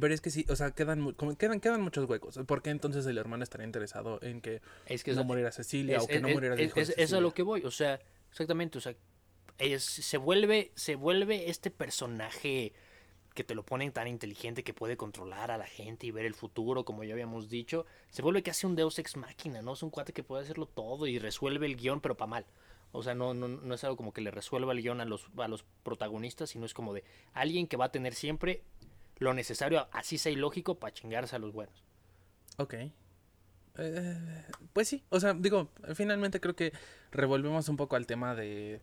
Pero 0.00 0.12
es 0.12 0.20
que 0.20 0.30
sí, 0.30 0.44
o 0.48 0.56
sea, 0.56 0.72
quedan, 0.72 1.14
quedan, 1.38 1.60
quedan 1.60 1.80
muchos 1.80 2.08
huecos. 2.10 2.38
¿Por 2.46 2.60
qué 2.60 2.70
entonces 2.70 3.06
el 3.06 3.18
hermano 3.18 3.44
estaría 3.44 3.64
interesado 3.66 4.18
en 4.20 4.40
que 4.40 4.60
Es 4.86 5.04
que 5.04 5.12
no 5.14 5.20
es- 5.20 5.26
muriera 5.26 5.52
Cecilia 5.52 5.98
es- 5.98 6.02
o 6.02 6.06
que 6.08 6.20
no 6.20 6.28
muriera 6.28 6.56
el 6.56 6.60
es- 6.60 6.66
hijo 6.66 6.74
de 6.76 6.82
es- 6.82 6.94
es 6.98 7.12
a 7.12 7.20
lo 7.20 7.32
que 7.32 7.42
voy, 7.42 7.62
o 7.64 7.70
sea, 7.70 8.00
exactamente, 8.30 8.78
o 8.78 8.80
sea, 8.80 8.96
es- 9.58 9.84
se 9.84 10.16
vuelve 10.18 10.72
se 10.74 10.96
vuelve 10.96 11.48
este 11.50 11.70
personaje 11.70 12.72
que 13.36 13.44
te 13.44 13.54
lo 13.54 13.64
ponen 13.64 13.92
tan 13.92 14.08
inteligente 14.08 14.64
que 14.64 14.74
puede 14.74 14.96
controlar 14.96 15.52
a 15.52 15.58
la 15.58 15.66
gente 15.66 16.06
y 16.06 16.10
ver 16.10 16.24
el 16.24 16.34
futuro, 16.34 16.84
como 16.84 17.04
ya 17.04 17.12
habíamos 17.12 17.48
dicho, 17.48 17.86
se 18.10 18.22
vuelve 18.22 18.42
casi 18.42 18.66
un 18.66 18.74
Deus 18.74 18.98
ex 18.98 19.16
máquina, 19.16 19.62
¿no? 19.62 19.74
Es 19.74 19.82
un 19.84 19.90
cuate 19.90 20.12
que 20.12 20.24
puede 20.24 20.42
hacerlo 20.42 20.66
todo 20.66 21.06
y 21.06 21.20
resuelve 21.20 21.66
el 21.66 21.76
guion, 21.76 22.00
pero 22.00 22.16
para 22.16 22.28
mal. 22.28 22.46
O 22.90 23.02
sea, 23.02 23.14
no, 23.14 23.34
no, 23.34 23.46
no 23.46 23.74
es 23.74 23.84
algo 23.84 23.96
como 23.96 24.12
que 24.12 24.22
le 24.22 24.30
resuelva 24.30 24.72
el 24.72 24.82
guion 24.82 25.00
a 25.00 25.04
los, 25.04 25.28
a 25.36 25.48
los 25.48 25.64
protagonistas, 25.82 26.50
sino 26.50 26.64
es 26.66 26.74
como 26.74 26.94
de 26.94 27.04
alguien 27.34 27.68
que 27.68 27.76
va 27.76 27.84
a 27.84 27.92
tener 27.92 28.14
siempre 28.14 28.62
lo 29.18 29.34
necesario, 29.34 29.86
así 29.92 30.18
sea 30.18 30.32
ilógico, 30.32 30.76
para 30.80 30.94
chingarse 30.94 31.36
a 31.36 31.38
los 31.38 31.52
buenos. 31.52 31.84
Ok. 32.56 32.74
Eh, 33.78 34.44
pues 34.72 34.88
sí, 34.88 35.04
o 35.10 35.20
sea, 35.20 35.34
digo, 35.34 35.68
finalmente 35.94 36.40
creo 36.40 36.56
que 36.56 36.72
revolvemos 37.12 37.68
un 37.68 37.76
poco 37.76 37.96
al 37.96 38.06
tema 38.06 38.34
de 38.34 38.80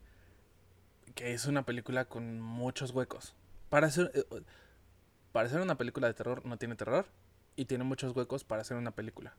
que 1.15 1.33
es 1.33 1.45
una 1.47 1.65
película 1.65 2.05
con 2.05 2.39
muchos 2.39 2.91
huecos. 2.91 3.35
Para 3.73 3.87
eh, 3.87 4.43
para 5.31 5.49
ser 5.49 5.59
una 5.59 5.79
película 5.79 6.05
de 6.05 6.13
terror 6.13 6.45
no 6.45 6.57
tiene 6.59 6.75
terror 6.75 7.07
y 7.55 7.65
tiene 7.65 7.83
muchos 7.83 8.15
huecos 8.15 8.43
para 8.43 8.63
ser 8.63 8.77
una 8.77 8.91
película. 8.91 9.35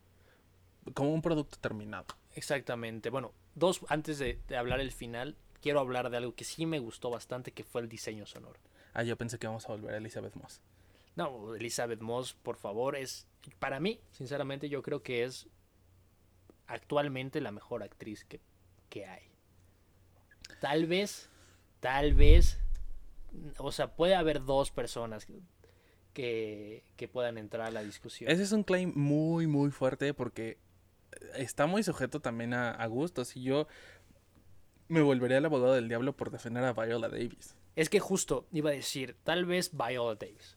Como 0.92 1.14
un 1.14 1.22
producto 1.22 1.56
terminado. 1.60 2.06
Exactamente. 2.32 3.10
Bueno, 3.10 3.32
dos, 3.54 3.82
antes 3.86 4.18
de, 4.18 4.40
de 4.48 4.56
hablar 4.56 4.80
el 4.80 4.90
final, 4.90 5.36
quiero 5.62 5.78
hablar 5.78 6.10
de 6.10 6.16
algo 6.16 6.34
que 6.34 6.42
sí 6.42 6.66
me 6.66 6.80
gustó 6.80 7.10
bastante, 7.10 7.52
que 7.52 7.62
fue 7.62 7.80
el 7.80 7.88
diseño 7.88 8.26
sonoro. 8.26 8.58
Ah, 8.92 9.04
yo 9.04 9.16
pensé 9.16 9.38
que 9.38 9.46
vamos 9.46 9.66
a 9.66 9.68
volver 9.68 9.94
a 9.94 9.98
Elizabeth 9.98 10.34
Moss. 10.34 10.60
No, 11.14 11.54
Elizabeth 11.54 12.00
Moss, 12.00 12.34
por 12.34 12.56
favor, 12.56 12.96
es, 12.96 13.28
para 13.60 13.78
mí, 13.78 14.00
sinceramente, 14.10 14.68
yo 14.68 14.82
creo 14.82 15.00
que 15.04 15.22
es 15.22 15.46
actualmente 16.66 17.40
la 17.40 17.52
mejor 17.52 17.84
actriz 17.84 18.24
que, 18.24 18.40
que 18.88 19.06
hay. 19.06 19.30
Tal 20.60 20.86
vez, 20.86 21.30
tal 21.78 22.14
vez, 22.14 22.58
o 23.58 23.72
sea, 23.72 23.94
puede 23.94 24.14
haber 24.14 24.44
dos 24.44 24.70
personas 24.70 25.26
que, 26.12 26.84
que 26.96 27.08
puedan 27.08 27.38
entrar 27.38 27.66
a 27.66 27.70
la 27.70 27.82
discusión. 27.82 28.30
Ese 28.30 28.42
es 28.42 28.52
un 28.52 28.62
claim 28.62 28.92
muy, 28.94 29.46
muy 29.46 29.70
fuerte 29.70 30.14
porque 30.14 30.58
está 31.34 31.66
muy 31.66 31.82
sujeto 31.82 32.20
también 32.20 32.54
a, 32.54 32.70
a 32.70 32.86
gustos. 32.86 33.36
Y 33.36 33.42
yo 33.42 33.66
me 34.88 35.02
volvería 35.02 35.38
el 35.38 35.44
abogado 35.44 35.74
del 35.74 35.88
diablo 35.88 36.16
por 36.16 36.30
defender 36.30 36.64
a 36.64 36.72
Viola 36.72 37.08
Davis. 37.08 37.56
Es 37.76 37.88
que 37.88 38.00
justo 38.00 38.46
iba 38.52 38.70
a 38.70 38.74
decir, 38.74 39.16
tal 39.24 39.44
vez 39.44 39.70
Viola 39.76 40.14
Davis. 40.14 40.56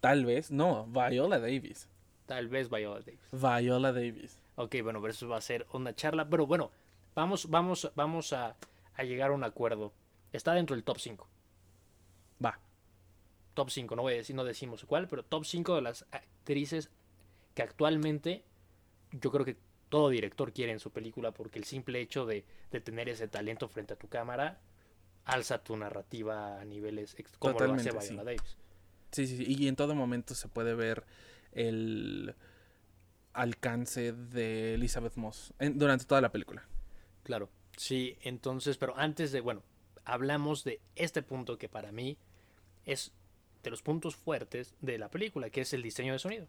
Tal 0.00 0.24
vez, 0.24 0.50
no, 0.50 0.86
Viola 0.86 1.38
Davis. 1.38 1.88
Tal 2.26 2.48
vez 2.48 2.68
Viola 2.68 3.00
Davis. 3.00 3.30
Viola 3.30 3.92
Davis. 3.92 4.38
Ok, 4.56 4.76
bueno, 4.82 5.00
pero 5.00 5.12
eso 5.12 5.28
va 5.28 5.36
a 5.36 5.40
ser 5.40 5.66
una 5.72 5.94
charla. 5.94 6.28
Pero 6.28 6.46
bueno, 6.46 6.70
vamos, 7.14 7.48
vamos, 7.48 7.90
vamos 7.94 8.32
a, 8.32 8.56
a 8.94 9.04
llegar 9.04 9.30
a 9.30 9.34
un 9.34 9.44
acuerdo. 9.44 9.92
Está 10.32 10.54
dentro 10.54 10.74
del 10.74 10.84
top 10.84 10.98
5. 10.98 11.28
Top 13.54 13.70
5, 13.70 13.96
no 13.96 14.02
voy 14.02 14.14
a 14.14 14.16
decir, 14.16 14.34
no 14.34 14.44
decimos 14.44 14.84
cuál, 14.84 15.08
pero 15.08 15.22
top 15.24 15.44
5 15.44 15.74
de 15.74 15.82
las 15.82 16.06
actrices 16.10 16.90
que 17.54 17.62
actualmente 17.62 18.44
yo 19.12 19.30
creo 19.30 19.44
que 19.44 19.56
todo 19.90 20.08
director 20.08 20.52
quiere 20.52 20.72
en 20.72 20.80
su 20.80 20.90
película 20.90 21.32
porque 21.32 21.58
el 21.58 21.64
simple 21.64 22.00
hecho 22.00 22.24
de, 22.24 22.44
de 22.70 22.80
tener 22.80 23.10
ese 23.10 23.28
talento 23.28 23.68
frente 23.68 23.92
a 23.92 23.96
tu 23.96 24.08
cámara 24.08 24.58
alza 25.26 25.62
tu 25.62 25.76
narrativa 25.76 26.60
a 26.60 26.64
niveles 26.64 27.14
como 27.38 27.60
lo 27.60 27.74
hace 27.74 27.90
Viola 27.90 28.06
sí. 28.06 28.16
Davis. 28.16 28.56
Sí, 29.12 29.26
sí, 29.26 29.36
sí. 29.36 29.44
Y 29.46 29.68
en 29.68 29.76
todo 29.76 29.94
momento 29.94 30.34
se 30.34 30.48
puede 30.48 30.74
ver 30.74 31.04
el 31.52 32.34
alcance 33.34 34.12
de 34.12 34.74
Elizabeth 34.74 35.16
Moss 35.16 35.52
en- 35.58 35.78
durante 35.78 36.04
toda 36.06 36.20
la 36.20 36.32
película. 36.32 36.66
Claro, 37.22 37.50
sí, 37.76 38.16
entonces, 38.22 38.78
pero 38.78 38.96
antes 38.96 39.32
de, 39.32 39.40
bueno, 39.40 39.62
hablamos 40.04 40.64
de 40.64 40.80
este 40.96 41.22
punto 41.22 41.58
que 41.58 41.68
para 41.68 41.92
mí 41.92 42.18
es 42.84 43.12
de 43.62 43.70
los 43.70 43.82
puntos 43.82 44.16
fuertes 44.16 44.74
de 44.80 44.98
la 44.98 45.10
película, 45.10 45.50
que 45.50 45.62
es 45.62 45.72
el 45.72 45.82
diseño 45.82 46.12
de 46.12 46.18
sonido. 46.18 46.46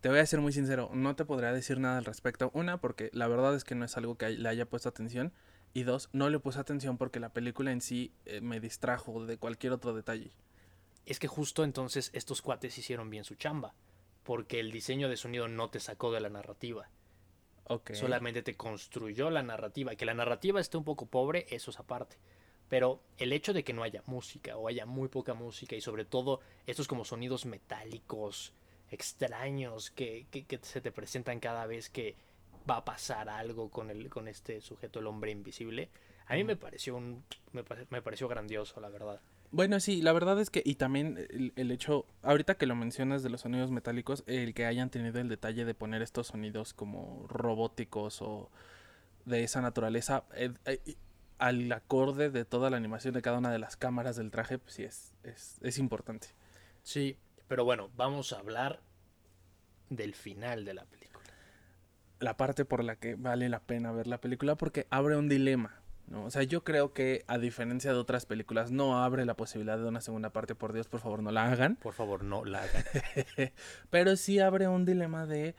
Te 0.00 0.08
voy 0.08 0.18
a 0.18 0.26
ser 0.26 0.40
muy 0.40 0.52
sincero, 0.52 0.90
no 0.94 1.14
te 1.14 1.26
podría 1.26 1.52
decir 1.52 1.78
nada 1.78 1.98
al 1.98 2.06
respecto. 2.06 2.50
Una, 2.54 2.80
porque 2.80 3.10
la 3.12 3.28
verdad 3.28 3.54
es 3.54 3.64
que 3.64 3.74
no 3.74 3.84
es 3.84 3.96
algo 3.96 4.16
que 4.16 4.30
le 4.30 4.48
haya 4.48 4.66
puesto 4.66 4.88
atención. 4.88 5.32
Y 5.72 5.84
dos, 5.84 6.08
no 6.12 6.30
le 6.30 6.40
puse 6.40 6.58
atención 6.58 6.96
porque 6.96 7.20
la 7.20 7.32
película 7.32 7.70
en 7.70 7.80
sí 7.80 8.12
eh, 8.24 8.40
me 8.40 8.60
distrajo 8.60 9.24
de 9.26 9.36
cualquier 9.36 9.72
otro 9.72 9.94
detalle. 9.94 10.32
es 11.06 11.18
que 11.18 11.28
justo 11.28 11.64
entonces 11.64 12.10
estos 12.12 12.42
cuates 12.42 12.76
hicieron 12.78 13.10
bien 13.10 13.24
su 13.24 13.34
chamba, 13.34 13.74
porque 14.24 14.58
el 14.58 14.72
diseño 14.72 15.08
de 15.08 15.16
sonido 15.16 15.48
no 15.48 15.70
te 15.70 15.80
sacó 15.80 16.12
de 16.12 16.20
la 16.20 16.28
narrativa. 16.28 16.88
Ok. 17.64 17.92
Solamente 17.92 18.42
te 18.42 18.56
construyó 18.56 19.30
la 19.30 19.42
narrativa. 19.42 19.94
Que 19.94 20.04
la 20.04 20.14
narrativa 20.14 20.60
esté 20.60 20.76
un 20.76 20.84
poco 20.84 21.06
pobre, 21.06 21.46
eso 21.50 21.70
es 21.70 21.78
aparte. 21.78 22.16
Pero 22.70 23.00
el 23.18 23.34
hecho 23.34 23.52
de 23.52 23.64
que 23.64 23.74
no 23.74 23.82
haya 23.82 24.02
música 24.06 24.56
o 24.56 24.68
haya 24.68 24.86
muy 24.86 25.08
poca 25.08 25.34
música 25.34 25.76
y 25.76 25.82
sobre 25.82 26.06
todo 26.06 26.40
estos 26.66 26.88
como 26.88 27.04
sonidos 27.04 27.44
metálicos 27.44 28.54
extraños 28.90 29.90
que, 29.90 30.26
que- 30.30 30.44
que 30.44 30.58
se 30.62 30.80
te 30.80 30.90
presentan 30.92 31.40
cada 31.40 31.66
vez 31.66 31.90
que 31.90 32.14
va 32.68 32.76
a 32.78 32.84
pasar 32.84 33.28
algo 33.28 33.70
con, 33.70 33.90
el, 33.90 34.08
con 34.08 34.28
este 34.28 34.60
sujeto, 34.60 35.00
el 35.00 35.06
hombre 35.08 35.30
invisible, 35.30 35.90
a 36.26 36.34
mí 36.34 36.44
me 36.44 36.54
pareció, 36.56 36.96
un, 36.96 37.24
me, 37.52 37.64
me 37.90 38.02
pareció 38.02 38.28
grandioso, 38.28 38.80
la 38.80 38.88
verdad. 38.88 39.20
Bueno, 39.50 39.80
sí, 39.80 40.00
la 40.00 40.12
verdad 40.12 40.40
es 40.40 40.48
que, 40.48 40.62
y 40.64 40.76
también 40.76 41.18
el, 41.30 41.52
el 41.56 41.70
hecho, 41.72 42.06
ahorita 42.22 42.54
que 42.56 42.66
lo 42.66 42.76
mencionas 42.76 43.24
de 43.24 43.30
los 43.30 43.40
sonidos 43.40 43.72
metálicos, 43.72 44.22
el 44.28 44.54
que 44.54 44.64
hayan 44.66 44.90
tenido 44.90 45.18
el 45.20 45.28
detalle 45.28 45.64
de 45.64 45.74
poner 45.74 46.02
estos 46.02 46.28
sonidos 46.28 46.72
como 46.72 47.26
robóticos 47.26 48.22
o 48.22 48.48
de 49.24 49.42
esa 49.42 49.60
naturaleza, 49.60 50.22
eh, 50.36 50.52
eh, 50.66 50.78
al 51.40 51.72
acorde 51.72 52.30
de 52.30 52.44
toda 52.44 52.70
la 52.70 52.76
animación 52.76 53.14
de 53.14 53.22
cada 53.22 53.38
una 53.38 53.50
de 53.50 53.58
las 53.58 53.76
cámaras 53.76 54.16
del 54.16 54.30
traje, 54.30 54.58
pues 54.58 54.74
sí 54.74 54.84
es, 54.84 55.14
es, 55.24 55.58
es 55.62 55.78
importante. 55.78 56.28
Sí, 56.82 57.16
pero 57.48 57.64
bueno, 57.64 57.90
vamos 57.96 58.32
a 58.32 58.38
hablar 58.38 58.80
del 59.88 60.14
final 60.14 60.64
de 60.64 60.74
la 60.74 60.84
película. 60.84 61.24
La 62.18 62.36
parte 62.36 62.66
por 62.66 62.84
la 62.84 62.96
que 62.96 63.14
vale 63.14 63.48
la 63.48 63.60
pena 63.60 63.90
ver 63.90 64.06
la 64.06 64.20
película 64.20 64.54
porque 64.54 64.86
abre 64.90 65.16
un 65.16 65.30
dilema. 65.30 65.80
¿no? 66.08 66.26
O 66.26 66.30
sea, 66.30 66.42
yo 66.42 66.62
creo 66.62 66.92
que 66.92 67.24
a 67.26 67.38
diferencia 67.38 67.92
de 67.92 67.98
otras 67.98 68.26
películas, 68.26 68.70
no 68.70 69.02
abre 69.02 69.24
la 69.24 69.34
posibilidad 69.34 69.78
de 69.78 69.86
una 69.86 70.02
segunda 70.02 70.30
parte, 70.30 70.54
por 70.54 70.74
Dios, 70.74 70.88
por 70.88 71.00
favor, 71.00 71.22
no 71.22 71.30
la 71.30 71.50
hagan. 71.50 71.76
Por 71.76 71.94
favor, 71.94 72.22
no 72.22 72.44
la 72.44 72.62
hagan. 72.62 72.84
Pero 73.90 74.16
sí 74.16 74.40
abre 74.40 74.68
un 74.68 74.84
dilema 74.84 75.24
de, 75.24 75.54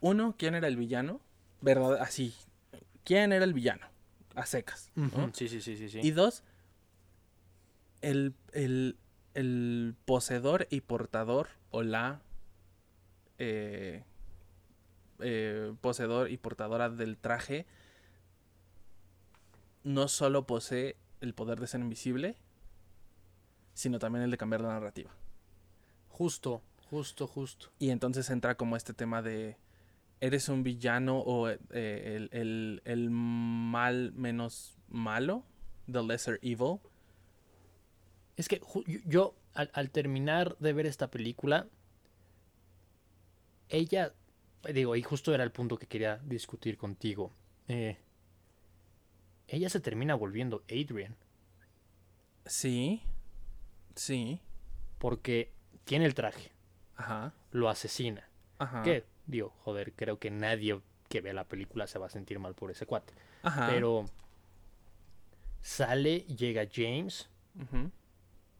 uno, 0.00 0.34
¿quién 0.38 0.54
era 0.54 0.68
el 0.68 0.76
villano? 0.76 1.20
¿Verdad? 1.60 1.98
Así. 2.00 2.34
¿Quién 3.04 3.32
era 3.32 3.44
el 3.44 3.52
villano? 3.52 3.86
A 4.36 4.46
secas. 4.46 4.92
Sí, 5.32 5.48
sí, 5.48 5.60
sí, 5.60 5.76
sí. 5.76 5.88
sí. 5.88 6.00
Y 6.00 6.12
dos, 6.12 6.44
el, 8.02 8.34
el, 8.52 8.96
el 9.34 9.96
poseedor 10.04 10.68
y 10.70 10.82
portador 10.82 11.48
o 11.70 11.82
la 11.82 12.20
eh, 13.38 14.04
eh, 15.20 15.74
poseedor 15.80 16.30
y 16.30 16.36
portadora 16.36 16.90
del 16.90 17.16
traje 17.16 17.66
no 19.84 20.08
solo 20.08 20.46
posee 20.46 20.96
el 21.20 21.32
poder 21.34 21.58
de 21.58 21.66
ser 21.66 21.80
invisible, 21.80 22.36
sino 23.74 23.98
también 23.98 24.22
el 24.24 24.30
de 24.30 24.38
cambiar 24.38 24.60
la 24.60 24.68
narrativa. 24.68 25.10
Justo, 26.08 26.62
justo, 26.90 27.26
justo. 27.26 27.70
Y 27.78 27.90
entonces 27.90 28.28
entra 28.30 28.56
como 28.56 28.76
este 28.76 28.92
tema 28.92 29.22
de 29.22 29.56
eres 30.20 30.48
un 30.48 30.62
villano 30.62 31.18
o 31.20 31.48
eh, 31.48 31.58
el, 31.70 32.28
el- 32.32 32.82
el 32.84 33.10
mal 33.10 34.12
menos 34.14 34.76
malo, 34.88 35.44
the 35.90 36.02
lesser 36.02 36.38
evil. 36.42 36.78
Es 38.36 38.48
que 38.48 38.60
yo, 39.06 39.34
al, 39.54 39.70
al 39.72 39.90
terminar 39.90 40.56
de 40.58 40.72
ver 40.72 40.86
esta 40.86 41.10
película, 41.10 41.66
ella, 43.68 44.14
digo, 44.72 44.94
y 44.96 45.02
justo 45.02 45.34
era 45.34 45.44
el 45.44 45.52
punto 45.52 45.78
que 45.78 45.86
quería 45.86 46.18
discutir 46.24 46.76
contigo. 46.76 47.32
eh, 47.68 47.96
ella 49.48 49.68
se 49.70 49.80
termina 49.80 50.14
volviendo 50.16 50.62
Adrian, 50.68 51.14
Sí, 52.46 53.02
sí, 53.94 54.40
porque 54.98 55.52
tiene 55.84 56.04
el 56.04 56.14
traje, 56.14 56.52
ajá, 56.96 57.32
lo 57.50 57.68
asesina. 57.68 58.28
ajá. 58.58 58.82
Que, 58.82 59.04
digo, 59.26 59.50
joder, 59.64 59.92
creo 59.94 60.18
que 60.18 60.30
nadie 60.30 60.80
que 61.08 61.20
vea 61.20 61.32
la 61.32 61.44
película 61.44 61.86
se 61.86 61.98
va 61.98 62.06
a 62.06 62.10
sentir 62.10 62.38
mal 62.38 62.54
por 62.54 62.70
ese 62.70 62.86
cuate. 62.86 63.12
Ajá. 63.42 63.68
Pero 63.70 64.06
sale, 65.60 66.20
llega 66.20 66.66
James 66.72 67.28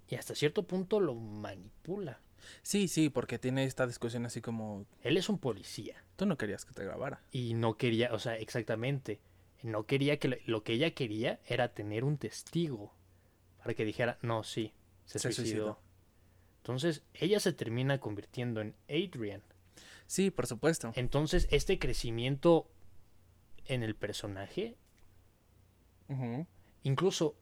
y 0.09 0.15
hasta 0.15 0.35
cierto 0.35 0.63
punto 0.67 1.01
lo 1.01 1.15
manipula. 1.15 2.21
Sí, 2.63 2.87
sí, 2.89 3.09
porque 3.11 3.39
tiene 3.39 3.65
esta 3.65 3.87
discusión 3.87 4.25
así 4.27 4.41
como, 4.41 4.87
Él 5.03 5.17
es 5.17 5.29
un 5.29 5.39
policía. 5.39 6.03
tú 6.17 6.27
no 6.27 6.39
querías 6.39 6.65
que 6.65 6.73
te 6.73 6.85
grabara. 6.85 7.21
y 7.33 7.55
no 7.55 7.77
quería, 7.77 8.13
o 8.13 8.19
sea, 8.19 8.37
exactamente, 8.39 9.19
no 9.63 9.85
quería 9.87 10.19
que 10.19 10.29
lo, 10.29 10.37
lo 10.47 10.63
que 10.63 10.75
ella 10.75 10.93
quería 10.93 11.41
era 11.47 11.75
tener 11.75 12.05
un 12.05 12.19
testigo 12.19 12.93
para 13.59 13.75
que 13.75 13.85
dijera, 13.85 14.19
no, 14.23 14.45
sí, 14.45 14.73
se, 15.07 15.19
Se 15.19 15.33
suicidó. 15.33 15.45
suicidó. 15.45 15.81
Entonces, 16.59 17.03
ella 17.15 17.41
se 17.41 17.53
termina 17.53 17.99
convirtiendo 17.99 18.61
en 18.61 18.75
Adrian. 18.89 19.43
Sí, 20.07 20.31
por 20.31 20.47
supuesto. 20.47 20.93
Entonces, 20.97 21.49
este 21.51 21.79
crecimiento 21.79 22.69
en 23.67 23.83
el 23.83 23.95
personaje, 23.97 24.77
incluso, 26.85 27.35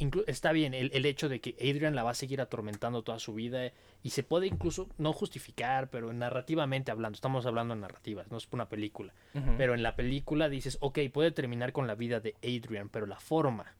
inclu- 0.00 0.24
está 0.26 0.50
bien 0.52 0.74
el, 0.74 0.90
el 0.92 1.06
hecho 1.06 1.28
de 1.28 1.40
que 1.40 1.54
Adrian 1.60 1.94
la 1.94 2.02
va 2.02 2.10
a 2.10 2.14
seguir 2.14 2.40
atormentando 2.40 3.02
toda 3.02 3.18
su 3.20 3.32
vida 3.34 3.72
y 4.02 4.10
se 4.10 4.22
puede 4.24 4.46
incluso 4.48 4.88
no 4.98 5.12
justificar, 5.12 5.88
pero 5.90 6.12
narrativamente 6.12 6.90
hablando, 6.90 7.14
estamos 7.14 7.46
hablando 7.46 7.74
de 7.74 7.80
narrativas, 7.82 8.30
no 8.30 8.36
es 8.38 8.48
una 8.50 8.68
película. 8.68 9.14
Pero 9.56 9.74
en 9.74 9.82
la 9.82 9.94
película 9.96 10.48
dices, 10.48 10.76
ok, 10.80 10.98
puede 11.12 11.30
terminar 11.30 11.72
con 11.72 11.86
la 11.86 11.94
vida 11.94 12.18
de 12.20 12.34
Adrian, 12.42 12.88
pero 12.88 13.06
la 13.06 13.20
forma 13.20 13.76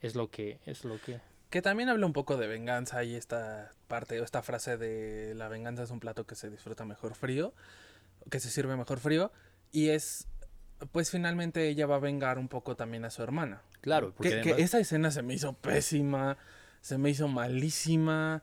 es 0.00 0.14
lo 0.14 0.30
que 0.30 0.60
es 0.66 0.84
lo 0.84 1.00
que 1.00 1.20
Que 1.50 1.62
también 1.62 1.88
habla 1.88 2.06
un 2.06 2.12
poco 2.12 2.36
de 2.36 2.46
venganza 2.46 3.02
y 3.04 3.16
esta 3.16 3.72
parte 3.88 4.20
o 4.20 4.24
esta 4.24 4.42
frase 4.42 4.76
de 4.76 5.34
la 5.34 5.48
venganza 5.48 5.82
es 5.82 5.90
un 5.90 6.00
plato 6.00 6.26
que 6.26 6.36
se 6.36 6.48
disfruta 6.48 6.84
mejor 6.84 7.14
frío, 7.14 7.52
que 8.30 8.40
se 8.40 8.50
sirve 8.50 8.76
mejor 8.76 9.00
frío 9.00 9.32
y 9.72 9.88
es 9.88 10.28
pues 10.92 11.10
finalmente 11.10 11.68
ella 11.68 11.86
va 11.86 11.96
a 11.96 12.00
vengar 12.00 12.38
un 12.38 12.48
poco 12.48 12.76
también 12.76 13.04
a 13.04 13.10
su 13.10 13.22
hermana. 13.22 13.62
Claro, 13.80 14.14
porque 14.14 14.40
Que, 14.40 14.54
que 14.54 14.62
esa 14.62 14.78
escena 14.78 15.10
se 15.10 15.22
me 15.22 15.34
hizo 15.34 15.52
pésima, 15.54 16.38
se 16.80 16.98
me 16.98 17.10
hizo 17.10 17.28
malísima, 17.28 18.42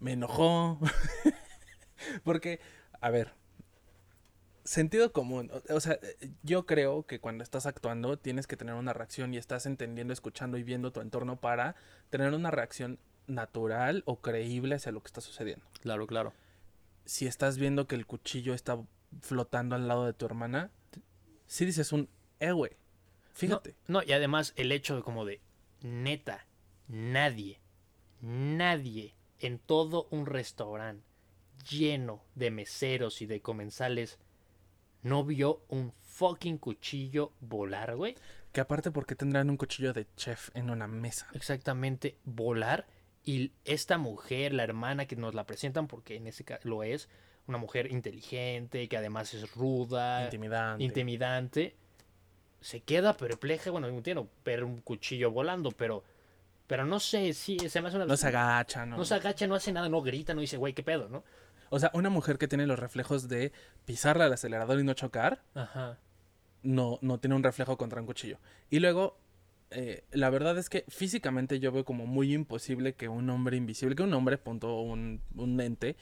me 0.00 0.12
enojó. 0.12 0.80
Porque, 2.24 2.60
a 3.00 3.10
ver, 3.10 3.32
sentido 4.66 5.12
común. 5.12 5.50
O, 5.70 5.80
sea, 5.80 5.98
eh, 6.02 6.30
yo 6.42 6.66
creo 6.66 7.06
que 7.06 7.20
cuando 7.20 7.42
estás 7.42 7.66
actuando 7.66 8.18
tienes 8.18 8.46
que 8.46 8.56
tener 8.56 8.74
una 8.74 8.92
reacción 8.92 9.32
y 9.32 9.38
estás 9.38 9.66
entendiendo, 9.66 10.12
escuchando 10.12 10.58
y 10.58 10.62
viendo 10.62 10.92
tu 10.92 11.00
entorno 11.00 11.40
para 11.40 11.76
tener 12.10 12.32
una 12.34 12.50
reacción 12.50 12.98
natural 13.26 14.02
o 14.06 14.20
creíble 14.20 14.74
hacia 14.74 14.92
lo 14.92 15.02
que 15.02 15.08
está 15.08 15.20
sucediendo. 15.20 15.64
claro, 15.80 16.06
claro. 16.06 16.32
Si 17.04 17.26
estás 17.26 17.56
viendo 17.56 17.86
que 17.86 17.94
el 17.94 18.04
cuchillo 18.04 18.52
está 18.52 18.78
flotando 19.20 19.76
al 19.76 19.86
lado 19.86 20.06
de 20.06 20.12
tu 20.12 20.26
hermana, 20.26 20.72
sí 21.46 21.64
dices 21.64 21.92
un, 21.92 22.08
eh, 22.40 22.50
güey, 22.50 22.72
fíjate. 23.32 23.76
No, 23.86 24.02
y 24.02 24.12
además 24.12 24.52
el 24.56 24.72
hecho 24.72 24.96
de 24.96 25.02
como 25.02 25.24
de 25.24 25.40
neta, 25.82 26.46
nadie, 26.88 27.60
nadie 28.20 29.14
en 29.38 29.60
todo 29.60 30.08
un 30.10 30.26
restaurante 30.26 31.04
lleno 31.70 32.24
de 32.34 32.50
meseros 32.50 33.22
y 33.22 33.26
de 33.26 33.40
comensales 33.40 34.18
no 35.06 35.24
vio 35.24 35.62
un 35.68 35.92
fucking 36.02 36.58
cuchillo 36.58 37.32
volar, 37.40 37.94
güey. 37.96 38.16
Que 38.52 38.60
aparte, 38.60 38.90
¿por 38.90 39.06
qué 39.06 39.14
tendrán 39.14 39.50
un 39.50 39.56
cuchillo 39.56 39.92
de 39.92 40.06
chef 40.16 40.50
en 40.54 40.70
una 40.70 40.86
mesa? 40.86 41.28
exactamente 41.32 42.16
volar 42.24 42.86
y 43.24 43.52
esta 43.64 43.98
mujer, 43.98 44.52
la 44.52 44.64
hermana 44.64 45.06
que 45.06 45.16
nos 45.16 45.34
la 45.34 45.44
presentan 45.44 45.86
porque 45.86 46.16
en 46.16 46.26
ese 46.26 46.44
caso 46.44 46.68
lo 46.68 46.82
es, 46.82 47.08
una 47.46 47.58
mujer 47.58 47.90
inteligente, 47.92 48.88
que 48.88 48.96
además 48.96 49.32
es 49.34 49.54
ruda, 49.54 50.24
Intimidante. 50.24 50.84
intimidante, 50.84 51.76
se 52.60 52.80
queda 52.80 53.16
perpleja, 53.16 53.70
bueno, 53.70 53.88
no 53.88 53.96
entiendo, 53.96 54.28
ver 54.44 54.64
un 54.64 54.80
cuchillo 54.80 55.30
volando, 55.30 55.70
pero 55.70 56.02
pero 56.66 56.84
no 56.84 56.98
sé, 56.98 57.32
sí, 57.32 57.58
se 57.68 57.80
me 57.80 57.88
hace 57.88 57.96
una 57.96 58.06
no 58.06 58.16
se 58.16 58.26
agacha, 58.26 58.84
¿no? 58.86 58.96
no 58.96 59.04
se 59.04 59.14
agacha, 59.14 59.46
no 59.46 59.54
hace 59.54 59.70
nada, 59.72 59.88
no 59.88 60.02
grita, 60.02 60.34
no 60.34 60.40
dice, 60.40 60.56
güey, 60.56 60.72
qué 60.72 60.82
pedo, 60.82 61.08
¿no? 61.08 61.22
O 61.70 61.78
sea, 61.78 61.90
una 61.94 62.10
mujer 62.10 62.38
que 62.38 62.48
tiene 62.48 62.66
los 62.66 62.78
reflejos 62.78 63.28
de 63.28 63.52
pisarle 63.84 64.24
al 64.24 64.32
acelerador 64.32 64.80
y 64.80 64.84
no 64.84 64.94
chocar, 64.94 65.42
Ajá. 65.54 65.98
no, 66.62 66.98
no 67.02 67.18
tiene 67.18 67.34
un 67.36 67.42
reflejo 67.42 67.76
contra 67.76 68.00
un 68.00 68.06
cuchillo. 68.06 68.38
Y 68.70 68.80
luego, 68.80 69.18
eh, 69.70 70.04
la 70.12 70.30
verdad 70.30 70.58
es 70.58 70.68
que 70.68 70.84
físicamente 70.88 71.60
yo 71.60 71.72
veo 71.72 71.84
como 71.84 72.06
muy 72.06 72.34
imposible 72.34 72.94
que 72.94 73.08
un 73.08 73.28
hombre 73.30 73.56
invisible, 73.56 73.96
que 73.96 74.02
un 74.02 74.14
hombre, 74.14 74.38
punto, 74.38 74.80
un, 74.80 75.20
un 75.34 75.60
ente, 75.60 75.96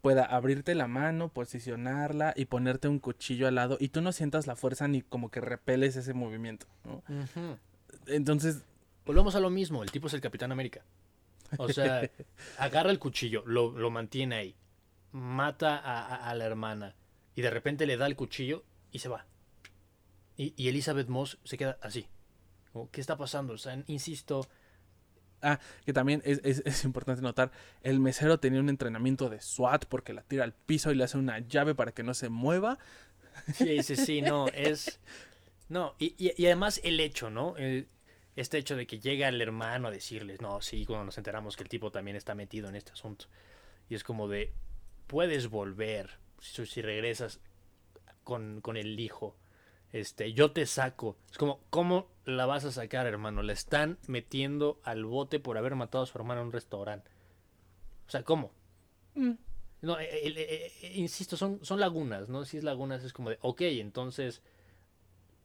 pueda 0.00 0.24
abrirte 0.24 0.74
la 0.74 0.86
mano, 0.86 1.28
posicionarla 1.28 2.32
y 2.36 2.44
ponerte 2.44 2.88
un 2.88 3.00
cuchillo 3.00 3.48
al 3.48 3.56
lado 3.56 3.76
y 3.80 3.88
tú 3.88 4.00
no 4.00 4.12
sientas 4.12 4.46
la 4.46 4.54
fuerza 4.54 4.86
ni 4.86 5.02
como 5.02 5.30
que 5.30 5.40
repeles 5.40 5.96
ese 5.96 6.14
movimiento, 6.14 6.66
¿no? 6.84 7.02
Entonces, 8.06 8.62
Volvemos 9.08 9.34
a 9.36 9.40
lo 9.40 9.48
mismo, 9.48 9.82
el 9.82 9.90
tipo 9.90 10.08
es 10.08 10.12
el 10.12 10.20
Capitán 10.20 10.52
América. 10.52 10.82
O 11.56 11.70
sea, 11.70 12.02
agarra 12.58 12.90
el 12.90 12.98
cuchillo, 12.98 13.42
lo, 13.46 13.70
lo 13.70 13.88
mantiene 13.88 14.34
ahí, 14.34 14.54
mata 15.12 15.76
a, 15.78 16.06
a- 16.06 16.30
a 16.30 16.34
la 16.34 16.44
hermana 16.44 16.94
y 17.34 17.42
de 17.42 17.50
repente 17.50 17.86
le 17.86 17.96
da 17.96 18.06
el 18.06 18.16
cuchillo 18.16 18.64
y 18.92 18.98
se 19.00 19.08
va. 19.08 19.26
Y, 20.36 20.54
y 20.56 20.68
Elizabeth 20.68 21.08
Moss 21.08 21.38
se 21.44 21.56
queda 21.58 21.78
así. 21.82 22.06
Como, 22.72 22.90
¿Qué 22.90 23.00
está 23.00 23.16
pasando? 23.16 23.54
O 23.54 23.58
sea, 23.58 23.82
insisto, 23.86 24.46
Ah, 25.40 25.60
que 25.86 25.92
también 25.92 26.20
es, 26.24 26.40
es, 26.42 26.62
es, 26.64 26.82
importante 26.84 27.22
notar, 27.22 27.52
el 27.82 28.00
mesero 28.00 28.40
tenía 28.40 28.58
un 28.58 28.68
entrenamiento 28.68 29.28
de 29.28 29.40
SWAT 29.40 29.84
porque 29.84 30.12
la 30.12 30.22
tira 30.22 30.42
al 30.42 30.52
piso 30.52 30.90
y 30.90 30.96
le 30.96 31.04
hace 31.04 31.16
una 31.16 31.38
llave 31.38 31.76
para 31.76 31.92
que 31.92 32.02
no 32.02 32.12
se 32.14 32.28
mueva. 32.28 32.78
Sí, 33.54 33.82
sí, 33.84 33.94
sí, 33.94 34.20
no, 34.20 34.48
es... 34.48 34.98
No, 35.68 35.94
y, 35.98 36.14
y, 36.18 36.32
y 36.36 36.46
además 36.46 36.80
el 36.82 36.98
hecho, 36.98 37.30
¿no? 37.30 37.56
El, 37.56 37.86
este 38.34 38.58
hecho 38.58 38.74
de 38.74 38.86
que 38.88 38.98
llega 38.98 39.28
el 39.28 39.40
hermano 39.40 39.88
a 39.88 39.90
decirles, 39.92 40.40
no, 40.40 40.60
sí, 40.60 40.84
cuando 40.84 41.04
nos 41.04 41.18
enteramos 41.18 41.56
que 41.56 41.62
el 41.62 41.68
tipo 41.68 41.92
también 41.92 42.16
está 42.16 42.34
metido 42.34 42.68
en 42.68 42.74
este 42.74 42.90
asunto. 42.92 43.26
Y 43.88 43.94
es 43.94 44.02
como 44.02 44.26
de, 44.26 44.52
puedes 45.08 45.48
volver 45.48 46.20
si, 46.40 46.64
si 46.66 46.80
regresas 46.80 47.40
con, 48.22 48.60
con 48.60 48.76
el 48.76 49.00
hijo 49.00 49.36
este, 49.92 50.32
yo 50.32 50.52
te 50.52 50.66
saco. 50.66 51.16
Es 51.30 51.38
como, 51.38 51.60
¿cómo 51.70 52.08
la 52.24 52.46
vas 52.46 52.64
a 52.64 52.72
sacar, 52.72 53.06
hermano? 53.06 53.42
La 53.42 53.52
están 53.52 53.98
metiendo 54.06 54.80
al 54.84 55.04
bote 55.04 55.40
por 55.40 55.56
haber 55.56 55.74
matado 55.74 56.04
a 56.04 56.06
su 56.06 56.18
hermano 56.18 56.42
en 56.42 56.48
un 56.48 56.52
restaurante. 56.52 57.10
O 58.06 58.10
sea, 58.10 58.22
¿cómo? 58.22 58.52
Mm. 59.14 59.32
No, 59.80 59.98
eh, 59.98 60.08
eh, 60.10 60.72
eh, 60.82 60.92
insisto, 60.96 61.36
son, 61.36 61.64
son 61.64 61.80
lagunas, 61.80 62.28
¿no? 62.28 62.44
Si 62.44 62.56
es 62.56 62.64
lagunas 62.64 63.04
es 63.04 63.12
como 63.12 63.30
de, 63.30 63.38
ok, 63.40 63.60
entonces 63.62 64.42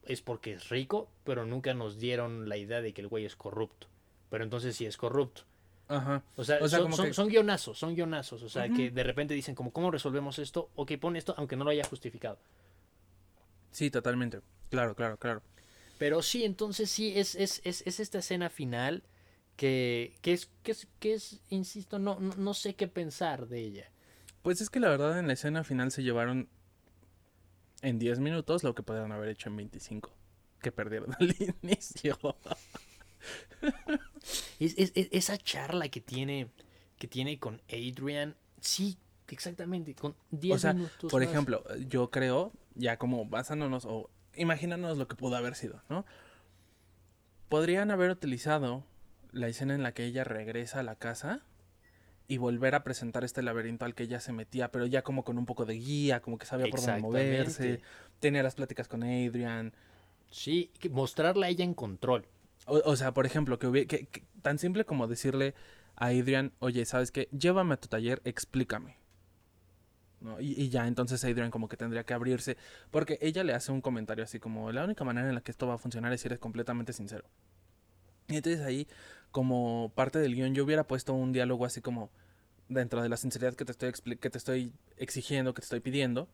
es 0.06 0.22
porque 0.22 0.54
es 0.54 0.70
rico, 0.70 1.10
pero 1.24 1.46
nunca 1.46 1.74
nos 1.74 2.00
dieron 2.00 2.50
la 2.50 2.58
idea 2.58 2.82
de 2.82 2.94
que 2.94 3.02
el 3.02 3.08
güey 3.08 3.26
es 3.26 3.36
corrupto. 3.36 3.88
Pero 4.30 4.44
entonces 4.44 4.76
sí 4.76 4.86
es 4.86 4.98
corrupto. 4.98 5.44
Ajá. 5.88 6.24
O 6.38 6.44
sea, 6.44 6.60
son, 6.68 6.94
son, 6.94 7.14
son, 7.14 7.28
guionazos, 7.28 7.78
son 7.78 7.94
guionazos. 7.94 8.42
O 8.44 8.50
sea, 8.50 8.70
que 8.70 8.90
de 8.90 9.04
repente 9.04 9.34
dicen 9.34 9.54
como, 9.56 9.72
¿cómo 9.72 9.92
resolvemos 9.92 10.40
esto? 10.40 10.70
Ok, 10.76 10.94
pon 11.00 11.16
esto, 11.16 11.34
aunque 11.38 11.56
no 11.56 11.64
lo 11.64 11.72
haya 11.72 11.84
justificado. 11.84 12.40
Sí, 13.72 13.92
totalmente. 13.92 14.40
Claro, 14.70 14.96
claro, 14.96 15.18
claro. 15.18 15.42
Pero 15.98 16.22
sí, 16.22 16.44
entonces 16.44 16.90
sí, 16.90 17.14
es, 17.16 17.36
es, 17.36 17.62
es, 17.64 17.84
es 17.86 18.00
esta 18.00 18.20
escena 18.20 18.50
final 18.50 19.04
que, 19.56 20.16
que, 20.22 20.34
es, 20.34 20.50
que, 20.64 20.72
es, 20.72 20.88
que 21.00 21.14
es, 21.14 21.40
insisto, 21.50 22.00
no, 22.00 22.20
no, 22.20 22.34
no 22.36 22.54
sé 22.54 22.76
qué 22.76 22.88
pensar 22.88 23.48
de 23.48 23.60
ella. 23.62 23.92
Pues 24.42 24.62
es 24.62 24.70
que 24.70 24.80
la 24.80 24.90
verdad 24.90 25.20
en 25.20 25.28
la 25.28 25.34
escena 25.34 25.64
final 25.64 25.92
se 25.92 26.04
llevaron 26.04 26.50
en 27.82 28.00
10 28.00 28.20
minutos 28.20 28.64
lo 28.64 28.74
que 28.74 28.84
podrían 28.84 29.12
haber 29.12 29.30
hecho 29.30 29.50
en 29.50 29.58
25, 29.58 30.12
que 30.62 30.72
perdieron 30.72 31.16
al 31.20 31.36
inicio. 31.62 32.18
Es, 34.60 34.76
es, 34.78 34.92
esa 34.96 35.38
charla 35.38 35.90
que 35.90 36.02
tiene, 36.02 36.50
que 36.98 37.08
tiene 37.08 37.40
con 37.40 37.62
Adrian, 37.70 38.36
sí, 38.62 38.98
exactamente, 39.30 39.96
con 39.96 40.16
10 40.32 40.56
o 40.56 40.60
sea, 40.60 40.74
minutos. 40.74 41.12
Por 41.12 41.24
ejemplo, 41.24 41.64
yo 41.88 42.10
creo, 42.12 42.52
ya 42.76 42.98
como 42.98 43.26
basándonos 43.26 43.86
o 43.86 44.10
imaginándonos 44.36 44.98
lo 44.98 45.08
que 45.08 45.16
pudo 45.16 45.36
haber 45.36 45.56
sido, 45.56 45.82
¿no? 45.90 46.06
Podrían 47.50 47.92
haber 47.92 48.10
utilizado 48.10 48.84
la 49.32 49.48
escena 49.48 49.76
en 49.76 49.84
la 49.84 49.94
que 49.94 50.06
ella 50.06 50.24
regresa 50.24 50.80
a 50.80 50.84
la 50.84 50.96
casa 50.96 51.42
y 52.28 52.38
volver 52.38 52.74
a 52.74 52.84
presentar 52.84 53.24
este 53.24 53.42
laberinto 53.42 53.86
al 53.86 53.96
que 53.96 54.04
ella 54.04 54.20
se 54.20 54.32
metía, 54.32 54.72
pero 54.72 54.86
ya 54.86 55.04
como 55.04 55.24
con 55.24 55.38
un 55.38 55.46
poco 55.46 55.66
de 55.66 55.76
guía, 55.76 56.22
como 56.22 56.38
que 56.38 56.46
sabía 56.46 56.68
por 56.68 56.80
dónde 56.80 57.02
moverse, 57.02 57.82
tenía 58.20 58.44
las 58.44 58.56
pláticas 58.56 58.88
con 58.88 59.04
Adrian. 59.04 59.74
Sí, 60.32 60.72
mostrarla 60.90 61.48
a 61.48 61.50
ella 61.50 61.64
en 61.64 61.74
control. 61.74 62.26
O, 62.66 62.96
sea, 62.96 63.14
por 63.14 63.26
ejemplo, 63.26 63.60
que, 63.60 63.68
hubiera, 63.68 63.98
tan 64.42 64.58
simple 64.58 64.86
como 64.86 65.08
decirle 65.08 65.54
a 65.96 66.08
Adrian, 66.08 66.54
oye, 66.60 66.86
¿sabes 66.86 67.12
qué? 67.12 67.28
Llévame 67.32 67.74
a 67.74 67.78
tu 67.78 67.88
taller, 67.88 68.22
explícame. 68.24 68.98
Y, 70.40 70.70
ya 70.70 70.88
entonces 70.88 71.24
Adrian 71.26 71.52
como 71.52 71.68
que 71.68 71.76
tendría 71.76 72.06
que 72.06 72.14
abrirse, 72.14 72.56
porque 72.92 73.20
ella 73.22 73.44
le 73.44 73.54
hace 73.54 73.74
un 73.74 73.82
comentario 73.82 74.24
así 74.24 74.40
como, 74.40 74.72
la 74.72 74.86
única 74.86 75.04
manera 75.04 75.28
en 75.28 75.36
la 75.36 75.42
que 75.42 75.52
esto 75.52 75.68
va 75.68 75.74
a 75.74 75.78
funcionar 75.78 76.14
es 76.14 76.22
si 76.22 76.28
eres 76.28 76.40
completamente 76.40 76.94
sincero. 76.94 77.26
Y 78.30 78.38
entonces 78.38 78.62
ahí, 78.62 78.88
como 79.32 79.92
parte 79.96 80.20
del 80.20 80.36
guion, 80.36 80.56
yo 80.56 80.64
hubiera 80.64 80.86
puesto 80.86 81.14
un 81.14 81.34
diálogo 81.34 81.66
así 81.66 81.82
como, 81.82 82.10
dentro 82.70 83.02
de 83.02 83.10
la 83.10 83.18
sinceridad 83.18 83.56
que 83.56 83.66
te 83.66 83.74
estoy, 83.74 83.92
que 84.18 84.30
te 84.30 84.38
estoy 84.38 84.72
exigiendo, 84.96 85.54
que 85.54 85.60
te 85.60 85.66
estoy 85.66 85.82
pidiendo, 85.82 86.30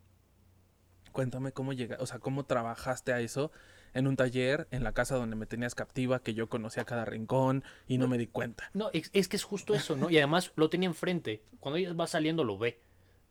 cuéntame 1.12 1.52
cómo 1.52 1.74
llega, 1.74 1.98
o 2.00 2.06
sea, 2.06 2.20
cómo 2.20 2.46
trabajaste 2.46 3.12
a 3.12 3.20
eso 3.20 3.52
en 3.94 4.08
un 4.08 4.16
taller, 4.16 4.68
en 4.72 4.84
la 4.84 4.94
casa 4.94 5.16
donde 5.16 5.36
me 5.36 5.46
tenías 5.46 5.76
captiva, 5.76 6.20
que 6.20 6.34
yo 6.34 6.50
conocía 6.50 6.86
cada 6.86 7.06
rincón 7.06 7.64
y 7.88 7.98
no, 7.98 8.08
me 8.08 8.18
di 8.18 8.28
cuenta. 8.28 8.70
No, 8.74 8.90
es, 8.94 9.10
es, 9.14 9.28
que 9.28 9.36
es 9.38 9.44
justo 9.44 9.74
eso, 9.74 9.96
¿no? 9.96 10.10
Y 10.10 10.18
además 10.18 10.52
lo 10.56 10.70
tenía 10.70 10.88
enfrente. 10.88 11.44
Cuando 11.60 11.78
ella 11.78 11.94
va 11.94 12.08
saliendo 12.08 12.44
lo 12.44 12.58
ve. 12.58 12.80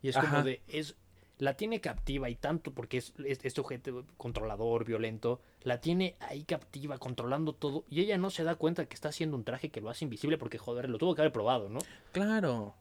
Y 0.03 0.09
es 0.09 0.17
como 0.17 0.43
de, 0.43 0.63
es, 0.69 0.97
la 1.39 1.55
tiene 1.55 1.81
captiva 1.81 2.29
y 2.29 2.35
tanto 2.35 2.73
porque 2.73 2.99
es, 2.99 3.15
este 3.25 3.61
objeto 3.61 4.05
controlador, 4.17 4.85
violento, 4.85 5.41
la 5.63 5.81
tiene 5.81 6.17
ahí 6.21 6.45
captiva, 6.45 6.99
controlando 6.99 7.55
todo, 7.55 7.85
y 7.89 8.01
ella 8.01 8.19
no 8.19 8.31
se 8.31 8.45
da 8.45 8.57
cuenta 8.57 8.87
que 8.87 8.95
está 8.95 9.09
haciendo 9.09 9.37
un 9.37 9.45
traje 9.45 9.71
que 9.71 9.81
lo 9.81 9.91
hace 9.91 10.05
invisible 10.05 10.39
porque, 10.39 10.59
joder, 10.59 10.89
lo 10.89 10.99
tuvo 10.99 11.15
que 11.15 11.23
haber 11.23 11.33
probado, 11.33 11.69
¿no? 11.69 11.81
Claro. 12.13 12.75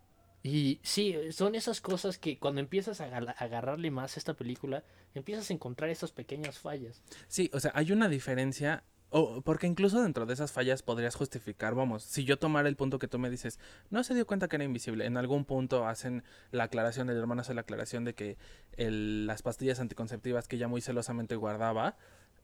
Y 0.44 0.80
sí, 0.84 1.16
son 1.32 1.56
esas 1.56 1.82
cosas 1.82 2.18
que 2.18 2.40
cuando 2.40 2.62
empiezas 2.62 3.02
a 3.02 3.06
agarrarle 3.06 3.92
más 3.92 4.16
a 4.16 4.20
esta 4.20 4.34
película, 4.34 4.84
empiezas 5.14 5.50
a 5.50 5.54
encontrar 5.54 5.90
esas 5.90 6.12
pequeñas 6.12 6.60
fallas. 6.60 7.02
Sí, 7.28 7.50
o 7.54 7.60
sea, 7.60 7.72
hay 7.76 7.92
una 7.92 8.08
diferencia 8.08 8.84
o 9.10 9.42
porque 9.42 9.68
incluso 9.68 10.02
dentro 10.02 10.26
de 10.26 10.34
esas 10.34 10.52
fallas 10.52 10.84
podrías 10.84 11.16
justificar, 11.16 11.76
vamos, 11.76 12.04
si 12.04 12.26
yo 12.26 12.38
tomara 12.38 12.68
el 12.68 12.76
punto 12.76 13.00
que 13.00 13.08
tú 13.08 13.20
me 13.20 13.30
dices, 13.30 13.60
no 13.90 14.04
se 14.04 14.14
dio 14.14 14.28
cuenta 14.28 14.48
que 14.48 14.58
era 14.58 14.66
invisible, 14.66 15.06
en 15.06 15.16
algún 15.18 15.46
punto 15.46 15.88
hacen 15.88 16.24
la 16.52 16.66
aclaración, 16.66 17.10
el 17.10 17.18
hermano 17.18 17.42
hace 17.42 17.54
la 17.54 17.62
aclaración 17.62 18.04
de 18.04 18.16
que 18.16 18.38
las 18.76 19.42
pastillas 19.42 19.80
anticonceptivas 19.80 20.48
que 20.48 20.58
ella 20.58 20.68
muy 20.68 20.82
celosamente 20.82 21.36
guardaba, 21.36 21.96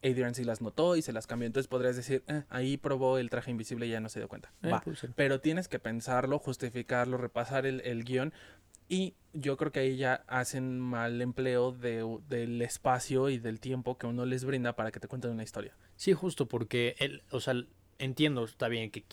Adrian 0.03 0.35
sí 0.35 0.43
las 0.43 0.61
notó 0.61 0.95
y 0.95 1.01
se 1.01 1.13
las 1.13 1.27
cambió, 1.27 1.47
entonces 1.47 1.67
podrías 1.67 1.95
decir, 1.95 2.23
eh, 2.27 2.43
ahí 2.49 2.77
probó 2.77 3.17
el 3.17 3.29
traje 3.29 3.51
invisible 3.51 3.87
y 3.87 3.89
ya 3.89 3.99
no 3.99 4.09
se 4.09 4.19
dio 4.19 4.27
cuenta. 4.27 4.51
Eh, 4.61 4.69
Va. 4.69 4.83
Pero 5.15 5.39
tienes 5.39 5.67
que 5.67 5.79
pensarlo, 5.79 6.39
justificarlo, 6.39 7.17
repasar 7.17 7.65
el, 7.65 7.81
el 7.81 8.03
guion 8.03 8.33
y 8.89 9.15
yo 9.33 9.57
creo 9.57 9.71
que 9.71 9.79
ahí 9.79 9.97
ya 9.97 10.23
hacen 10.27 10.79
mal 10.79 11.21
empleo 11.21 11.71
de, 11.71 12.05
del 12.29 12.61
espacio 12.61 13.29
y 13.29 13.39
del 13.39 13.59
tiempo 13.59 13.97
que 13.97 14.05
uno 14.05 14.25
les 14.25 14.45
brinda 14.45 14.75
para 14.75 14.91
que 14.91 14.99
te 14.99 15.07
cuenten 15.07 15.31
una 15.31 15.43
historia. 15.43 15.75
Sí, 15.95 16.13
justo 16.13 16.47
porque, 16.47 16.95
él, 16.99 17.23
o 17.31 17.39
sea, 17.39 17.55
entiendo, 17.97 18.43
está 18.43 18.67
bien 18.67 18.91
que, 18.91 19.03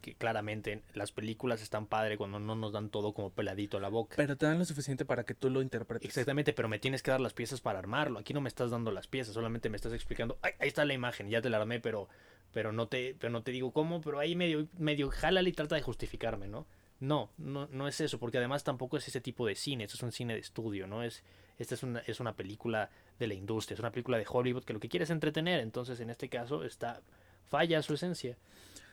que, 0.00 0.14
claramente 0.14 0.82
las 0.94 1.12
películas 1.12 1.62
están 1.62 1.86
padre 1.86 2.16
cuando 2.16 2.38
no 2.38 2.54
nos 2.54 2.72
dan 2.72 2.90
todo 2.90 3.12
como 3.12 3.30
peladito 3.30 3.76
a 3.76 3.80
la 3.80 3.88
boca. 3.88 4.16
Pero 4.16 4.36
te 4.36 4.46
dan 4.46 4.58
lo 4.58 4.64
suficiente 4.64 5.04
para 5.04 5.24
que 5.24 5.34
tú 5.34 5.50
lo 5.50 5.62
interpretes. 5.62 6.08
Exactamente, 6.08 6.52
pero 6.52 6.68
me 6.68 6.78
tienes 6.78 7.02
que 7.02 7.10
dar 7.10 7.20
las 7.20 7.32
piezas 7.32 7.60
para 7.60 7.78
armarlo. 7.78 8.18
Aquí 8.18 8.34
no 8.34 8.40
me 8.40 8.48
estás 8.48 8.70
dando 8.70 8.90
las 8.90 9.06
piezas, 9.06 9.34
solamente 9.34 9.70
me 9.70 9.76
estás 9.76 9.92
explicando, 9.92 10.38
"Ay, 10.42 10.52
ahí 10.58 10.68
está 10.68 10.84
la 10.84 10.94
imagen, 10.94 11.28
ya 11.28 11.40
te 11.40 11.50
la 11.50 11.58
armé, 11.58 11.80
pero 11.80 12.08
pero 12.52 12.72
no 12.72 12.88
te 12.88 13.14
pero 13.18 13.30
no 13.30 13.42
te 13.42 13.52
digo 13.52 13.72
cómo, 13.72 14.00
pero 14.00 14.18
ahí 14.18 14.34
medio 14.34 14.66
medio 14.78 15.10
jálale 15.10 15.50
y 15.50 15.52
trata 15.52 15.76
de 15.76 15.82
justificarme, 15.82 16.48
¿no? 16.48 16.66
No, 17.00 17.30
no, 17.38 17.66
no 17.68 17.88
es 17.88 18.00
eso, 18.02 18.18
porque 18.18 18.36
además 18.36 18.62
tampoco 18.62 18.98
es 18.98 19.08
ese 19.08 19.22
tipo 19.22 19.46
de 19.46 19.54
cine, 19.54 19.84
esto 19.84 19.96
es 19.96 20.02
un 20.02 20.12
cine 20.12 20.34
de 20.34 20.40
estudio, 20.40 20.86
¿no? 20.86 21.02
Es, 21.02 21.24
esta 21.58 21.74
es 21.74 21.82
una, 21.82 22.00
es 22.00 22.20
una 22.20 22.36
película 22.36 22.90
de 23.18 23.26
la 23.26 23.32
industria, 23.32 23.74
es 23.74 23.80
una 23.80 23.90
película 23.90 24.18
de 24.18 24.26
Hollywood 24.28 24.64
que 24.64 24.74
lo 24.74 24.80
que 24.80 24.90
quiere 24.90 25.04
es 25.04 25.10
entretener, 25.10 25.60
entonces 25.60 25.98
en 26.00 26.10
este 26.10 26.28
caso 26.28 26.62
está, 26.62 27.00
falla 27.48 27.80
su 27.80 27.94
esencia. 27.94 28.36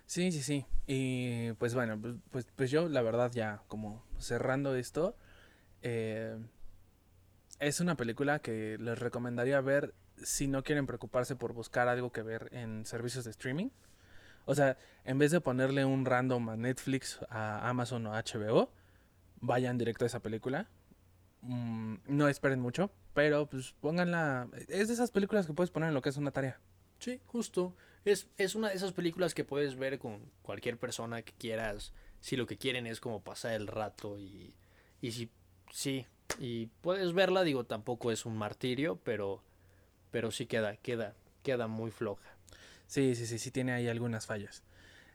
Sí, 0.07 0.31
sí, 0.31 0.41
sí. 0.41 0.65
Y 0.87 1.51
pues 1.53 1.75
bueno, 1.75 1.99
pues, 2.01 2.15
pues, 2.31 2.47
pues 2.55 2.71
yo 2.71 2.87
la 2.87 3.01
verdad 3.01 3.31
ya 3.31 3.61
como 3.67 4.03
cerrando 4.17 4.73
esto, 4.75 5.15
eh, 5.81 6.37
es 7.59 7.79
una 7.81 7.95
película 7.95 8.39
que 8.39 8.77
les 8.79 8.97
recomendaría 8.97 9.59
ver 9.61 9.93
si 10.23 10.47
no 10.47 10.63
quieren 10.63 10.87
preocuparse 10.87 11.35
por 11.35 11.53
buscar 11.53 11.87
algo 11.89 12.11
que 12.11 12.21
ver 12.23 12.49
en 12.53 12.85
servicios 12.85 13.25
de 13.25 13.31
streaming. 13.31 13.69
O 14.45 14.55
sea, 14.55 14.77
en 15.03 15.17
vez 15.17 15.31
de 15.31 15.41
ponerle 15.41 15.83
un 15.83 16.05
random 16.05 16.49
a 16.49 16.55
Netflix, 16.55 17.19
a 17.29 17.67
Amazon 17.69 18.07
o 18.07 18.15
a 18.15 18.23
HBO, 18.23 18.71
vayan 19.41 19.77
directo 19.77 20.05
a 20.05 20.07
esa 20.07 20.21
película. 20.21 20.69
Mm, 21.41 21.95
no 22.07 22.29
esperen 22.29 22.61
mucho, 22.61 22.91
pero 23.13 23.47
pues 23.47 23.73
pónganla. 23.81 24.47
Es 24.69 24.87
de 24.87 24.93
esas 24.93 25.11
películas 25.11 25.45
que 25.47 25.53
puedes 25.53 25.71
poner 25.71 25.89
en 25.89 25.95
lo 25.95 26.01
que 26.01 26.09
es 26.09 26.17
una 26.17 26.31
tarea. 26.31 26.59
Sí, 26.99 27.21
justo. 27.25 27.75
Es, 28.11 28.27
es 28.37 28.55
una 28.55 28.69
de 28.69 28.75
esas 28.75 28.93
películas 28.93 29.33
que 29.33 29.43
puedes 29.43 29.75
ver 29.75 29.99
con 29.99 30.21
cualquier 30.41 30.77
persona 30.77 31.21
que 31.23 31.33
quieras, 31.33 31.91
si 32.21 32.37
lo 32.37 32.47
que 32.47 32.57
quieren 32.57 32.87
es 32.87 33.01
como 33.01 33.21
pasar 33.21 33.53
el 33.53 33.67
rato 33.67 34.17
y, 34.17 34.55
y 35.01 35.11
si, 35.11 35.29
sí, 35.71 36.05
y 36.39 36.67
puedes 36.81 37.13
verla, 37.13 37.43
digo, 37.43 37.65
tampoco 37.65 38.11
es 38.11 38.25
un 38.25 38.37
martirio, 38.37 38.99
pero, 39.03 39.43
pero 40.09 40.31
sí 40.31 40.45
queda, 40.45 40.77
queda, 40.77 41.15
queda 41.43 41.67
muy 41.67 41.91
floja. 41.91 42.37
Sí, 42.87 43.13
sí, 43.15 43.25
sí, 43.25 43.39
sí 43.39 43.51
tiene 43.51 43.73
ahí 43.73 43.89
algunas 43.89 44.25
fallas. 44.25 44.63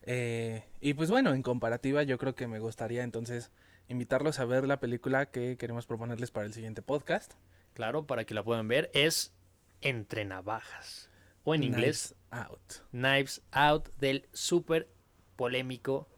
Eh, 0.03 0.64
y 0.80 0.95
pues 0.95 1.11
bueno, 1.11 1.32
en 1.32 1.43
comparativa 1.43 2.03
yo 2.03 2.18
creo 2.18 2.34
que 2.34 2.47
me 2.47 2.59
gustaría 2.59 3.05
entonces 3.05 3.51
invitarlos 3.88 4.38
a 4.38 4.45
ver 4.45 4.66
la 4.66 4.80
película 4.80 5.30
que 5.30 5.57
queremos 5.57 5.86
proponerles 5.86 6.30
para 6.30 6.45
el 6.45 6.53
siguiente 6.53 6.82
podcast. 6.82 7.32
Claro, 7.72 8.07
para 8.07 8.24
que 8.24 8.34
la 8.34 8.43
puedan 8.43 8.68
ver, 8.68 8.90
es 8.93 9.32
Entre 9.80 10.26
Navajas. 10.26 11.12
O 11.45 11.55
en 11.55 11.64
inglés, 11.64 12.14
Knives 12.30 12.49
Out. 12.49 12.72
Knives 12.90 13.43
Out 13.53 13.88
del 13.99 14.28
súper 14.32 14.88
polémico 15.36 16.09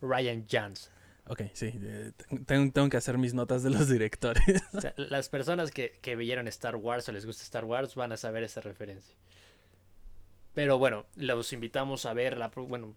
Ryan 0.00 0.46
Johnson. 0.50 0.92
Ok, 1.26 1.42
sí, 1.52 1.72
eh, 1.80 2.12
tengo, 2.46 2.72
tengo 2.72 2.88
que 2.88 2.96
hacer 2.96 3.16
mis 3.16 3.32
notas 3.32 3.62
de 3.62 3.70
los 3.70 3.88
directores. 3.88 4.62
O 4.74 4.80
sea, 4.80 4.92
las 4.96 5.28
personas 5.28 5.70
que, 5.70 5.98
que 6.02 6.16
vieron 6.16 6.48
Star 6.48 6.76
Wars 6.76 7.08
o 7.08 7.12
les 7.12 7.24
gusta 7.24 7.44
Star 7.44 7.64
Wars 7.64 7.94
van 7.94 8.12
a 8.12 8.16
saber 8.16 8.42
esa 8.42 8.60
referencia. 8.60 9.16
Pero 10.54 10.78
bueno, 10.78 11.06
los 11.16 11.52
invitamos 11.52 12.04
a 12.04 12.12
ver, 12.12 12.36
la, 12.36 12.48
bueno, 12.48 12.94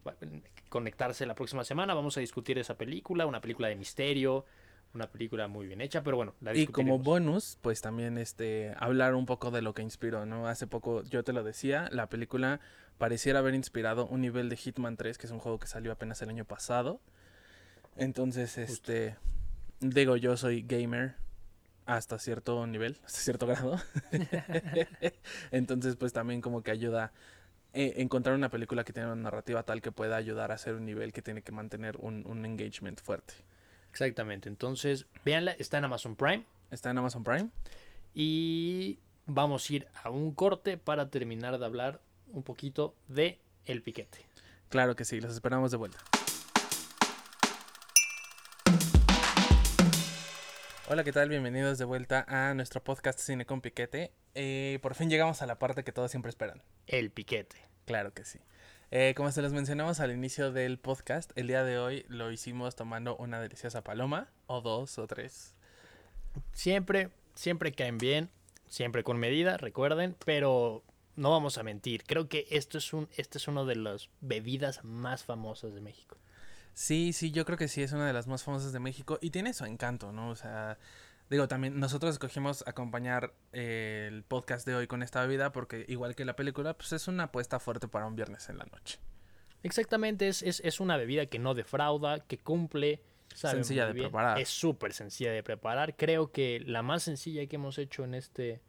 conectarse 0.70 1.26
la 1.26 1.36
próxima 1.36 1.64
semana. 1.64 1.94
Vamos 1.94 2.18
a 2.18 2.20
discutir 2.20 2.58
esa 2.58 2.78
película, 2.78 3.26
una 3.26 3.40
película 3.40 3.70
de 3.70 3.76
misterio, 3.76 4.46
una 4.96 5.08
película 5.12 5.48
muy 5.48 5.68
bien 5.68 5.82
hecha, 5.82 6.04
pero 6.04 6.18
bueno, 6.18 6.34
la 6.42 6.56
Y 6.56 6.68
como 6.68 6.98
bonus, 6.98 7.58
pues 7.62 7.82
también 7.82 8.18
este 8.18 8.74
hablar 8.78 9.14
un 9.16 9.26
poco 9.26 9.52
de 9.52 9.62
lo 9.62 9.74
que 9.74 9.82
inspiró, 9.82 10.26
¿no? 10.26 10.48
Hace 10.48 10.68
poco 10.68 11.04
yo 11.04 11.24
te 11.24 11.34
lo 11.34 11.44
decía, 11.44 11.90
la 11.92 12.10
película 12.10 12.60
pareciera 12.98 13.40
haber 13.40 13.54
inspirado 13.54 14.08
un 14.08 14.22
nivel 14.22 14.50
de 14.50 14.56
Hitman 14.56 14.98
3, 14.98 15.18
que 15.18 15.28
es 15.28 15.32
un 15.32 15.40
juego 15.40 15.60
que 15.60 15.68
salió 15.68 15.92
apenas 15.92 16.22
el 16.22 16.30
año 16.30 16.46
pasado. 16.46 17.02
Entonces, 17.98 18.58
este 18.58 19.18
digo, 19.80 20.16
yo 20.18 20.38
soy 20.38 20.62
gamer 20.62 21.16
hasta 21.86 22.18
cierto 22.18 22.66
nivel, 22.66 22.98
hasta 23.06 23.20
cierto 23.20 23.48
grado. 23.48 23.80
Entonces, 25.52 25.96
pues 25.96 26.14
también 26.14 26.42
como 26.42 26.64
que 26.64 26.72
ayuda 26.72 27.12
eh, 27.74 27.96
encontrar 27.98 28.36
una 28.36 28.50
película 28.50 28.84
que 28.86 28.94
tiene 28.94 29.12
una 29.12 29.22
narrativa 29.24 29.64
tal 29.64 29.82
que 29.82 29.92
pueda 29.92 30.16
ayudar 30.16 30.52
a 30.52 30.56
hacer 30.56 30.76
un 30.76 30.86
nivel 30.86 31.12
que 31.12 31.22
tiene 31.22 31.42
que 31.42 31.52
mantener 31.52 31.98
un, 31.98 32.26
un 32.26 32.46
engagement 32.46 33.02
fuerte. 33.02 33.34
Exactamente. 33.96 34.50
Entonces, 34.50 35.06
véanla, 35.24 35.52
está 35.52 35.78
en 35.78 35.86
Amazon 35.86 36.18
Prime. 36.18 36.44
Está 36.70 36.92
en 36.92 36.98
Amazon 36.98 37.24
Prime. 37.24 37.48
Y 38.14 39.00
vamos 39.26 39.70
a 39.70 39.74
ir 39.74 39.88
a 40.04 40.10
un 40.10 40.34
corte 40.34 40.78
para 40.78 41.10
terminar 41.10 41.58
de 41.58 41.66
hablar 41.66 42.02
un 42.28 42.44
poquito 42.44 42.94
de 43.08 43.40
El 43.64 43.82
Piquete. 43.82 44.26
Claro 44.68 44.98
que 44.98 45.06
sí, 45.06 45.22
los 45.22 45.32
esperamos 45.32 45.72
de 45.72 45.78
vuelta. 45.78 45.98
Hola, 50.90 51.06
¿qué 51.06 51.14
tal? 51.14 51.30
Bienvenidos 51.30 51.78
de 51.78 51.86
vuelta 51.86 52.26
a 52.28 52.54
nuestro 52.54 52.84
podcast 52.84 53.18
Cine 53.18 53.46
con 53.46 53.62
Piquete. 53.62 54.12
Eh, 54.34 54.78
por 54.82 54.96
fin 54.96 55.10
llegamos 55.10 55.42
a 55.42 55.46
la 55.46 55.58
parte 55.58 55.86
que 55.86 55.94
todos 55.94 56.12
siempre 56.12 56.32
esperan. 56.32 56.62
El 56.86 57.12
Piquete. 57.12 57.56
Claro 57.86 58.14
que 58.14 58.26
sí. 58.26 58.40
Eh, 58.92 59.14
como 59.16 59.32
se 59.32 59.42
los 59.42 59.52
mencionamos 59.52 60.00
al 60.00 60.12
inicio 60.12 60.52
del 60.52 60.78
podcast, 60.78 61.32
el 61.36 61.48
día 61.48 61.64
de 61.64 61.80
hoy 61.80 62.06
lo 62.08 62.32
hicimos 62.32 62.76
tomando 62.76 63.16
una 63.18 63.42
deliciosa 63.42 63.84
paloma, 63.84 64.30
o 64.48 64.62
dos, 64.62 64.98
o 65.00 65.08
tres. 65.08 65.56
Siempre, 66.54 67.10
siempre 67.34 67.72
caen 67.72 67.98
bien, 67.98 68.30
siempre 68.68 69.04
con 69.04 69.18
medida, 69.18 69.58
recuerden, 69.58 70.16
pero 70.24 70.84
no 71.16 71.32
vamos 71.32 71.58
a 71.58 71.64
mentir. 71.64 72.04
Creo 72.04 72.30
que 72.30 72.46
esto 72.52 72.78
es 72.78 72.94
un, 72.94 73.10
este 73.18 73.38
es 73.38 73.48
uno 73.48 73.66
de 73.66 73.76
las 73.76 74.10
bebidas 74.22 74.84
más 74.84 75.24
famosas 75.24 75.74
de 75.74 75.82
México. 75.82 76.18
Sí, 76.74 77.14
sí, 77.14 77.32
yo 77.32 77.46
creo 77.46 77.58
que 77.58 77.70
sí 77.70 77.82
es 77.82 77.94
una 77.94 78.06
de 78.06 78.14
las 78.14 78.28
más 78.28 78.44
famosas 78.44 78.74
de 78.74 78.80
México 78.80 79.18
y 79.22 79.30
tiene 79.30 79.54
su 79.54 79.66
encanto, 79.66 80.12
¿no? 80.12 80.30
O 80.30 80.36
sea, 80.36 80.78
Digo, 81.30 81.48
también 81.48 81.80
nosotros 81.80 82.14
escogimos 82.14 82.64
acompañar 82.68 83.34
eh, 83.52 84.08
el 84.12 84.24
podcast 84.24 84.68
de 84.68 84.76
hoy 84.76 84.88
con 84.88 85.02
esta 85.02 85.22
bebida 85.22 85.52
porque 85.52 85.86
igual 85.88 86.16
que 86.16 86.24
la 86.24 86.36
película, 86.36 86.76
pues 86.76 86.94
es 86.94 87.08
una 87.08 87.24
apuesta 87.24 87.60
fuerte 87.60 87.88
para 87.88 88.06
un 88.06 88.16
viernes 88.16 88.48
en 88.50 88.60
la 88.60 88.66
noche. 88.66 89.00
Exactamente, 89.64 90.28
es, 90.28 90.44
es, 90.44 90.80
una 90.80 90.96
bebida 90.96 91.26
que 91.26 91.40
no 91.40 91.56
defrauda, 91.56 92.20
que 92.20 92.38
cumple. 92.38 93.02
sencilla 93.34 93.88
de 93.88 93.96
preparar. 93.96 94.40
Es 94.40 94.50
súper 94.50 94.94
sencilla 94.94 95.32
de 95.32 95.42
preparar. 95.42 95.96
Creo 95.96 96.32
que 96.32 96.60
la 96.64 96.84
más 96.84 97.02
sencilla 97.02 97.48
que 97.48 97.56
hemos 97.56 97.80
hecho 97.80 98.04
en 98.04 98.14
este... 98.14 98.62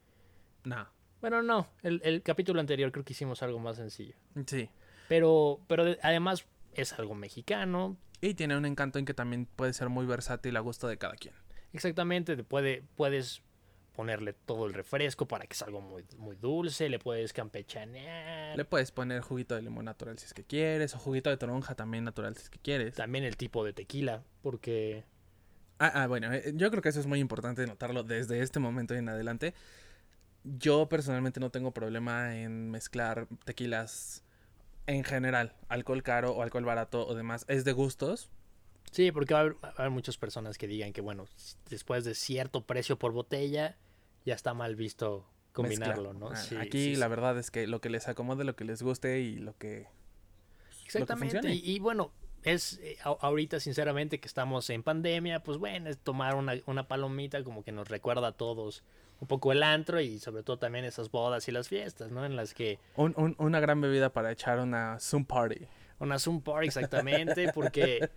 No. 0.65 0.89
Bueno, 1.21 1.43
no. 1.43 1.69
El, 1.83 2.01
el 2.03 2.23
capítulo 2.23 2.61
anterior 2.61 2.91
creo 2.93 3.05
que 3.05 3.13
hicimos 3.13 3.43
algo 3.43 3.59
más 3.59 3.77
sencillo. 3.77 4.15
Sí. 4.47 4.71
Pero, 5.09 5.61
pero 5.67 5.85
además 6.03 6.47
es 6.73 6.95
algo 6.95 7.15
mexicano. 7.15 7.99
Y 8.23 8.33
tiene 8.33 8.57
un 8.57 8.65
encanto 8.65 8.99
en 8.99 9.05
que 9.05 9.13
también 9.13 9.45
puede 9.45 9.75
ser 9.75 9.91
muy 9.91 10.07
versátil 10.07 10.57
a 10.57 10.61
gusto 10.61 10.89
de 10.89 10.97
cada 10.97 11.17
quien. 11.17 11.35
Exactamente, 11.77 12.43
puede, 12.43 12.83
puedes 12.97 13.43
ponerle 13.95 14.33
todo 14.33 14.67
el 14.67 14.73
refresco 14.73 15.29
para 15.29 15.47
que 15.47 15.55
salga 15.55 15.79
muy, 15.79 16.07
muy 16.17 16.37
dulce, 16.37 16.89
le 16.89 16.99
puedes 16.99 17.35
campechanear. 17.35 18.57
Le 18.57 18.65
puedes 18.65 18.93
poner 18.93 19.21
juguito 19.21 19.55
de 19.55 19.61
limón 19.61 19.85
natural 19.85 20.19
si 20.19 20.25
es 20.25 20.33
que 20.33 20.43
quieres, 20.43 20.95
o 20.95 20.99
juguito 20.99 21.29
de 21.29 21.37
toronja 21.37 21.75
también 21.75 22.05
natural 22.05 22.35
si 22.35 22.45
es 22.45 22.51
que 22.51 22.59
quieres. 22.59 22.95
También 22.95 23.25
el 23.25 23.37
tipo 23.37 23.63
de 23.63 23.75
tequila, 23.75 24.23
porque... 24.43 25.05
Ah, 25.79 25.93
ah 25.95 26.07
bueno, 26.07 26.33
eh, 26.33 26.53
yo 26.55 26.71
creo 26.71 26.83
que 26.83 26.89
eso 26.89 27.01
es 27.01 27.07
muy 27.07 27.21
importante 27.21 27.67
notarlo 27.67 28.03
desde 28.03 28.41
este 28.41 28.59
momento 28.59 28.95
en 28.95 29.11
adelante. 29.11 29.53
Yo 30.45 30.89
personalmente 30.89 31.41
no 31.41 31.51
tengo 31.51 31.73
problema 31.73 32.37
en 32.37 32.71
mezclar 32.71 33.27
tequilas 33.45 34.25
en 34.87 35.05
general, 35.05 35.53
alcohol 35.69 36.03
caro 36.03 36.33
o 36.33 36.43
alcohol 36.43 36.65
barato 36.65 37.07
o 37.07 37.15
demás. 37.15 37.45
Es 37.49 37.65
de 37.65 37.73
gustos. 37.73 38.31
Sí, 38.91 39.13
porque 39.13 39.35
va 39.35 39.41
a, 39.41 39.69
haber, 39.77 39.91
muchas 39.91 40.17
personas 40.17 40.59
que 40.59 40.67
digan 40.67 40.93
que, 40.93 41.01
bueno, 41.01 41.27
después 41.69 42.05
de 42.05 42.15
cierto 42.15 42.65
precio 42.65 42.99
por 42.99 43.13
botella, 43.13 43.77
ya 44.25 44.35
está 44.35 44.55
mal 44.55 44.77
visto 44.77 45.29
combinarlo, 45.53 46.13
¿no? 46.13 46.31
Ah, 46.31 46.61
aquí 46.61 46.97
la 46.97 47.09
verdad 47.09 47.39
es 47.39 47.51
que 47.51 47.67
lo 47.67 47.81
que 47.81 47.91
les 47.91 48.09
acomode, 48.09 48.45
lo 48.45 48.57
que 48.57 48.65
les 48.65 48.83
guste 48.83 49.21
y 49.21 49.37
lo 49.37 49.57
que... 49.57 49.87
Exactamente. 50.85 51.53
y, 51.53 51.79
bueno, 51.81 52.13
es 52.47 52.79
eh, 52.81 52.97
ahorita 53.03 53.59
sinceramente 53.59 54.21
que 54.21 54.29
estamos 54.29 54.71
en 54.71 54.83
pandemia, 54.83 55.41
pues 55.41 55.59
bueno, 55.59 55.91
es 55.91 55.99
tomar 55.99 56.37
una, 56.37 56.55
una, 56.67 56.87
palomita 56.87 57.43
como 57.43 57.65
que 57.65 57.73
nos 57.73 57.89
recuerda 57.89 58.29
a 58.29 58.33
todos 58.33 58.85
un 59.21 59.27
poco 59.27 59.51
el 59.51 59.63
antro 59.63 60.01
y 60.01 60.19
sobre 60.21 60.43
todo 60.43 60.59
también 60.59 60.85
esas 60.85 61.11
bodas 61.11 61.49
y 61.49 61.53
las 61.53 61.69
fiestas, 61.69 62.13
¿no? 62.13 62.25
En 62.25 62.37
las 62.37 62.55
que... 62.55 62.79
una 62.97 63.61
gran 63.61 63.81
bebida 63.81 64.13
para 64.13 64.31
echar 64.31 64.61
una 64.61 64.99
Zoom 65.01 65.25
Party. 65.25 65.67
Una 65.99 66.19
Zoom 66.19 66.43
Party, 66.43 66.67
exactamente, 66.69 67.51
porque... 67.53 68.11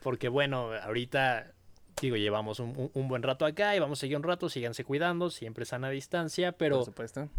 Porque 0.00 0.28
bueno, 0.28 0.72
ahorita 0.72 1.54
digo, 2.00 2.16
llevamos 2.16 2.60
un, 2.60 3.08
buen 3.08 3.22
rato 3.22 3.44
acá 3.44 3.74
y 3.74 3.78
vamos 3.78 3.98
a 3.98 4.00
seguir 4.00 4.16
un 4.16 4.22
rato, 4.22 4.48
síganse 4.48 4.84
cuidando, 4.84 5.30
siempre 5.30 5.64
sana 5.64 5.90
distancia, 5.90 6.52
pero 6.52 6.84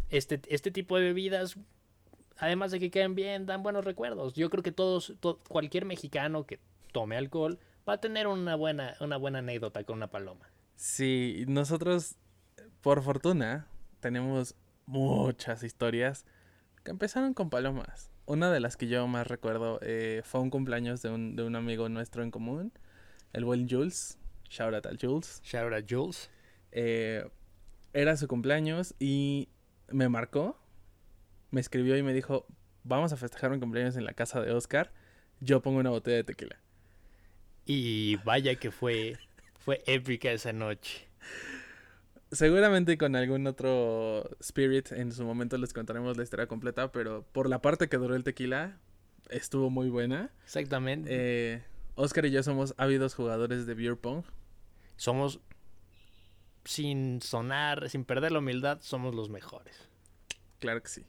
Este, 0.10 0.42
este 0.48 0.72
tipo 0.72 0.98
de 0.98 1.04
bebidas, 1.04 1.58
además 2.38 2.72
de 2.72 2.80
que 2.80 2.92
queden 2.92 3.16
bien, 3.16 3.46
dan 3.46 3.64
buenos 3.64 3.86
recuerdos. 3.86 4.34
Yo 4.34 4.50
creo 4.50 4.64
que 4.64 4.72
todos, 4.72 5.14
cualquier 5.48 5.86
mexicano 5.86 6.46
que 6.46 6.60
tome 6.92 7.18
alcohol 7.18 7.60
va 7.88 7.94
a 7.94 8.02
tener 8.02 8.28
una 8.28 8.56
buena, 8.56 8.96
una 9.00 9.18
buena 9.18 9.40
anécdota 9.40 9.84
con 9.84 9.98
una 9.98 10.08
paloma. 10.08 10.50
Sí, 10.76 11.46
nosotros, 11.48 12.16
por 12.82 13.02
fortuna, 13.02 13.68
tenemos 14.00 14.56
muchas 14.86 15.64
historias 15.64 16.26
que 16.84 16.92
empezaron 16.92 17.34
con 17.34 17.50
palomas 17.50 18.10
una 18.30 18.52
de 18.52 18.60
las 18.60 18.78
que 18.78 18.88
yo 18.88 19.08
más 19.08 19.26
recuerdo 19.26 19.80
eh, 19.82 20.22
fue 20.24 20.40
un 20.40 20.52
cumpleaños 20.52 21.02
de 21.02 21.10
un, 21.10 21.36
de 21.36 21.42
un 21.42 21.56
amigo 21.56 21.90
nuestro 21.90 22.22
en 22.22 22.30
común, 22.30 22.72
el 23.34 23.44
buen 23.44 23.68
Jules. 23.68 24.20
Shout 24.52 24.76
out 24.76 24.86
al 24.86 25.00
Jules. 25.02 25.42
Shout 25.44 25.74
out 25.74 25.86
Jules. 25.90 26.30
Eh, 26.72 27.28
era 27.92 28.16
su 28.18 28.28
cumpleaños 28.28 28.94
y 29.00 29.50
me 29.88 30.10
marcó, 30.10 30.62
me 31.50 31.60
escribió 31.60 31.98
y 31.98 32.04
me 32.04 32.14
dijo, 32.14 32.46
vamos 32.84 33.12
a 33.14 33.18
festejar 33.18 33.52
un 33.52 33.60
cumpleaños 33.60 33.96
en 33.96 34.06
la 34.06 34.14
casa 34.14 34.40
de 34.42 34.52
Oscar, 34.52 34.94
yo 35.40 35.64
pongo 35.64 35.80
una 35.80 35.90
botella 35.90 36.18
de 36.18 36.24
tequila. 36.24 36.62
Y 37.66 38.18
vaya 38.18 38.54
que 38.56 38.70
fue, 38.70 39.18
fue 39.58 39.82
épica 39.88 40.32
esa 40.32 40.54
noche. 40.54 41.10
Seguramente 42.32 42.98
con 42.98 43.16
algún 43.16 43.48
otro 43.48 44.30
Spirit 44.40 44.92
en 44.92 45.12
su 45.12 45.24
momento 45.24 45.58
les 45.58 45.74
contaremos 45.74 46.16
la 46.16 46.24
historia 46.24 46.48
completa, 46.48 46.92
pero 46.92 47.24
por 47.32 47.50
la 47.50 47.62
parte 47.62 47.90
que 47.90 47.98
duró 47.98 48.16
el 48.16 48.24
tequila, 48.24 48.78
estuvo 49.30 49.70
muy 49.70 49.90
buena. 49.90 50.32
Exactamente. 50.44 51.10
Eh, 51.12 51.64
Oscar 51.96 52.26
y 52.28 52.32
yo 52.32 52.44
somos 52.44 52.76
ávidos 52.78 53.16
jugadores 53.16 53.66
de 53.66 53.74
beer 53.74 53.98
pong. 53.98 54.24
Somos, 54.96 55.40
sin 56.66 57.22
sonar, 57.22 57.90
sin 57.90 58.06
perder 58.06 58.32
la 58.32 58.40
humildad, 58.40 58.80
somos 58.82 59.16
los 59.16 59.30
mejores. 59.30 59.90
Claro 60.60 60.84
que 60.84 60.90
sí. 60.90 61.06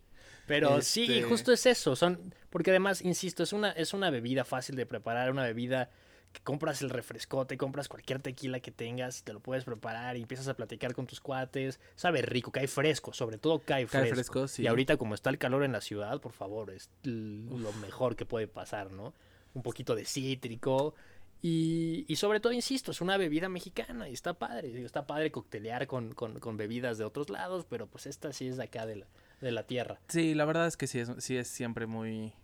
Pero 0.46 0.80
sí, 0.82 1.04
este 1.04 1.22
justo 1.22 1.52
es 1.52 1.66
eso. 1.66 1.94
Son, 1.96 2.34
porque 2.48 2.70
además, 2.70 3.02
insisto, 3.02 3.42
es 3.42 3.52
una, 3.52 3.70
es 3.72 3.92
una 3.92 4.10
bebida 4.10 4.44
fácil 4.44 4.74
de 4.74 4.86
preparar, 4.86 5.30
una 5.30 5.44
bebida 5.44 5.90
que 6.32 6.40
compras 6.42 6.82
el 6.82 6.90
refrescote, 6.90 7.56
compras 7.56 7.88
cualquier 7.88 8.20
tequila 8.20 8.60
que 8.60 8.70
tengas, 8.70 9.24
te 9.24 9.32
lo 9.32 9.40
puedes 9.40 9.64
preparar 9.64 10.16
y 10.16 10.22
empiezas 10.22 10.48
a 10.48 10.54
platicar 10.54 10.94
con 10.94 11.06
tus 11.06 11.20
cuates. 11.20 11.80
Sabe 11.96 12.22
rico, 12.22 12.52
cae 12.52 12.68
fresco, 12.68 13.12
sobre 13.12 13.38
todo 13.38 13.60
cae 13.60 13.86
fresco. 13.86 14.46
Y 14.58 14.66
ahorita 14.66 14.96
como 14.96 15.14
está 15.14 15.30
el 15.30 15.38
calor 15.38 15.64
en 15.64 15.72
la 15.72 15.80
ciudad, 15.80 16.20
por 16.20 16.32
favor, 16.32 16.70
es 16.70 16.90
lo 17.02 17.72
mejor 17.74 18.16
que 18.16 18.24
puede 18.24 18.46
pasar, 18.46 18.92
¿no? 18.92 19.14
Un 19.54 19.62
poquito 19.62 19.94
de 19.94 20.04
cítrico. 20.04 20.94
Y, 21.42 22.04
y, 22.06 22.16
sobre 22.16 22.38
todo, 22.38 22.52
insisto, 22.52 22.90
es 22.90 23.00
una 23.00 23.16
bebida 23.16 23.48
mexicana 23.48 24.08
y 24.10 24.12
está 24.12 24.34
padre. 24.34 24.84
Está 24.84 25.06
padre 25.06 25.30
coctelear 25.30 25.86
con, 25.86 26.12
con, 26.12 26.38
con, 26.38 26.58
bebidas 26.58 26.98
de 26.98 27.04
otros 27.04 27.30
lados, 27.30 27.64
pero 27.68 27.86
pues 27.86 28.06
esta 28.06 28.32
sí 28.34 28.48
es 28.48 28.58
de 28.58 28.64
acá 28.64 28.84
de 28.84 28.96
la, 28.96 29.06
de 29.40 29.50
la 29.50 29.62
tierra. 29.66 29.98
Sí, 30.08 30.34
la 30.34 30.44
verdad 30.44 30.66
es 30.66 30.76
que 30.76 30.86
sí 30.86 30.98
es, 30.98 31.10
sí 31.18 31.38
es 31.38 31.48
siempre 31.48 31.86
muy, 31.86 32.34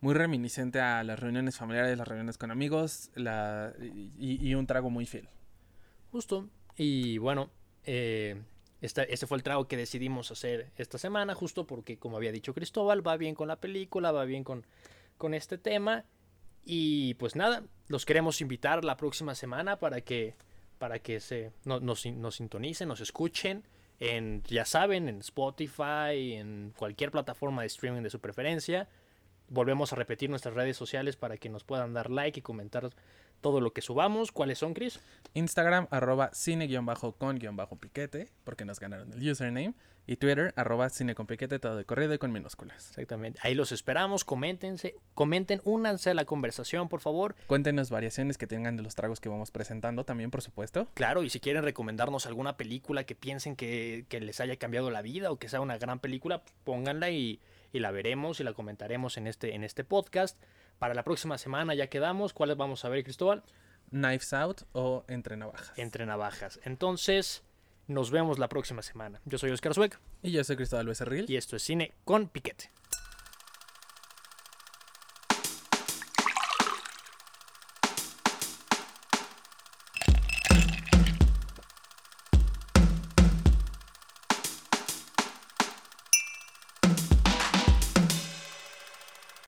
muy 0.00 0.14
reminiscente 0.14 0.80
a 0.80 1.02
las 1.02 1.18
reuniones 1.18 1.56
familiares, 1.56 1.98
las 1.98 2.06
reuniones 2.06 2.38
con 2.38 2.50
amigos 2.50 3.10
la, 3.14 3.72
y, 3.80 4.54
un 4.54 4.66
trago 4.66 4.90
muy 4.90 5.06
fiel. 5.06 5.28
Justo. 6.12 6.48
Y 6.76 7.18
bueno, 7.18 7.50
eh, 7.84 8.40
este, 8.80 9.16
fue 9.26 9.36
el 9.36 9.42
trago 9.42 9.66
que 9.66 9.76
decidimos 9.76 10.30
hacer 10.30 10.70
esta 10.76 10.98
semana, 10.98 11.34
justo 11.34 11.66
porque, 11.66 11.98
como 11.98 12.16
había 12.16 12.32
dicho 12.32 12.54
Cristóbal, 12.54 13.06
va 13.06 13.16
bien 13.16 13.34
con 13.34 13.48
la 13.48 13.56
película, 13.56 14.12
va 14.12 14.24
bien 14.24 14.44
con, 14.44 14.64
con 15.16 15.34
este 15.34 15.58
tema. 15.58 16.04
Y 16.64 17.14
pues 17.14 17.34
nada, 17.34 17.64
los 17.88 18.04
queremos 18.04 18.40
invitar 18.40 18.84
la 18.84 18.96
próxima 18.96 19.34
semana 19.34 19.78
para 19.78 20.00
que, 20.00 20.36
para 20.78 21.00
que 21.00 21.18
se, 21.18 21.50
nos, 21.64 21.82
nos 21.82 22.36
sintonicen, 22.36 22.86
nos 22.86 23.00
escuchen 23.00 23.64
en, 24.00 24.42
ya 24.44 24.64
saben, 24.64 25.08
en 25.08 25.18
Spotify, 25.18 26.34
en 26.34 26.72
cualquier 26.76 27.10
plataforma 27.10 27.62
de 27.62 27.66
streaming 27.66 28.02
de 28.02 28.10
su 28.10 28.20
preferencia. 28.20 28.88
Volvemos 29.48 29.92
a 29.92 29.96
repetir 29.96 30.30
nuestras 30.30 30.54
redes 30.54 30.76
sociales 30.76 31.16
para 31.16 31.36
que 31.36 31.48
nos 31.48 31.64
puedan 31.64 31.94
dar 31.94 32.10
like 32.10 32.40
y 32.40 32.42
comentar 32.42 32.90
todo 33.40 33.60
lo 33.60 33.72
que 33.72 33.80
subamos. 33.80 34.32
¿Cuáles 34.32 34.58
son, 34.58 34.74
Chris? 34.74 35.00
Instagram, 35.34 35.86
arroba 35.90 36.30
cine-con-piquete, 36.32 38.28
porque 38.44 38.64
nos 38.64 38.80
ganaron 38.80 39.12
el 39.12 39.30
username. 39.30 39.74
Y 40.08 40.16
Twitter, 40.16 40.54
arroba 40.56 40.88
cine 40.88 41.14
con 41.14 41.26
piquete, 41.26 41.58
todo 41.58 41.76
de 41.76 41.84
corrido 41.84 42.14
y 42.14 42.18
con 42.18 42.32
minúsculas. 42.32 42.88
Exactamente. 42.88 43.38
Ahí 43.42 43.54
los 43.54 43.72
esperamos. 43.72 44.24
Coméntense, 44.24 44.94
comenten, 45.12 45.60
únanse 45.64 46.08
a 46.08 46.14
la 46.14 46.24
conversación, 46.24 46.88
por 46.88 47.00
favor. 47.02 47.36
Cuéntenos 47.46 47.90
variaciones 47.90 48.38
que 48.38 48.46
tengan 48.46 48.78
de 48.78 48.82
los 48.82 48.94
tragos 48.94 49.20
que 49.20 49.28
vamos 49.28 49.50
presentando 49.50 50.04
también, 50.04 50.30
por 50.30 50.40
supuesto. 50.40 50.88
Claro, 50.94 51.24
y 51.24 51.28
si 51.28 51.40
quieren 51.40 51.62
recomendarnos 51.62 52.24
alguna 52.24 52.56
película 52.56 53.04
que 53.04 53.14
piensen 53.14 53.54
que, 53.54 54.06
que 54.08 54.20
les 54.20 54.40
haya 54.40 54.56
cambiado 54.56 54.90
la 54.90 55.02
vida 55.02 55.30
o 55.30 55.38
que 55.38 55.50
sea 55.50 55.60
una 55.60 55.76
gran 55.76 55.98
película, 55.98 56.42
pónganla 56.64 57.10
y, 57.10 57.38
y 57.72 57.80
la 57.80 57.90
veremos 57.90 58.40
y 58.40 58.44
la 58.44 58.52
comentaremos 58.52 59.16
en 59.16 59.26
este, 59.26 59.54
en 59.54 59.64
este 59.64 59.84
podcast. 59.84 60.40
Para 60.78 60.94
la 60.94 61.02
próxima 61.02 61.38
semana 61.38 61.74
ya 61.74 61.88
quedamos. 61.88 62.32
¿Cuáles 62.32 62.56
vamos 62.56 62.84
a 62.84 62.88
ver, 62.88 63.02
Cristóbal? 63.04 63.42
Knives 63.90 64.32
Out 64.32 64.62
o 64.72 65.04
Entre 65.08 65.36
Navajas. 65.36 65.72
Entre 65.76 66.06
Navajas. 66.06 66.60
Entonces, 66.64 67.42
nos 67.86 68.10
vemos 68.10 68.38
la 68.38 68.48
próxima 68.48 68.82
semana. 68.82 69.20
Yo 69.24 69.38
soy 69.38 69.50
Oscar 69.50 69.74
Sueck. 69.74 69.98
Y 70.22 70.30
yo 70.30 70.44
soy 70.44 70.56
Cristóbal 70.56 70.86
Becerril. 70.86 71.26
Y 71.28 71.36
esto 71.36 71.56
es 71.56 71.62
Cine 71.62 71.94
con 72.04 72.28
Piquete. 72.28 72.70